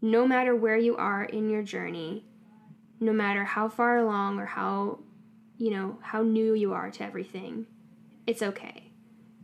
No 0.02 0.26
matter 0.26 0.54
where 0.54 0.76
you 0.76 0.96
are 0.96 1.24
in 1.24 1.48
your 1.48 1.62
journey, 1.62 2.26
no 3.00 3.12
matter 3.12 3.44
how 3.44 3.68
far 3.68 3.98
along 3.98 4.38
or 4.38 4.46
how 4.46 4.98
you 5.56 5.70
know, 5.70 5.98
how 6.02 6.22
new 6.22 6.54
you 6.54 6.72
are 6.72 6.90
to 6.90 7.04
everything, 7.04 7.66
it's 8.26 8.42
okay. 8.42 8.90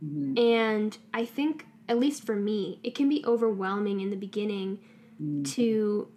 Mm-hmm. 0.03 0.37
And 0.37 0.97
I 1.13 1.25
think 1.25 1.65
at 1.87 1.99
least 1.99 2.25
for 2.25 2.35
me, 2.35 2.79
it 2.83 2.95
can 2.95 3.07
be 3.09 3.23
overwhelming 3.25 4.01
in 4.01 4.09
the 4.09 4.15
beginning 4.15 4.79
mm-hmm. 5.21 5.43
to 5.43 6.09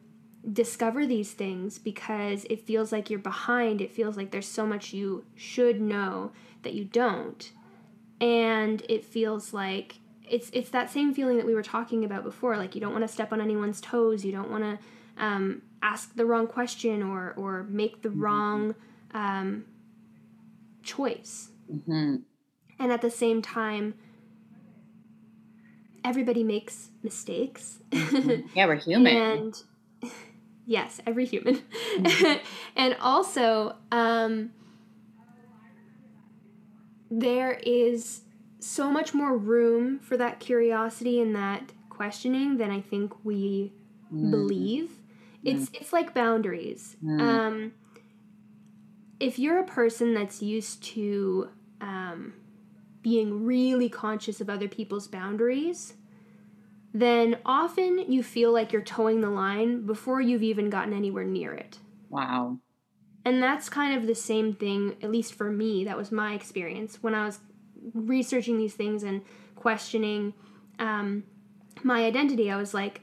discover 0.52 1.06
these 1.06 1.32
things 1.32 1.78
because 1.78 2.44
it 2.50 2.66
feels 2.66 2.92
like 2.92 3.08
you're 3.08 3.18
behind. 3.18 3.80
It 3.80 3.92
feels 3.92 4.16
like 4.16 4.30
there's 4.30 4.48
so 4.48 4.66
much 4.66 4.92
you 4.92 5.24
should 5.34 5.80
know 5.80 6.32
that 6.62 6.74
you 6.74 6.84
don't 6.84 7.50
and 8.20 8.82
it 8.88 9.04
feels 9.04 9.52
like 9.52 9.96
it's 10.28 10.50
it's 10.52 10.70
that 10.70 10.90
same 10.90 11.14
feeling 11.14 11.36
that 11.36 11.46
we 11.46 11.54
were 11.54 11.62
talking 11.62 12.04
about 12.04 12.24
before 12.24 12.56
like 12.56 12.74
you 12.74 12.80
don't 12.80 12.92
want 12.92 13.02
to 13.06 13.12
step 13.12 13.32
on 13.32 13.40
anyone's 13.40 13.80
toes 13.80 14.24
you 14.24 14.32
don't 14.32 14.50
want 14.50 14.62
to 14.62 14.78
um, 15.16 15.62
ask 15.82 16.14
the 16.16 16.24
wrong 16.24 16.46
question 16.46 17.02
or 17.02 17.34
or 17.36 17.64
make 17.64 18.02
the 18.02 18.08
mm-hmm. 18.08 18.22
wrong 18.22 18.74
um, 19.12 19.64
choice 20.82 21.50
mm-hmm. 21.72 22.16
and 22.78 22.92
at 22.92 23.00
the 23.00 23.10
same 23.10 23.42
time 23.42 23.94
everybody 26.04 26.42
makes 26.42 26.90
mistakes 27.02 27.80
mm-hmm. 27.90 28.46
yeah 28.54 28.66
we're 28.66 28.76
human 28.76 29.16
and 29.16 29.62
yes 30.66 31.00
every 31.06 31.26
human 31.26 31.62
mm-hmm. 31.96 32.44
and 32.76 32.96
also 33.00 33.76
um, 33.92 34.50
there 37.20 37.60
is 37.64 38.22
so 38.58 38.90
much 38.90 39.14
more 39.14 39.36
room 39.36 39.98
for 40.00 40.16
that 40.16 40.40
curiosity 40.40 41.20
and 41.20 41.34
that 41.36 41.72
questioning 41.90 42.56
than 42.56 42.70
I 42.70 42.80
think 42.80 43.12
we 43.24 43.72
mm. 44.12 44.30
believe. 44.30 44.90
It's 45.44 45.70
mm. 45.70 45.80
it's 45.80 45.92
like 45.92 46.14
boundaries. 46.14 46.96
Mm. 47.04 47.20
Um, 47.20 47.72
if 49.20 49.38
you're 49.38 49.58
a 49.58 49.64
person 49.64 50.14
that's 50.14 50.42
used 50.42 50.82
to 50.94 51.48
um, 51.80 52.34
being 53.02 53.44
really 53.44 53.88
conscious 53.88 54.40
of 54.40 54.50
other 54.50 54.66
people's 54.66 55.06
boundaries, 55.06 55.94
then 56.92 57.38
often 57.44 58.10
you 58.10 58.22
feel 58.22 58.52
like 58.52 58.72
you're 58.72 58.82
toeing 58.82 59.20
the 59.20 59.30
line 59.30 59.86
before 59.86 60.20
you've 60.20 60.42
even 60.42 60.70
gotten 60.70 60.92
anywhere 60.92 61.24
near 61.24 61.52
it. 61.52 61.78
Wow. 62.08 62.58
And 63.24 63.42
that's 63.42 63.68
kind 63.68 63.96
of 63.96 64.06
the 64.06 64.14
same 64.14 64.54
thing, 64.54 64.96
at 65.02 65.10
least 65.10 65.34
for 65.34 65.50
me, 65.50 65.84
that 65.84 65.96
was 65.96 66.12
my 66.12 66.34
experience 66.34 66.98
when 67.00 67.14
I 67.14 67.24
was 67.26 67.38
researching 67.94 68.58
these 68.58 68.74
things 68.74 69.02
and 69.02 69.22
questioning 69.56 70.34
um, 70.78 71.24
my 71.82 72.04
identity. 72.04 72.50
I 72.50 72.56
was 72.56 72.74
like, 72.74 73.00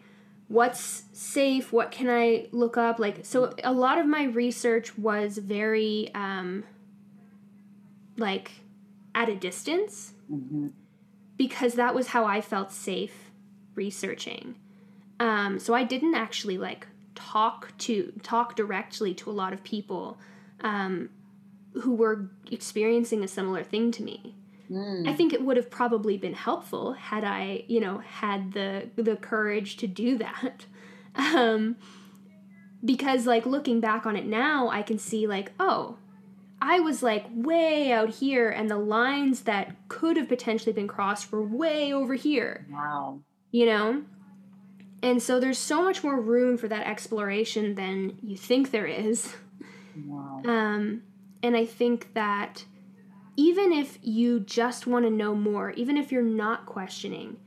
what's 0.47 1.05
safe? 1.11 1.73
What 1.73 1.91
can 1.91 2.09
I 2.09 2.47
look 2.51 2.77
up? 2.77 2.99
Like, 2.99 3.25
so 3.25 3.53
a 3.63 3.71
lot 3.71 3.97
of 3.97 4.05
my 4.05 4.25
research 4.25 4.97
was 4.97 5.37
very, 5.37 6.11
um, 6.13 6.65
like, 8.17 8.51
at 9.15 9.27
a 9.27 9.35
distance 9.35 10.13
mm-hmm. 10.31 10.67
because 11.37 11.73
that 11.73 11.95
was 11.95 12.07
how 12.07 12.25
I 12.25 12.41
felt 12.41 12.71
safe 12.71 13.31
researching. 13.75 14.55
Um, 15.19 15.59
so 15.59 15.73
I 15.73 15.83
didn't 15.83 16.15
actually 16.15 16.57
like 16.57 16.87
talk 17.29 17.77
to 17.77 18.13
talk 18.23 18.55
directly 18.55 19.13
to 19.13 19.29
a 19.29 19.33
lot 19.33 19.53
of 19.53 19.63
people 19.63 20.17
um, 20.61 21.09
who 21.73 21.93
were 21.95 22.29
experiencing 22.49 23.23
a 23.23 23.27
similar 23.27 23.63
thing 23.63 23.91
to 23.91 24.03
me. 24.03 24.35
Mm. 24.69 25.07
I 25.07 25.13
think 25.13 25.33
it 25.33 25.41
would 25.43 25.57
have 25.57 25.69
probably 25.69 26.17
been 26.17 26.33
helpful 26.33 26.93
had 26.93 27.23
I, 27.23 27.65
you 27.67 27.79
know, 27.79 27.99
had 27.99 28.53
the 28.53 28.89
the 28.95 29.15
courage 29.15 29.77
to 29.77 29.87
do 29.87 30.17
that. 30.17 30.65
Um, 31.13 31.75
because 32.85 33.27
like 33.27 33.45
looking 33.45 33.81
back 33.81 34.05
on 34.05 34.15
it 34.15 34.25
now, 34.25 34.69
I 34.69 34.81
can 34.81 34.97
see 34.97 35.27
like, 35.27 35.51
oh, 35.59 35.97
I 36.61 36.79
was 36.79 37.03
like 37.03 37.25
way 37.29 37.91
out 37.91 38.09
here 38.11 38.49
and 38.49 38.69
the 38.69 38.77
lines 38.77 39.41
that 39.41 39.75
could 39.89 40.15
have 40.15 40.29
potentially 40.29 40.71
been 40.71 40.87
crossed 40.87 41.29
were 41.29 41.43
way 41.43 41.91
over 41.91 42.13
here. 42.13 42.65
Wow. 42.71 43.19
You 43.51 43.65
know? 43.65 44.03
And 45.03 45.21
so 45.21 45.39
there's 45.39 45.57
so 45.57 45.81
much 45.81 46.03
more 46.03 46.19
room 46.19 46.57
for 46.57 46.67
that 46.67 46.87
exploration 46.87 47.75
than 47.75 48.17
you 48.21 48.37
think 48.37 48.71
there 48.71 48.85
is. 48.85 49.33
Wow. 50.05 50.41
Um, 50.45 51.03
and 51.41 51.55
I 51.55 51.65
think 51.65 52.13
that 52.13 52.65
even 53.35 53.71
if 53.71 53.97
you 54.03 54.39
just 54.39 54.85
want 54.85 55.05
to 55.05 55.11
know 55.11 55.33
more, 55.33 55.71
even 55.71 55.97
if 55.97 56.11
you're 56.11 56.21
not 56.21 56.65
questioning, 56.65 57.37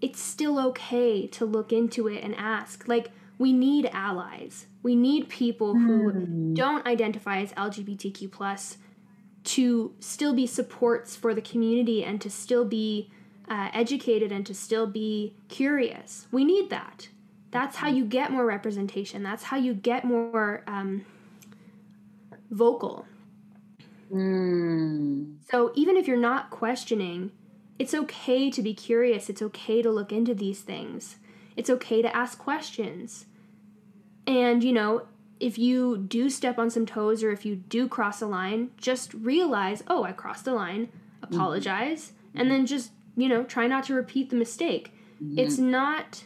it's 0.00 0.20
still 0.20 0.58
okay 0.58 1.28
to 1.28 1.44
look 1.44 1.72
into 1.72 2.08
it 2.08 2.24
and 2.24 2.34
ask. 2.34 2.88
Like, 2.88 3.12
we 3.38 3.52
need 3.52 3.88
allies. 3.92 4.66
We 4.82 4.96
need 4.96 5.28
people 5.28 5.74
who 5.74 6.12
mm. 6.12 6.54
don't 6.54 6.84
identify 6.86 7.38
as 7.38 7.52
LGBTQ 7.52 8.30
plus 8.32 8.78
to 9.44 9.94
still 10.00 10.34
be 10.34 10.46
supports 10.46 11.16
for 11.16 11.34
the 11.34 11.40
community 11.40 12.04
and 12.04 12.20
to 12.20 12.30
still 12.30 12.64
be 12.64 13.10
uh, 13.52 13.68
educated 13.74 14.32
and 14.32 14.46
to 14.46 14.54
still 14.54 14.86
be 14.86 15.34
curious. 15.48 16.26
We 16.32 16.42
need 16.42 16.70
that. 16.70 17.08
That's 17.50 17.76
how 17.76 17.88
you 17.88 18.06
get 18.06 18.30
more 18.30 18.46
representation. 18.46 19.22
That's 19.22 19.42
how 19.42 19.58
you 19.58 19.74
get 19.74 20.06
more 20.06 20.64
um, 20.66 21.04
vocal. 22.50 23.04
Mm. 24.10 25.34
So 25.50 25.70
even 25.74 25.98
if 25.98 26.08
you're 26.08 26.16
not 26.16 26.48
questioning, 26.48 27.30
it's 27.78 27.92
okay 27.92 28.50
to 28.50 28.62
be 28.62 28.72
curious. 28.72 29.28
It's 29.28 29.42
okay 29.42 29.82
to 29.82 29.90
look 29.90 30.12
into 30.12 30.34
these 30.34 30.62
things. 30.62 31.16
It's 31.54 31.68
okay 31.68 32.00
to 32.00 32.16
ask 32.16 32.38
questions. 32.38 33.26
And, 34.26 34.64
you 34.64 34.72
know, 34.72 35.02
if 35.40 35.58
you 35.58 35.98
do 35.98 36.30
step 36.30 36.58
on 36.58 36.70
some 36.70 36.86
toes 36.86 37.22
or 37.22 37.32
if 37.32 37.44
you 37.44 37.56
do 37.56 37.86
cross 37.86 38.22
a 38.22 38.26
line, 38.26 38.70
just 38.78 39.12
realize, 39.12 39.82
oh, 39.88 40.04
I 40.04 40.12
crossed 40.12 40.46
a 40.46 40.54
line, 40.54 40.86
mm-hmm. 40.86 41.34
apologize, 41.34 42.12
mm-hmm. 42.12 42.40
and 42.40 42.50
then 42.50 42.64
just, 42.64 42.92
you 43.16 43.28
know, 43.28 43.44
try 43.44 43.66
not 43.66 43.84
to 43.84 43.94
repeat 43.94 44.30
the 44.30 44.36
mistake. 44.36 44.92
Mm-hmm. 45.22 45.38
It's 45.38 45.58
not 45.58 46.24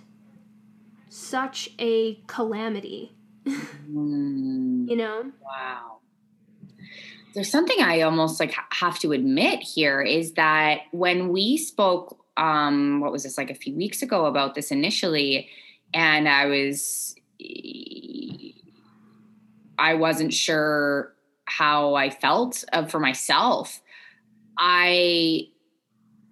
such 1.08 1.70
a 1.78 2.20
calamity. 2.26 3.12
mm. 3.46 4.88
You 4.88 4.94
know? 4.96 5.32
Wow. 5.44 5.98
There's 7.34 7.50
something 7.50 7.82
I 7.82 8.02
almost 8.02 8.38
like 8.38 8.54
have 8.70 9.00
to 9.00 9.10
admit 9.10 9.60
here 9.60 10.00
is 10.00 10.34
that 10.34 10.82
when 10.92 11.30
we 11.30 11.56
spoke 11.56 12.24
um 12.36 13.00
what 13.00 13.10
was 13.10 13.24
this 13.24 13.36
like 13.36 13.50
a 13.50 13.54
few 13.54 13.74
weeks 13.74 14.00
ago 14.00 14.26
about 14.26 14.54
this 14.54 14.70
initially 14.70 15.48
and 15.92 16.28
I 16.28 16.46
was 16.46 17.16
I 19.78 19.94
wasn't 19.94 20.32
sure 20.32 21.14
how 21.46 21.94
I 21.94 22.10
felt 22.10 22.64
uh, 22.72 22.86
for 22.86 23.00
myself. 23.00 23.80
I 24.58 25.48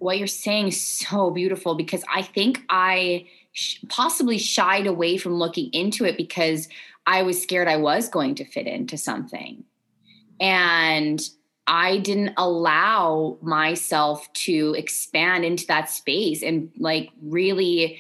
what 0.05 0.19
you're 0.19 0.27
saying 0.27 0.69
is 0.69 0.79
so 0.79 1.31
beautiful 1.31 1.75
because 1.75 2.05
I 2.15 2.21
think 2.21 2.61
I 2.69 3.27
sh- 3.53 3.79
possibly 3.89 4.37
shied 4.37 4.87
away 4.87 5.17
from 5.17 5.33
looking 5.33 5.71
into 5.73 6.05
it 6.05 6.19
because 6.19 6.69
I 7.07 7.23
was 7.23 7.43
scared 7.43 7.69
I 7.69 7.79
was 7.79 8.11
going 8.11 8.35
to 8.35 8.45
fit 8.45 8.67
into 8.67 8.99
something. 8.99 9.65
And 10.39 11.23
I 11.67 11.97
didn't 11.97 12.35
allow 12.37 13.39
myself 13.41 14.31
to 14.35 14.75
expand 14.77 15.47
into 15.47 15.67
that 15.69 15.89
space 15.89 16.43
and 16.43 16.71
like 16.79 17.09
really 17.23 17.99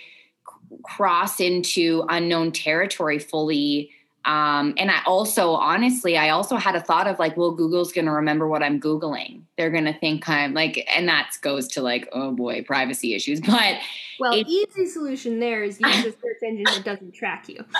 cross 0.82 1.40
into 1.40 2.04
unknown 2.10 2.52
territory 2.52 3.18
fully 3.18 3.92
um, 4.24 4.74
and 4.78 4.90
I 4.90 5.02
also, 5.04 5.50
honestly, 5.50 6.16
I 6.16 6.30
also 6.30 6.56
had 6.56 6.74
a 6.74 6.80
thought 6.80 7.06
of 7.06 7.18
like, 7.18 7.36
well, 7.36 7.50
Google's 7.50 7.92
going 7.92 8.06
to 8.06 8.12
remember 8.12 8.48
what 8.48 8.62
I'm 8.62 8.80
Googling. 8.80 9.42
They're 9.58 9.70
going 9.70 9.84
to 9.84 9.92
think 9.92 10.26
I'm 10.28 10.54
like, 10.54 10.86
and 10.94 11.06
that 11.08 11.32
goes 11.42 11.68
to 11.68 11.82
like, 11.82 12.08
oh 12.12 12.32
boy, 12.32 12.62
privacy 12.62 13.14
issues. 13.14 13.40
But 13.54 13.78
well, 14.18 14.32
it, 14.32 14.48
easy 14.48 14.86
solution 14.86 15.38
there 15.38 15.62
is 15.62 15.80
use 15.80 16.06
a 16.06 16.12
search 16.12 16.42
engine 16.42 16.64
that 16.64 16.84
doesn't 16.84 17.12
track 17.12 17.48
you. 17.48 17.64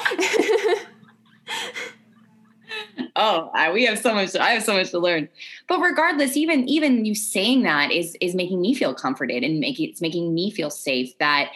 oh, 3.16 3.50
I, 3.54 3.72
we 3.72 3.84
have 3.86 3.98
so 3.98 4.14
much. 4.14 4.36
I 4.36 4.50
have 4.50 4.62
so 4.62 4.74
much 4.74 4.90
to 4.90 4.98
learn. 4.98 5.28
But 5.66 5.80
regardless, 5.80 6.36
even 6.36 6.68
even 6.68 7.04
you 7.04 7.14
saying 7.14 7.62
that 7.62 7.90
is 7.90 8.16
is 8.20 8.34
making 8.34 8.60
me 8.60 8.74
feel 8.74 8.94
comforted 8.94 9.42
and 9.42 9.58
making 9.58 9.88
it's 9.88 10.00
making 10.00 10.34
me 10.34 10.50
feel 10.50 10.70
safe 10.70 11.16
that 11.18 11.50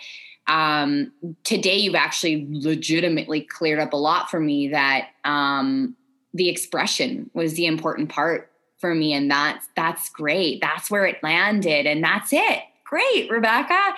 um, 0.48 1.12
today 1.44 1.76
you've 1.76 1.94
actually 1.94 2.46
legitimately 2.50 3.42
cleared 3.42 3.78
up 3.78 3.92
a 3.92 3.96
lot 3.96 4.30
for 4.30 4.40
me 4.40 4.68
that 4.68 5.08
um, 5.24 5.94
the 6.34 6.48
expression 6.48 7.30
was 7.34 7.54
the 7.54 7.66
important 7.66 8.08
part 8.08 8.50
for 8.78 8.94
me 8.94 9.12
and 9.12 9.30
that's 9.30 9.68
that's 9.76 10.08
great. 10.08 10.60
That's 10.60 10.90
where 10.90 11.04
it 11.04 11.22
landed 11.22 11.86
and 11.86 12.02
that's 12.02 12.32
it. 12.32 12.62
Great 12.84 13.30
rebecca. 13.30 13.94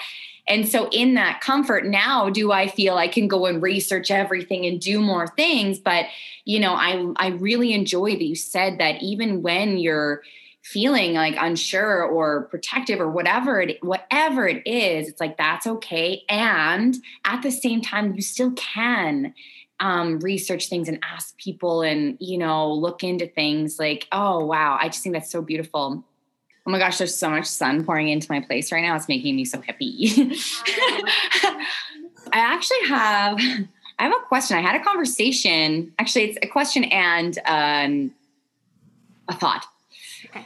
And 0.49 0.69
so 0.69 0.89
in 0.89 1.15
that 1.15 1.41
comfort 1.41 1.87
now 1.87 2.29
do 2.29 2.51
i 2.51 2.67
feel 2.67 2.97
i 2.97 3.07
can 3.07 3.29
go 3.29 3.47
and 3.47 3.63
research 3.63 4.11
everything 4.11 4.67
and 4.67 4.81
do 4.81 5.01
more 5.01 5.29
things 5.29 5.79
but 5.79 6.07
you 6.45 6.59
know 6.59 6.73
i 6.75 7.07
i 7.17 7.29
really 7.29 7.73
enjoy 7.73 8.11
that 8.13 8.25
you 8.25 8.35
said 8.35 8.79
that 8.79 9.01
even 9.01 9.43
when 9.43 9.79
you're 9.79 10.23
feeling 10.63 11.15
like 11.15 11.35
unsure 11.39 12.03
or 12.05 12.43
protective 12.45 13.01
or 13.01 13.11
whatever 13.11 13.61
it 13.63 13.83
whatever 13.83 14.47
it 14.47 14.63
is 14.67 15.09
it's 15.09 15.21
like 15.21 15.37
that's 15.39 15.67
okay 15.67 16.23
and 16.29 16.97
at 17.25 17.43
the 17.43 17.51
same 17.51 17.81
time 17.81 18.15
you 18.15 18.23
still 18.23 18.53
can 18.53 19.35
um, 19.81 20.19
research 20.21 20.69
things 20.69 20.89
and 20.89 20.99
ask 21.03 21.35
people 21.39 21.81
and 21.81 22.19
you 22.21 22.37
know 22.37 22.71
look 22.73 23.03
into 23.03 23.27
things 23.27 23.79
like 23.79 24.07
oh 24.13 24.45
wow 24.45 24.77
i 24.79 24.89
just 24.89 25.03
think 25.03 25.15
that's 25.15 25.31
so 25.31 25.41
beautiful. 25.41 26.05
Oh 26.67 26.71
my 26.71 26.79
gosh 26.79 26.99
there's 26.99 27.17
so 27.17 27.31
much 27.31 27.47
sun 27.47 27.85
pouring 27.85 28.11
into 28.11 28.31
my 28.31 28.41
place 28.41 28.71
right 28.71 28.83
now 28.83 28.95
it's 28.95 29.09
making 29.09 29.37
me 29.37 29.47
so 29.47 29.61
happy. 29.63 30.13
I 32.33 32.39
actually 32.39 32.87
have 32.87 33.39
i 33.99 34.05
have 34.05 34.13
a 34.13 34.27
question 34.29 34.57
i 34.59 34.61
had 34.61 34.79
a 34.81 34.85
conversation 34.85 35.93
actually 35.99 36.27
it's 36.31 36.39
a 36.43 36.47
question 36.47 36.85
and 36.85 37.39
um, 37.47 38.15
a 39.29 39.35
thought 39.35 39.65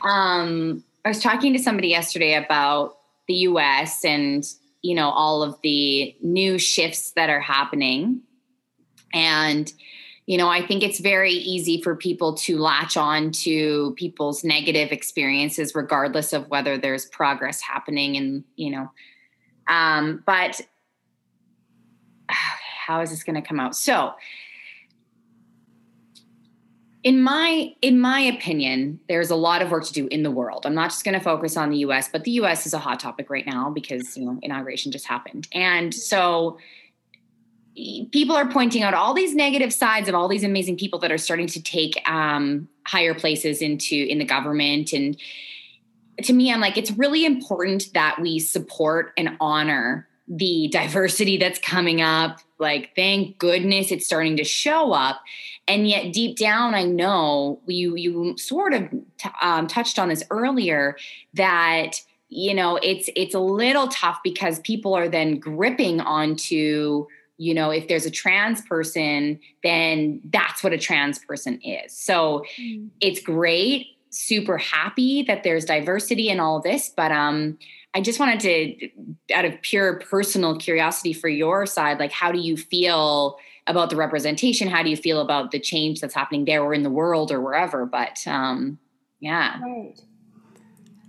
um, 0.03 0.85
I 1.05 1.09
was 1.09 1.21
talking 1.21 1.53
to 1.53 1.59
somebody 1.59 1.89
yesterday 1.89 2.35
about 2.35 2.97
the 3.29 3.35
US 3.35 4.05
and, 4.05 4.45
you 4.83 4.95
know, 4.95 5.11
all 5.11 5.43
of 5.43 5.61
the 5.63 6.17
new 6.23 6.59
shifts 6.59 7.13
that 7.13 7.31
are 7.31 7.41
happening. 7.41 8.21
And, 9.13 9.73
you 10.27 10.39
know, 10.39 10.49
I 10.49 10.67
think 10.67 10.83
it's 10.83 11.01
very 11.01 11.33
easy 11.33 11.81
for 11.83 11.95
people 11.95 12.35
to 12.35 12.59
latch 12.59 12.97
on 12.97 13.31
to 13.33 13.95
people's 13.97 14.45
negative 14.45 14.91
experiences, 14.93 15.75
regardless 15.75 16.33
of 16.33 16.49
whether 16.49 16.79
there's 16.79 17.07
progress 17.07 17.61
happening. 17.61 18.17
And, 18.17 18.45
you 18.57 18.71
know, 18.71 18.91
um, 19.69 20.23
but 20.27 20.61
how 22.29 23.01
is 23.01 23.11
this 23.11 23.23
going 23.23 23.41
to 23.41 23.47
come 23.47 23.61
out? 23.61 23.77
So, 23.77 24.15
in 27.05 27.23
my 27.23 27.73
in 27.83 28.01
my 28.01 28.19
opinion 28.19 28.99
there's 29.09 29.31
a 29.31 29.37
lot 29.37 29.61
of 29.63 29.71
work 29.71 29.85
to 29.85 29.93
do 29.93 30.09
in 30.09 30.23
the 30.23 30.31
world. 30.31 30.67
I'm 30.67 30.75
not 30.75 30.91
just 30.91 31.05
going 31.05 31.17
to 31.17 31.23
focus 31.23 31.57
on 31.57 31.71
the 31.71 31.79
us 31.79 32.09
but 32.09 32.25
the 32.25 32.33
us 32.33 32.67
is 32.67 32.73
a 32.73 32.79
hot 32.79 32.99
topic 32.99 33.31
right 33.31 33.47
now 33.47 33.71
because 33.71 34.17
you 34.17 34.25
know 34.25 34.39
inauguration 34.43 34.91
just 34.91 35.07
happened. 35.07 35.47
And 35.53 35.95
so 35.95 36.59
people 38.11 38.35
are 38.35 38.49
pointing 38.49 38.83
out 38.83 38.95
all 38.95 39.15
these 39.15 39.35
negative 39.35 39.73
sides 39.73 40.09
of 40.09 40.15
all 40.15 40.29
these 40.29 40.45
amazing 40.45 40.79
people 40.79 40.99
that 41.01 41.13
are 41.13 41.19
starting 41.19 41.49
to 41.49 41.63
take 41.63 42.01
um, 42.09 42.69
higher 42.87 43.15
places 43.15 43.61
into 43.61 43.97
in 43.97 44.19
the 44.19 44.25
government. 44.25 44.93
And 44.93 45.17
to 46.23 46.33
me 46.33 46.53
i'm 46.53 46.61
like 46.61 46.79
it's 46.79 46.93
really 46.93 47.25
important 47.25 47.93
that 47.93 48.21
we 48.21 48.39
support 48.39 49.13
and 49.17 49.37
honor 49.41 50.09
the 50.27 50.69
diversity 50.73 51.37
that's 51.37 51.59
coming 51.59 52.01
up 52.01 52.41
like 52.59 52.91
thank 52.97 53.39
goodness 53.39 53.91
it's 53.91 54.07
starting 54.07 54.37
to 54.37 54.45
show 54.45 54.93
up 54.93 55.21
and 55.69 55.87
yet 55.87 56.13
deep 56.13 56.39
down 56.39 56.75
i 56.75 56.83
know 56.83 57.61
you 57.67 57.95
you 57.95 58.37
sort 58.39 58.73
of 58.73 58.89
t- 59.19 59.29
um, 59.43 59.67
touched 59.67 59.99
on 59.99 60.09
this 60.09 60.25
earlier 60.31 60.97
that 61.35 62.01
you 62.31 62.55
know 62.55 62.77
it's 62.83 63.11
it's 63.17 63.35
a 63.35 63.41
little 63.41 63.89
tough 63.89 64.19
because 64.25 64.61
people 64.61 64.95
are 64.95 65.09
then 65.09 65.39
gripping 65.39 66.01
onto 66.01 67.07
you 67.37 67.53
know 67.53 67.71
if 67.71 67.87
there's 67.89 68.07
a 68.07 68.11
trans 68.11 68.63
person 68.63 69.39
then 69.63 70.21
that's 70.33 70.65
what 70.65 70.73
a 70.73 70.79
trans 70.79 71.19
person 71.19 71.61
is 71.63 71.97
so 71.97 72.45
mm. 72.59 72.89
it's 73.01 73.21
great 73.21 73.89
super 74.11 74.57
happy 74.57 75.23
that 75.23 75.43
there's 75.43 75.65
diversity 75.65 76.31
and 76.31 76.41
all 76.41 76.61
this 76.61 76.89
but 76.89 77.13
um 77.13 77.59
I 77.95 78.01
just 78.01 78.19
wanted 78.19 78.41
to, 78.41 79.35
out 79.35 79.45
of 79.45 79.61
pure 79.63 80.01
personal 80.01 80.57
curiosity 80.57 81.13
for 81.13 81.29
your 81.29 81.65
side, 81.65 82.01
like 82.01 82.11
how 82.11 82.33
do 82.33 82.41
you 82.41 82.57
feel 82.57 83.39
about 83.69 83.89
the 83.91 83.97
representation? 83.97 84.69
How 84.69 84.83
do 84.83 84.91
you 84.91 84.97
feel 84.97 85.21
about 85.21 85.53
the 85.53 85.61
change 85.61 86.01
that's 86.01 86.15
happening 86.15 86.45
there 86.45 86.63
or 86.63 86.75
in 86.75 86.83
the 86.83 86.91
world 86.91 87.31
or 87.31 87.41
wherever? 87.41 87.87
But 87.87 88.19
um, 88.27 88.79
yeah. 89.21 89.61
Right. 89.63 90.01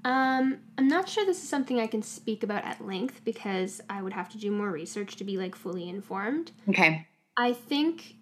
Um, 0.06 0.60
I'm 0.78 0.88
not 0.88 1.10
sure 1.10 1.26
this 1.26 1.42
is 1.42 1.50
something 1.50 1.80
I 1.80 1.88
can 1.88 2.04
speak 2.04 2.44
about 2.44 2.64
at 2.64 2.86
length 2.86 3.22
because 3.26 3.82
I 3.90 4.04
would 4.04 4.14
have 4.14 4.30
to 4.30 4.38
do 4.38 4.52
more 4.52 4.70
research 4.70 5.16
to 5.16 5.24
be 5.24 5.38
like 5.38 5.56
fully 5.56 5.90
informed. 5.90 6.52
Okay. 6.70 7.08
I 7.36 7.54
think, 7.54 8.16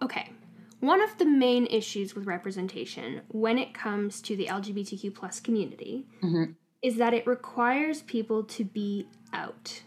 okay, 0.00 0.30
one 0.78 1.02
of 1.02 1.18
the 1.18 1.24
main 1.24 1.66
issues 1.66 2.14
with 2.14 2.26
representation 2.26 3.22
when 3.28 3.58
it 3.58 3.74
comes 3.74 4.20
to 4.22 4.36
the 4.36 4.46
LGBTQ 4.46 5.12
plus 5.12 5.40
community 5.40 6.06
mm-hmm 6.22 6.52
is 6.84 6.96
that 6.96 7.14
it 7.14 7.26
requires 7.26 8.02
people 8.02 8.44
to 8.44 8.62
be 8.62 9.08
out. 9.32 9.82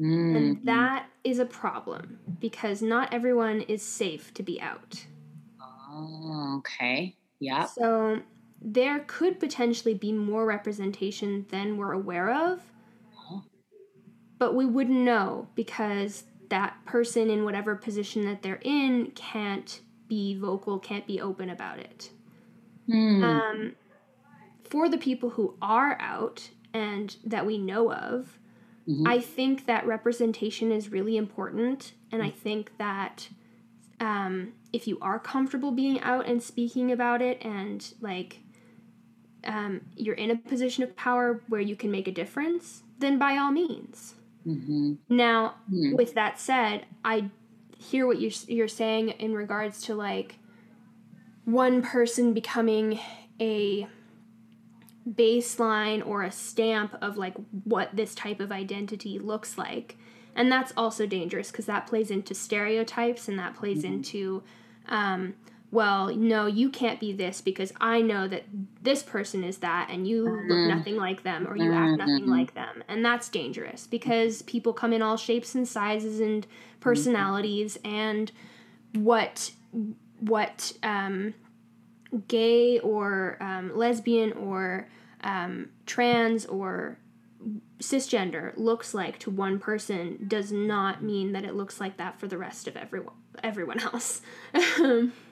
Mm. 0.00 0.36
And 0.36 0.64
that 0.64 1.08
is 1.24 1.40
a 1.40 1.44
problem 1.44 2.20
because 2.38 2.80
not 2.80 3.12
everyone 3.12 3.62
is 3.62 3.82
safe 3.82 4.32
to 4.34 4.44
be 4.44 4.60
out. 4.60 5.04
Oh, 5.60 6.58
okay. 6.58 7.16
Yeah. 7.40 7.64
So 7.64 8.20
there 8.62 9.00
could 9.00 9.40
potentially 9.40 9.94
be 9.94 10.12
more 10.12 10.46
representation 10.46 11.44
than 11.50 11.76
we're 11.76 11.92
aware 11.92 12.30
of. 12.30 12.62
Oh. 13.28 13.42
But 14.38 14.54
we 14.54 14.66
wouldn't 14.66 15.00
know 15.00 15.48
because 15.56 16.22
that 16.50 16.76
person 16.86 17.30
in 17.30 17.44
whatever 17.44 17.74
position 17.74 18.24
that 18.26 18.42
they're 18.42 18.60
in 18.62 19.10
can't 19.16 19.80
be 20.06 20.38
vocal, 20.38 20.78
can't 20.78 21.06
be 21.08 21.20
open 21.20 21.50
about 21.50 21.80
it. 21.80 22.10
Mm. 22.88 23.24
Um, 23.24 23.72
for 24.70 24.88
the 24.88 24.96
people 24.96 25.30
who 25.30 25.54
are 25.60 25.98
out 26.00 26.50
and 26.72 27.16
that 27.24 27.44
we 27.44 27.58
know 27.58 27.92
of, 27.92 28.38
mm-hmm. 28.88 29.06
I 29.06 29.20
think 29.20 29.66
that 29.66 29.86
representation 29.86 30.70
is 30.70 30.90
really 30.90 31.16
important. 31.16 31.92
And 32.12 32.22
I 32.22 32.30
think 32.30 32.72
that 32.78 33.28
um, 33.98 34.52
if 34.72 34.86
you 34.86 34.96
are 35.02 35.18
comfortable 35.18 35.72
being 35.72 36.00
out 36.00 36.26
and 36.26 36.42
speaking 36.42 36.92
about 36.92 37.20
it 37.20 37.44
and 37.44 37.92
like 38.00 38.38
um, 39.44 39.80
you're 39.96 40.14
in 40.14 40.30
a 40.30 40.36
position 40.36 40.84
of 40.84 40.96
power 40.96 41.42
where 41.48 41.60
you 41.60 41.74
can 41.74 41.90
make 41.90 42.06
a 42.06 42.12
difference, 42.12 42.82
then 43.00 43.18
by 43.18 43.36
all 43.36 43.50
means. 43.50 44.14
Mm-hmm. 44.46 44.94
Now, 45.08 45.56
mm-hmm. 45.70 45.96
with 45.96 46.14
that 46.14 46.38
said, 46.38 46.86
I 47.04 47.30
hear 47.76 48.06
what 48.06 48.20
you're, 48.20 48.32
you're 48.46 48.68
saying 48.68 49.08
in 49.10 49.34
regards 49.34 49.82
to 49.82 49.94
like 49.94 50.36
one 51.44 51.82
person 51.82 52.32
becoming 52.32 53.00
a 53.40 53.88
baseline 55.12 56.06
or 56.06 56.22
a 56.22 56.30
stamp 56.30 56.96
of 57.00 57.16
like 57.16 57.34
what 57.64 57.94
this 57.94 58.14
type 58.14 58.40
of 58.40 58.52
identity 58.52 59.18
looks 59.18 59.58
like. 59.58 59.96
And 60.34 60.50
that's 60.50 60.72
also 60.76 61.06
dangerous 61.06 61.50
because 61.50 61.66
that 61.66 61.86
plays 61.86 62.10
into 62.10 62.34
stereotypes 62.34 63.28
and 63.28 63.38
that 63.38 63.56
plays 63.56 63.78
mm-hmm. 63.82 63.94
into 63.94 64.42
um, 64.88 65.34
well, 65.72 66.14
no, 66.14 66.46
you 66.46 66.68
can't 66.68 66.98
be 66.98 67.12
this 67.12 67.40
because 67.40 67.72
I 67.80 68.00
know 68.00 68.26
that 68.26 68.44
this 68.82 69.04
person 69.04 69.44
is 69.44 69.58
that 69.58 69.88
and 69.88 70.06
you 70.06 70.24
mm-hmm. 70.24 70.50
look 70.50 70.68
nothing 70.68 70.96
like 70.96 71.22
them 71.22 71.46
or 71.46 71.56
you 71.56 71.64
mm-hmm. 71.64 71.74
act 71.74 71.98
nothing 71.98 72.22
mm-hmm. 72.22 72.30
like 72.30 72.54
them. 72.54 72.82
And 72.88 73.04
that's 73.04 73.28
dangerous 73.28 73.86
because 73.86 74.42
people 74.42 74.72
come 74.72 74.92
in 74.92 75.00
all 75.00 75.16
shapes 75.16 75.54
and 75.54 75.68
sizes 75.68 76.18
and 76.18 76.46
personalities 76.80 77.78
mm-hmm. 77.78 77.94
and 77.94 78.32
what 78.94 79.52
what 80.18 80.72
um, 80.82 81.34
gay 82.26 82.80
or 82.80 83.36
um, 83.40 83.76
lesbian 83.76 84.32
or 84.32 84.88
um, 85.22 85.70
trans 85.86 86.46
or 86.46 86.98
cisgender 87.78 88.52
looks 88.56 88.92
like 88.92 89.18
to 89.18 89.30
one 89.30 89.58
person 89.58 90.24
does 90.28 90.52
not 90.52 91.02
mean 91.02 91.32
that 91.32 91.44
it 91.44 91.54
looks 91.54 91.80
like 91.80 91.96
that 91.96 92.20
for 92.20 92.26
the 92.26 92.36
rest 92.36 92.68
of 92.68 92.76
everyone 92.76 93.14
everyone 93.42 93.80
else. 93.80 94.20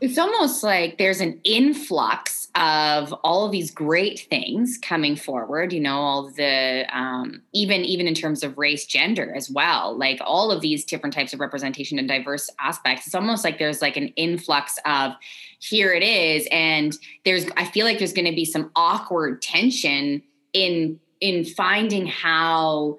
it's 0.00 0.18
almost 0.18 0.62
like 0.62 0.98
there's 0.98 1.20
an 1.20 1.40
influx 1.44 2.48
of 2.54 3.12
all 3.24 3.44
of 3.44 3.52
these 3.52 3.70
great 3.70 4.26
things 4.30 4.78
coming 4.80 5.14
forward 5.16 5.72
you 5.72 5.80
know 5.80 5.96
all 5.96 6.30
the 6.30 6.84
um, 6.92 7.42
even 7.52 7.84
even 7.84 8.06
in 8.06 8.14
terms 8.14 8.42
of 8.42 8.56
race 8.56 8.86
gender 8.86 9.32
as 9.34 9.50
well 9.50 9.96
like 9.96 10.20
all 10.24 10.50
of 10.50 10.60
these 10.60 10.84
different 10.84 11.14
types 11.14 11.32
of 11.32 11.40
representation 11.40 11.98
and 11.98 12.08
diverse 12.08 12.50
aspects. 12.60 13.06
It's 13.06 13.14
almost 13.14 13.44
like 13.44 13.58
there's 13.58 13.82
like 13.82 13.96
an 13.96 14.08
influx 14.16 14.78
of 14.84 15.12
here 15.60 15.92
it 15.92 16.02
is 16.02 16.46
and 16.50 16.96
there's 17.24 17.46
i 17.56 17.64
feel 17.64 17.84
like 17.84 17.98
there's 17.98 18.12
going 18.12 18.28
to 18.28 18.34
be 18.34 18.44
some 18.44 18.70
awkward 18.76 19.42
tension 19.42 20.22
in 20.52 20.98
in 21.20 21.44
finding 21.44 22.06
how 22.06 22.96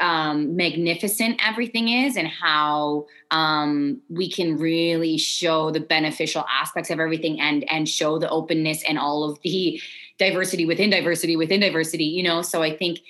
um, 0.00 0.56
magnificent 0.56 1.40
everything 1.44 1.88
is 1.88 2.16
and 2.16 2.28
how 2.28 3.06
um, 3.30 4.00
we 4.08 4.30
can 4.30 4.56
really 4.56 5.18
show 5.18 5.70
the 5.70 5.80
beneficial 5.80 6.44
aspects 6.48 6.90
of 6.90 7.00
everything 7.00 7.40
and 7.40 7.68
and 7.70 7.88
show 7.88 8.18
the 8.18 8.28
openness 8.30 8.82
and 8.88 8.98
all 8.98 9.24
of 9.24 9.40
the 9.42 9.80
diversity 10.18 10.66
within 10.66 10.90
diversity 10.90 11.36
within 11.36 11.60
diversity 11.60 12.04
you 12.04 12.22
know? 12.22 12.42
So 12.42 12.62
i 12.62 12.76
think 12.76 13.00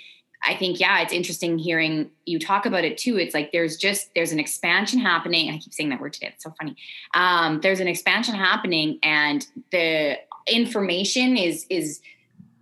i 0.45 0.55
think 0.55 0.79
yeah 0.79 1.01
it's 1.01 1.13
interesting 1.13 1.59
hearing 1.59 2.11
you 2.27 2.39
talk 2.39 2.67
about 2.67 2.85
it 2.85 2.99
too. 2.99 3.17
It's 3.17 3.35
like 3.35 3.53
there's 3.53 3.77
just 3.77 4.11
there's 4.15 4.33
an 4.33 4.39
expansion 4.39 5.01
happening. 5.01 5.51
I 5.51 5.59
keep 5.59 5.73
saying 5.73 5.89
that 5.89 6.01
word 6.01 6.13
today. 6.13 6.33
It's 6.35 6.45
so 6.45 6.55
funny. 6.61 6.77
Um, 7.15 7.61
there's 7.61 7.81
an 7.81 7.89
expansion 7.89 8.35
happening 8.35 8.99
and 9.03 9.47
the 9.73 10.19
information 10.47 11.37
is 11.37 11.67
is 11.71 12.01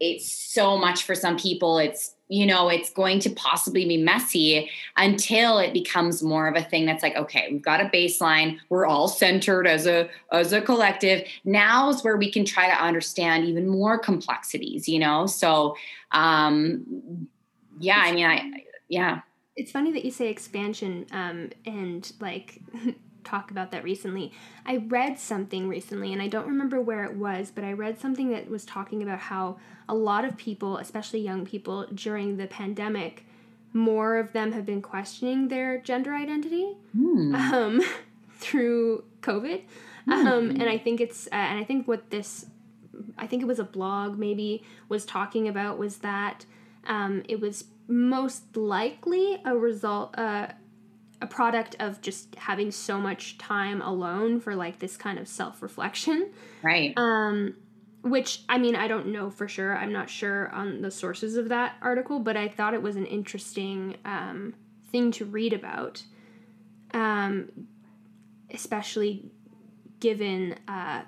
it's 0.01 0.31
so 0.31 0.77
much 0.77 1.05
for 1.05 1.14
some 1.14 1.39
people. 1.39 1.79
It's 1.79 2.16
you 2.29 2.45
know 2.47 2.68
it's 2.68 2.91
going 2.91 3.20
to 3.20 3.31
possibly 3.31 3.87
be 3.87 3.97
messy 3.97 4.68
until 4.97 5.59
it 5.59 5.72
becomes 5.72 6.22
more 6.22 6.49
of 6.49 6.57
a 6.57 6.62
thing 6.62 6.85
that's 6.85 7.03
like 7.03 7.16
okay 7.16 7.49
we've 7.51 7.62
got 7.62 7.81
a 7.81 7.85
baseline. 7.85 8.59
We're 8.68 8.87
all 8.87 9.09
centered 9.09 9.66
as 9.66 9.87
a 9.87 10.09
as 10.33 10.53
a 10.53 10.61
collective. 10.61 11.27
Now 11.45 11.89
is 11.91 12.03
where 12.03 12.16
we 12.16 12.31
can 12.31 12.45
try 12.45 12.66
to 12.66 12.83
understand 12.83 13.45
even 13.47 13.68
more 13.68 13.99
complexities 13.99 14.89
you 14.89 14.99
know? 14.99 15.27
So 15.27 15.77
um 16.12 17.29
yeah 17.79 18.03
i 18.05 18.12
mean 18.12 18.27
i 18.27 18.62
yeah. 18.89 19.20
It's 19.57 19.72
funny 19.72 19.91
that 19.93 20.05
you 20.05 20.11
say 20.11 20.29
expansion 20.29 21.07
um 21.12 21.51
and 21.64 22.11
like 22.20 22.61
talk 23.27 23.51
about 23.51 23.70
that 23.72 23.85
recently. 23.85 24.33
I 24.64 24.79
read 24.79 25.18
something 25.18 25.68
recently, 25.68 26.12
and 26.12 26.22
I 26.22 26.29
don't 26.29 26.47
remember 26.47 26.81
where 26.81 27.05
it 27.05 27.16
was, 27.16 27.51
but 27.55 27.64
I 27.64 27.72
read 27.72 27.99
something 27.99 28.31
that 28.31 28.49
was 28.49 28.64
talking 28.64 29.03
about 29.03 29.18
how 29.18 29.59
a 29.89 29.95
lot 29.95 30.24
of 30.24 30.37
people, 30.37 30.79
especially 30.79 31.20
young 31.20 31.45
people, 31.45 31.87
during 31.93 32.37
the 32.37 32.47
pandemic, 32.47 33.27
more 33.72 34.16
of 34.16 34.33
them 34.33 34.53
have 34.53 34.64
been 34.64 34.81
questioning 34.81 35.49
their 35.49 35.79
gender 35.79 36.14
identity 36.14 36.77
mm. 36.97 37.35
um, 37.35 37.83
through 38.39 39.05
COVID. 39.20 39.62
Mm. 40.09 40.12
Um, 40.12 40.51
and 40.51 40.64
I 40.64 40.79
think 40.79 41.01
it's, 41.01 41.27
uh, 41.27 41.35
and 41.35 41.59
I 41.59 41.64
think 41.64 41.87
what 41.87 42.11
this, 42.11 42.47
I 43.18 43.27
think 43.27 43.43
it 43.43 43.47
was 43.47 43.59
a 43.59 43.64
blog 43.64 44.18
maybe, 44.18 44.62
was 44.89 45.05
talking 45.05 45.49
about 45.49 45.79
was 45.79 45.99
that 45.99 46.47
um, 46.87 47.22
it 47.29 47.41
was 47.41 47.64
most 47.89 48.57
likely 48.57 49.41
a 49.45 49.57
result, 49.57 50.16
uh, 50.18 50.49
a 51.21 51.27
product 51.27 51.77
of 51.81 52.01
just 52.01 52.35
having 52.37 52.71
so 52.71 53.01
much 53.01 53.39
time 53.39 53.81
alone 53.81 54.41
for 54.41 54.55
like 54.55 54.79
this 54.79 54.97
kind 54.97 55.19
of 55.19 55.29
self-reflection. 55.29 56.31
Right. 56.62 56.93
Um 56.97 57.55
which 58.03 58.45
i 58.49 58.57
mean 58.57 58.77
i 58.77 58.87
don't 58.87 59.09
know 59.09 59.31
for 59.31 59.49
sure. 59.49 59.77
I'm 59.77 59.93
not 59.93 60.09
sure 60.09 60.49
on 60.51 60.81
the 60.83 60.91
sources 60.91 61.37
of 61.37 61.49
that 61.49 61.75
article 61.83 62.21
but 62.21 62.37
i 62.37 62.47
thought 62.47 62.73
it 62.75 62.83
was 62.83 62.95
an 62.95 63.07
interesting 63.07 63.97
um, 64.05 64.55
thing 64.91 65.11
to 65.12 65.25
read 65.25 65.53
about. 65.53 66.03
Um, 66.93 67.51
especially 68.51 69.31
given 70.01 70.57
uh, 70.69 71.03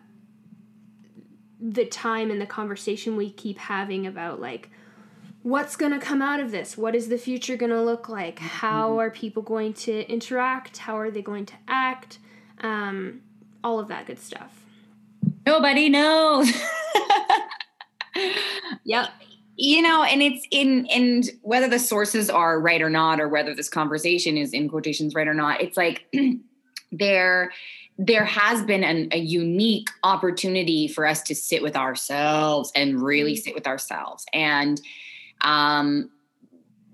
the 1.60 1.84
time 1.86 2.30
and 2.30 2.40
the 2.40 2.46
conversation 2.46 3.16
we 3.16 3.30
keep 3.30 3.58
having 3.58 4.06
about 4.06 4.40
like 4.40 4.70
what's 5.42 5.76
going 5.76 5.92
to 5.92 5.98
come 5.98 6.20
out 6.20 6.40
of 6.40 6.50
this? 6.50 6.76
What 6.76 6.94
is 6.94 7.08
the 7.08 7.18
future 7.18 7.56
going 7.56 7.70
to 7.70 7.82
look 7.82 8.08
like? 8.08 8.38
How 8.38 8.90
mm-hmm. 8.90 9.00
are 9.00 9.10
people 9.10 9.42
going 9.42 9.72
to 9.74 10.10
interact? 10.10 10.78
How 10.78 10.98
are 10.98 11.10
they 11.10 11.22
going 11.22 11.46
to 11.46 11.54
act? 11.66 12.18
Um, 12.60 13.22
all 13.62 13.78
of 13.78 13.88
that 13.88 14.06
good 14.06 14.18
stuff. 14.18 14.64
Nobody 15.46 15.88
knows. 15.88 16.50
yep. 18.84 19.08
You 19.56 19.82
know, 19.82 20.04
and 20.04 20.22
it's 20.22 20.46
in 20.50 20.86
and 20.86 21.28
whether 21.42 21.68
the 21.68 21.78
sources 21.78 22.30
are 22.30 22.60
right 22.60 22.80
or 22.80 22.90
not, 22.90 23.20
or 23.20 23.28
whether 23.28 23.54
this 23.54 23.68
conversation 23.68 24.36
is 24.36 24.52
in 24.52 24.68
quotations 24.68 25.14
right 25.14 25.26
or 25.26 25.34
not, 25.34 25.60
it's 25.60 25.76
like 25.76 26.06
there 26.92 27.50
there 28.00 28.24
has 28.24 28.62
been 28.62 28.84
an, 28.84 29.08
a 29.10 29.18
unique 29.18 29.88
opportunity 30.04 30.86
for 30.86 31.04
us 31.04 31.20
to 31.22 31.34
sit 31.34 31.62
with 31.62 31.74
ourselves 31.74 32.70
and 32.76 33.02
really 33.02 33.34
mm-hmm. 33.34 33.42
sit 33.42 33.54
with 33.54 33.66
ourselves 33.66 34.24
and 34.32 34.80
um, 35.40 36.10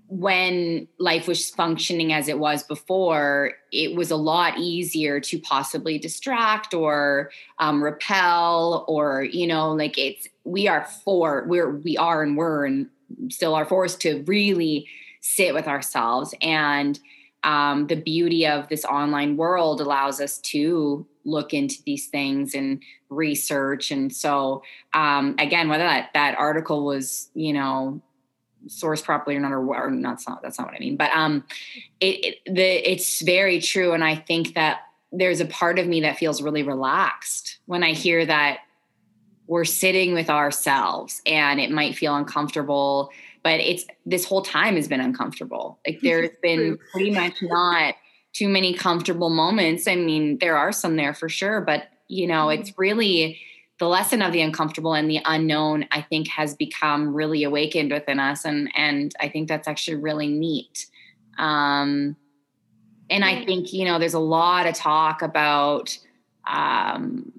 when 0.07 0.87
life 0.99 1.27
was 1.27 1.49
functioning 1.49 2.13
as 2.13 2.27
it 2.27 2.37
was 2.37 2.63
before, 2.63 3.53
it 3.71 3.95
was 3.95 4.11
a 4.11 4.15
lot 4.15 4.57
easier 4.59 5.19
to 5.19 5.39
possibly 5.39 5.97
distract 5.97 6.73
or 6.73 7.31
um, 7.59 7.83
repel, 7.83 8.85
or 8.87 9.23
you 9.23 9.47
know, 9.47 9.71
like 9.71 9.97
it's 9.97 10.27
we 10.43 10.67
are 10.67 10.85
for 11.03 11.45
we're 11.47 11.71
we 11.71 11.97
are 11.97 12.21
and 12.21 12.37
we're 12.37 12.65
and 12.65 12.87
still 13.29 13.55
are 13.55 13.65
forced 13.65 13.99
to 14.01 14.23
really 14.27 14.87
sit 15.21 15.53
with 15.53 15.67
ourselves. 15.67 16.33
And 16.41 16.99
um, 17.43 17.87
the 17.87 17.95
beauty 17.95 18.45
of 18.45 18.67
this 18.69 18.85
online 18.85 19.37
world 19.37 19.81
allows 19.81 20.21
us 20.21 20.37
to 20.39 21.05
look 21.25 21.53
into 21.53 21.75
these 21.85 22.07
things 22.07 22.53
and 22.53 22.81
research. 23.09 23.91
And 23.91 24.13
so 24.13 24.61
um, 24.93 25.35
again 25.39 25.67
whether 25.67 25.83
that 25.83 26.09
that 26.13 26.37
article 26.37 26.85
was 26.85 27.29
you 27.33 27.53
know 27.53 28.01
source 28.67 29.01
properly 29.01 29.35
or 29.35 29.39
not, 29.39 29.51
or, 29.51 29.59
or 29.59 29.91
not, 29.91 30.11
that's 30.11 30.27
not, 30.27 30.41
that's 30.41 30.57
not 30.57 30.67
what 30.67 30.75
I 30.75 30.79
mean. 30.79 30.97
But 30.97 31.11
um, 31.11 31.43
it, 31.99 32.25
it 32.25 32.53
the 32.53 32.91
it's 32.91 33.21
very 33.21 33.59
true, 33.61 33.93
and 33.93 34.03
I 34.03 34.15
think 34.15 34.55
that 34.55 34.81
there's 35.11 35.39
a 35.39 35.45
part 35.45 35.79
of 35.79 35.87
me 35.87 36.01
that 36.01 36.17
feels 36.17 36.41
really 36.41 36.63
relaxed 36.63 37.59
when 37.65 37.83
I 37.83 37.91
hear 37.91 38.25
that 38.25 38.59
we're 39.47 39.65
sitting 39.65 40.13
with 40.13 40.29
ourselves, 40.29 41.21
and 41.25 41.59
it 41.59 41.71
might 41.71 41.95
feel 41.95 42.15
uncomfortable, 42.15 43.11
but 43.43 43.59
it's 43.59 43.85
this 44.05 44.25
whole 44.25 44.41
time 44.41 44.75
has 44.75 44.87
been 44.87 45.01
uncomfortable. 45.01 45.79
Like 45.85 45.99
there's 46.01 46.31
been 46.41 46.77
pretty 46.91 47.11
much 47.11 47.35
not 47.41 47.95
too 48.33 48.49
many 48.49 48.73
comfortable 48.73 49.29
moments. 49.29 49.87
I 49.87 49.95
mean, 49.95 50.39
there 50.39 50.57
are 50.57 50.71
some 50.71 50.95
there 50.95 51.13
for 51.13 51.29
sure, 51.29 51.61
but 51.61 51.83
you 52.07 52.27
know, 52.27 52.47
mm-hmm. 52.47 52.61
it's 52.61 52.77
really 52.77 53.39
the 53.77 53.87
lesson 53.87 54.21
of 54.21 54.31
the 54.31 54.41
uncomfortable 54.41 54.93
and 54.93 55.09
the 55.09 55.19
unknown 55.25 55.85
i 55.91 56.01
think 56.01 56.27
has 56.27 56.55
become 56.55 57.13
really 57.13 57.43
awakened 57.43 57.91
within 57.91 58.19
us 58.19 58.45
and 58.45 58.69
and 58.75 59.13
i 59.19 59.27
think 59.27 59.47
that's 59.47 59.67
actually 59.67 59.97
really 59.97 60.27
neat. 60.27 60.87
Um 61.37 62.15
and 63.09 63.23
i 63.23 63.45
think 63.45 63.73
you 63.73 63.85
know 63.85 63.99
there's 63.99 64.13
a 64.13 64.19
lot 64.19 64.65
of 64.65 64.75
talk 64.75 65.21
about 65.21 65.97
um 66.47 67.31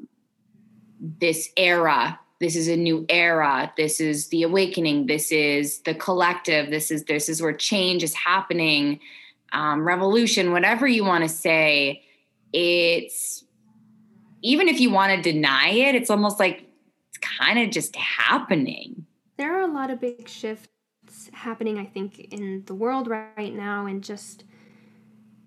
this 1.00 1.50
era. 1.56 2.18
This 2.40 2.56
is 2.56 2.68
a 2.68 2.76
new 2.76 3.06
era. 3.08 3.72
This 3.76 4.00
is 4.00 4.28
the 4.28 4.42
awakening. 4.42 5.06
This 5.06 5.32
is 5.32 5.80
the 5.80 5.94
collective. 5.94 6.70
This 6.70 6.90
is 6.90 7.04
this 7.04 7.28
is 7.28 7.40
where 7.40 7.52
change 7.52 8.02
is 8.02 8.14
happening. 8.14 9.00
Um, 9.52 9.86
revolution 9.86 10.52
whatever 10.52 10.86
you 10.86 11.04
want 11.04 11.22
to 11.22 11.28
say 11.28 12.02
it's 12.52 13.44
even 14.46 14.68
if 14.68 14.78
you 14.78 14.90
want 14.90 15.12
to 15.12 15.32
deny 15.32 15.70
it, 15.70 15.96
it's 15.96 16.08
almost 16.08 16.38
like 16.38 16.68
it's 17.08 17.18
kind 17.18 17.58
of 17.58 17.70
just 17.70 17.96
happening. 17.96 19.04
There 19.36 19.58
are 19.58 19.62
a 19.62 19.72
lot 19.72 19.90
of 19.90 20.00
big 20.00 20.28
shifts 20.28 20.68
happening, 21.32 21.78
I 21.78 21.84
think, 21.84 22.20
in 22.30 22.62
the 22.66 22.74
world 22.74 23.08
right 23.08 23.52
now 23.52 23.86
and 23.86 24.04
just 24.04 24.44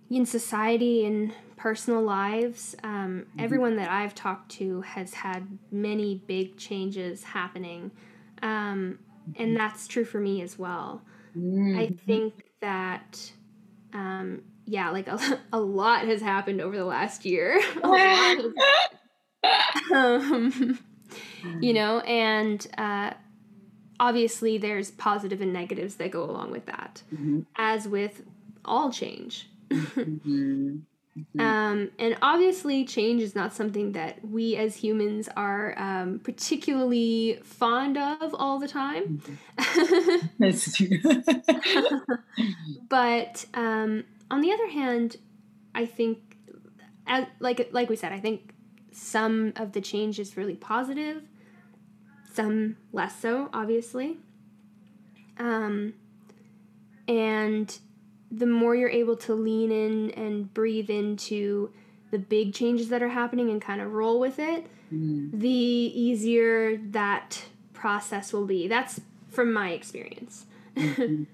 in 0.09 0.25
society 0.25 1.05
and 1.05 1.33
personal 1.55 2.01
lives. 2.01 2.75
Um, 2.83 3.27
mm-hmm. 3.29 3.39
Everyone 3.39 3.77
that 3.77 3.89
I've 3.89 4.13
talked 4.13 4.51
to 4.53 4.81
has 4.81 5.13
had 5.13 5.47
many 5.71 6.21
big 6.27 6.57
changes 6.57 7.23
happening. 7.23 7.91
Um, 8.41 8.99
and 9.37 9.49
mm-hmm. 9.49 9.57
that's 9.57 9.87
true 9.87 10.05
for 10.05 10.19
me 10.19 10.41
as 10.41 10.59
well. 10.59 11.03
Mm-hmm. 11.37 11.79
I 11.79 11.87
think 12.05 12.43
that, 12.59 13.31
um, 13.93 14.43
yeah, 14.69 14.91
like 14.91 15.07
a, 15.07 15.19
a 15.53 15.59
lot 15.59 16.05
has 16.05 16.21
happened 16.21 16.61
over 16.61 16.77
the 16.77 16.85
last 16.85 17.25
year. 17.25 17.59
um, 19.91 20.79
you 21.59 21.73
know, 21.73 21.99
and 22.01 22.67
uh, 22.77 23.11
obviously 23.99 24.57
there's 24.57 24.91
positive 24.91 25.41
and 25.41 25.51
negatives 25.51 25.95
that 25.95 26.11
go 26.11 26.23
along 26.23 26.51
with 26.51 26.67
that, 26.67 27.01
mm-hmm. 27.13 27.41
as 27.55 27.87
with 27.87 28.21
all 28.63 28.91
change. 28.91 29.49
mm-hmm. 29.69 30.77
Mm-hmm. 31.17 31.41
Um, 31.41 31.89
and 31.99 32.17
obviously, 32.21 32.85
change 32.85 33.21
is 33.21 33.35
not 33.35 33.53
something 33.53 33.91
that 33.91 34.23
we 34.23 34.55
as 34.55 34.77
humans 34.77 35.27
are 35.35 35.77
um, 35.77 36.19
particularly 36.19 37.39
fond 37.43 37.97
of 37.97 38.33
all 38.35 38.59
the 38.59 38.69
time. 38.69 39.21
Mm-hmm. 40.39 40.85
but 42.89 43.45
um, 43.53 44.05
on 44.31 44.41
the 44.41 44.51
other 44.51 44.69
hand, 44.69 45.17
I 45.73 45.85
think, 45.85 46.37
as, 47.07 47.25
like 47.39 47.69
like 47.71 47.89
we 47.89 47.95
said, 47.95 48.11
I 48.11 48.19
think 48.19 48.53
some 48.91 49.53
of 49.55 49.71
the 49.71 49.81
change 49.81 50.19
is 50.19 50.37
really 50.37 50.55
positive, 50.55 51.23
some 52.33 52.77
less 52.91 53.19
so, 53.19 53.49
obviously. 53.53 54.17
Um, 55.37 55.93
and 57.07 57.77
the 58.31 58.45
more 58.45 58.75
you're 58.75 58.89
able 58.89 59.15
to 59.17 59.33
lean 59.33 59.71
in 59.71 60.11
and 60.11 60.53
breathe 60.53 60.89
into 60.89 61.71
the 62.11 62.19
big 62.19 62.53
changes 62.53 62.89
that 62.89 63.01
are 63.01 63.09
happening 63.09 63.49
and 63.49 63.61
kind 63.61 63.81
of 63.81 63.93
roll 63.93 64.19
with 64.19 64.39
it, 64.39 64.67
mm. 64.93 65.31
the 65.31 65.49
easier 65.49 66.77
that 66.77 67.45
process 67.73 68.33
will 68.33 68.45
be. 68.45 68.67
That's 68.67 68.99
from 69.29 69.53
my 69.53 69.71
experience. 69.71 70.45
mm-hmm. 70.75 71.23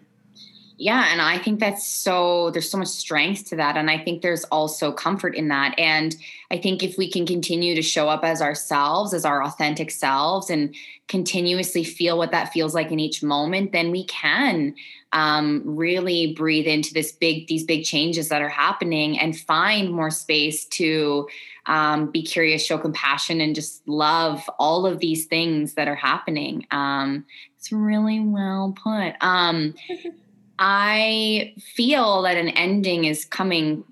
Yeah, 0.77 1.07
and 1.11 1.21
I 1.21 1.37
think 1.37 1.59
that's 1.59 1.87
so 1.87 2.51
there's 2.51 2.69
so 2.69 2.77
much 2.77 2.89
strength 2.89 3.45
to 3.49 3.55
that 3.55 3.77
and 3.77 3.89
I 3.89 3.97
think 3.97 4.21
there's 4.21 4.43
also 4.45 4.91
comfort 4.91 5.35
in 5.35 5.47
that 5.47 5.73
and 5.79 6.15
I 6.51 6.57
think 6.57 6.83
if 6.83 6.97
we 6.97 7.09
can 7.09 7.25
continue 7.25 7.75
to 7.75 7.81
show 7.81 8.09
up 8.09 8.23
as 8.23 8.41
ourselves, 8.41 9.13
as 9.13 9.23
our 9.25 9.43
authentic 9.43 9.89
selves 9.89 10.49
and 10.49 10.75
continuously 11.07 11.83
feel 11.83 12.17
what 12.17 12.31
that 12.31 12.51
feels 12.51 12.73
like 12.73 12.91
in 12.91 12.99
each 12.99 13.23
moment, 13.23 13.71
then 13.71 13.91
we 13.91 14.05
can 14.05 14.75
um, 15.13 15.61
really 15.65 16.33
breathe 16.33 16.67
into 16.67 16.93
this 16.93 17.13
big 17.13 17.47
these 17.47 17.63
big 17.63 17.85
changes 17.85 18.27
that 18.29 18.41
are 18.41 18.49
happening 18.49 19.17
and 19.17 19.39
find 19.39 19.91
more 19.91 20.11
space 20.11 20.65
to 20.65 21.27
um, 21.67 22.11
be 22.11 22.21
curious 22.21 22.65
show 22.65 22.77
compassion 22.77 23.39
and 23.39 23.55
just 23.55 23.87
love 23.87 24.47
all 24.59 24.85
of 24.85 24.99
these 24.99 25.25
things 25.25 25.75
that 25.75 25.87
are 25.87 25.95
happening. 25.95 26.67
Um, 26.71 27.25
it's 27.57 27.71
really 27.71 28.19
well 28.19 28.75
put. 28.83 29.13
Um, 29.21 29.73
i 30.59 31.53
feel 31.59 32.21
that 32.21 32.37
an 32.37 32.49
ending 32.49 33.05
is 33.05 33.25
coming 33.25 33.83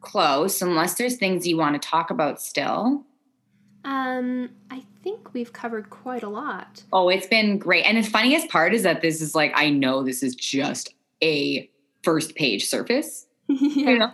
close 0.00 0.60
unless 0.62 0.94
there's 0.94 1.16
things 1.16 1.46
you 1.46 1.56
want 1.56 1.80
to 1.80 1.88
talk 1.88 2.10
about 2.10 2.40
still 2.40 3.04
um, 3.84 4.50
I 4.70 4.82
think 5.02 5.34
we've 5.34 5.52
covered 5.52 5.90
quite 5.90 6.22
a 6.22 6.28
lot. 6.28 6.82
Oh, 6.92 7.08
it's 7.08 7.26
been 7.26 7.58
great. 7.58 7.84
And 7.84 7.98
the 7.98 8.08
funniest 8.08 8.48
part 8.48 8.74
is 8.74 8.84
that 8.84 9.02
this 9.02 9.20
is 9.20 9.34
like, 9.34 9.52
I 9.56 9.70
know 9.70 10.02
this 10.02 10.22
is 10.22 10.34
just 10.34 10.94
a 11.22 11.68
first 12.02 12.34
page 12.34 12.66
surface. 12.66 13.26
yeah. 13.48 13.90
You 13.90 13.98
know? 13.98 14.12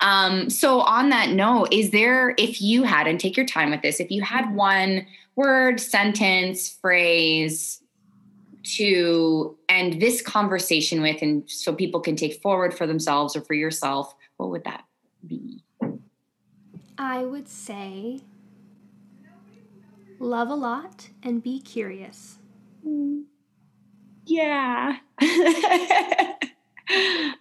Um, 0.00 0.50
so 0.50 0.80
on 0.80 1.10
that 1.10 1.30
note, 1.30 1.72
is 1.72 1.90
there, 1.90 2.34
if 2.36 2.60
you 2.60 2.82
had, 2.82 3.06
and 3.06 3.18
take 3.18 3.36
your 3.36 3.46
time 3.46 3.70
with 3.70 3.82
this, 3.82 4.00
if 4.00 4.10
you 4.10 4.22
had 4.22 4.54
one 4.54 5.06
word, 5.36 5.80
sentence, 5.80 6.68
phrase 6.68 7.80
to 8.64 9.56
end 9.68 10.00
this 10.00 10.22
conversation 10.22 11.02
with, 11.02 11.22
and 11.22 11.48
so 11.48 11.74
people 11.74 12.00
can 12.00 12.16
take 12.16 12.40
forward 12.40 12.74
for 12.74 12.86
themselves 12.86 13.36
or 13.36 13.42
for 13.42 13.54
yourself, 13.54 14.14
what 14.36 14.50
would 14.50 14.64
that 14.64 14.84
be? 15.26 15.62
I 16.96 17.24
would 17.24 17.48
say 17.48 18.20
love 20.18 20.48
a 20.48 20.54
lot, 20.54 21.08
and 21.22 21.42
be 21.42 21.60
curious. 21.60 22.38
Yeah. 24.26 24.96
I 25.20 26.36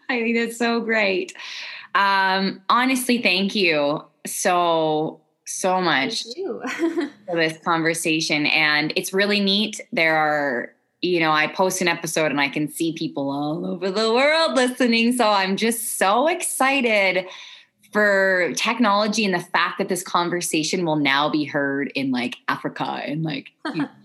think 0.09 0.37
that's 0.37 0.57
so 0.57 0.81
great. 0.81 1.33
Um, 1.95 2.61
honestly, 2.69 3.21
thank 3.21 3.55
you 3.55 4.03
so 4.25 5.19
so 5.45 5.81
much 5.81 6.23
for 6.77 7.35
this 7.35 7.57
conversation 7.65 8.45
and 8.45 8.93
it's 8.95 9.11
really 9.11 9.41
neat 9.41 9.81
there 9.91 10.15
are 10.15 10.72
you 11.03 11.19
know 11.19 11.31
i 11.31 11.47
post 11.47 11.81
an 11.81 11.87
episode 11.87 12.31
and 12.31 12.39
i 12.39 12.47
can 12.47 12.67
see 12.67 12.93
people 12.93 13.29
all 13.29 13.65
over 13.65 13.91
the 13.91 14.13
world 14.13 14.53
listening. 14.53 15.11
So 15.13 15.27
i'm 15.27 15.57
just 15.57 15.97
so 15.97 16.27
excited 16.27 17.25
for 17.91 18.51
technology 18.55 19.23
and 19.23 19.33
the 19.33 19.39
fact 19.39 19.77
that 19.77 19.87
this 19.87 20.01
conversation 20.01 20.85
will 20.85 20.95
now 20.95 21.29
be 21.29 21.43
heard 21.43 21.91
in 21.93 22.09
like 22.09 22.37
Africa 22.47 22.83
and 22.83 23.23
like 23.23 23.51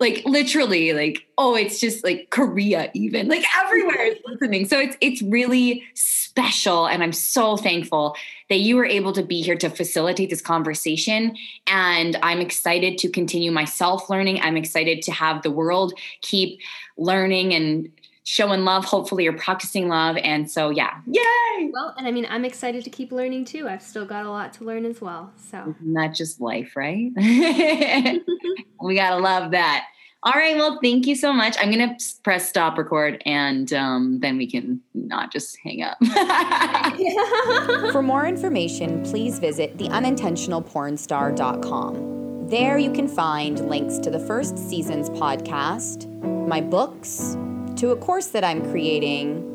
like 0.00 0.22
literally 0.24 0.92
like 0.92 1.24
oh 1.38 1.54
it's 1.54 1.80
just 1.80 2.04
like 2.04 2.30
Korea 2.30 2.90
even. 2.94 3.28
Like 3.28 3.44
everywhere 3.56 4.06
is 4.06 4.18
listening. 4.26 4.66
So 4.66 4.78
it's 4.78 4.96
it's 5.00 5.22
really 5.22 5.84
special 5.94 6.86
and 6.86 7.02
I'm 7.02 7.12
so 7.12 7.56
thankful 7.56 8.16
that 8.50 8.58
you 8.58 8.76
were 8.76 8.84
able 8.84 9.12
to 9.12 9.22
be 9.22 9.40
here 9.40 9.56
to 9.56 9.70
facilitate 9.70 10.30
this 10.30 10.40
conversation. 10.40 11.36
And 11.66 12.16
I'm 12.22 12.40
excited 12.40 12.98
to 12.98 13.08
continue 13.08 13.52
my 13.52 13.64
self 13.64 14.10
learning 14.10 14.40
I'm 14.40 14.56
excited 14.56 15.02
to 15.02 15.12
have 15.12 15.42
the 15.42 15.50
world 15.50 15.92
keep 16.22 16.60
learning 16.96 17.54
and 17.54 17.90
showing 18.24 18.64
love. 18.64 18.84
Hopefully, 18.84 19.24
you're 19.24 19.38
practicing 19.38 19.88
love. 19.88 20.16
And 20.16 20.50
so, 20.50 20.70
yeah, 20.70 20.98
yay! 21.06 21.70
Well, 21.72 21.94
and 21.96 22.06
I 22.06 22.10
mean, 22.10 22.26
I'm 22.28 22.44
excited 22.44 22.84
to 22.84 22.90
keep 22.90 23.12
learning 23.12 23.44
too. 23.44 23.68
I've 23.68 23.82
still 23.82 24.04
got 24.04 24.26
a 24.26 24.30
lot 24.30 24.52
to 24.54 24.64
learn 24.64 24.84
as 24.84 25.00
well. 25.00 25.32
So, 25.36 25.74
not 25.80 26.14
just 26.14 26.40
life, 26.40 26.74
right? 26.74 27.12
we 27.16 28.96
got 28.96 29.10
to 29.10 29.18
love 29.18 29.52
that. 29.52 29.86
All 30.24 30.32
right. 30.32 30.56
Well, 30.56 30.80
thank 30.82 31.06
you 31.06 31.14
so 31.14 31.32
much. 31.34 31.54
I'm 31.60 31.70
going 31.70 31.86
to 31.86 31.94
press 32.22 32.48
stop 32.48 32.78
record 32.78 33.22
and 33.26 33.70
um, 33.74 34.20
then 34.20 34.38
we 34.38 34.50
can 34.50 34.80
not 34.94 35.30
just 35.30 35.58
hang 35.62 35.82
up. 35.82 35.98
For 37.92 38.02
more 38.02 38.26
information, 38.26 39.04
please 39.04 39.38
visit 39.38 39.76
theunintentionalpornstar.com. 39.76 42.48
There 42.48 42.78
you 42.78 42.90
can 42.90 43.06
find 43.06 43.68
links 43.68 43.98
to 43.98 44.10
the 44.10 44.20
first 44.20 44.56
season's 44.56 45.10
podcast, 45.10 46.08
my 46.48 46.62
books, 46.62 47.36
to 47.76 47.90
a 47.90 47.96
course 47.96 48.26
that 48.28 48.44
I'm 48.44 48.62
creating, 48.70 49.50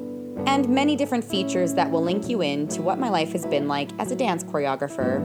and 0.45 0.67
many 0.70 0.95
different 0.95 1.24
features 1.24 1.74
that 1.74 1.89
will 1.89 2.03
link 2.03 2.28
you 2.28 2.41
in 2.41 2.67
to 2.70 2.82
what 2.82 2.99
my 2.99 3.09
life 3.09 3.32
has 3.32 3.45
been 3.45 3.67
like 3.67 3.89
as 3.99 4.11
a 4.11 4.15
dance 4.15 4.43
choreographer. 4.43 5.24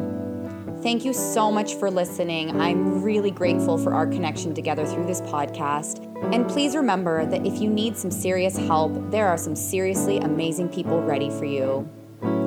Thank 0.82 1.04
you 1.04 1.12
so 1.12 1.50
much 1.50 1.74
for 1.74 1.90
listening. 1.90 2.60
I'm 2.60 3.02
really 3.02 3.30
grateful 3.30 3.78
for 3.78 3.94
our 3.94 4.06
connection 4.06 4.54
together 4.54 4.84
through 4.84 5.06
this 5.06 5.22
podcast. 5.22 6.04
And 6.34 6.46
please 6.46 6.76
remember 6.76 7.26
that 7.26 7.46
if 7.46 7.60
you 7.60 7.70
need 7.70 7.96
some 7.96 8.10
serious 8.10 8.56
help, 8.56 8.92
there 9.10 9.28
are 9.28 9.38
some 9.38 9.56
seriously 9.56 10.18
amazing 10.18 10.68
people 10.68 11.00
ready 11.00 11.30
for 11.30 11.46
you. 11.46 11.88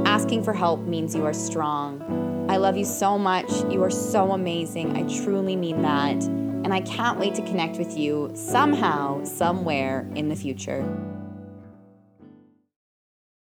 Asking 0.06 0.44
for 0.44 0.54
help 0.54 0.82
means 0.82 1.16
you 1.16 1.26
are 1.26 1.34
strong. 1.34 2.46
I 2.50 2.58
love 2.58 2.78
you 2.78 2.86
so 2.86 3.18
much. 3.18 3.52
You 3.72 3.84
are 3.84 3.90
so 3.90 4.32
amazing. 4.32 4.96
I 4.96 5.24
truly 5.24 5.56
mean 5.56 5.82
that 5.82 6.47
and 6.68 6.74
I 6.74 6.82
can't 6.82 7.18
wait 7.18 7.34
to 7.36 7.42
connect 7.44 7.78
with 7.78 7.98
you 7.98 8.30
somehow, 8.34 9.24
somewhere 9.24 10.06
in 10.16 10.28
the 10.28 10.36
future. 10.36 10.84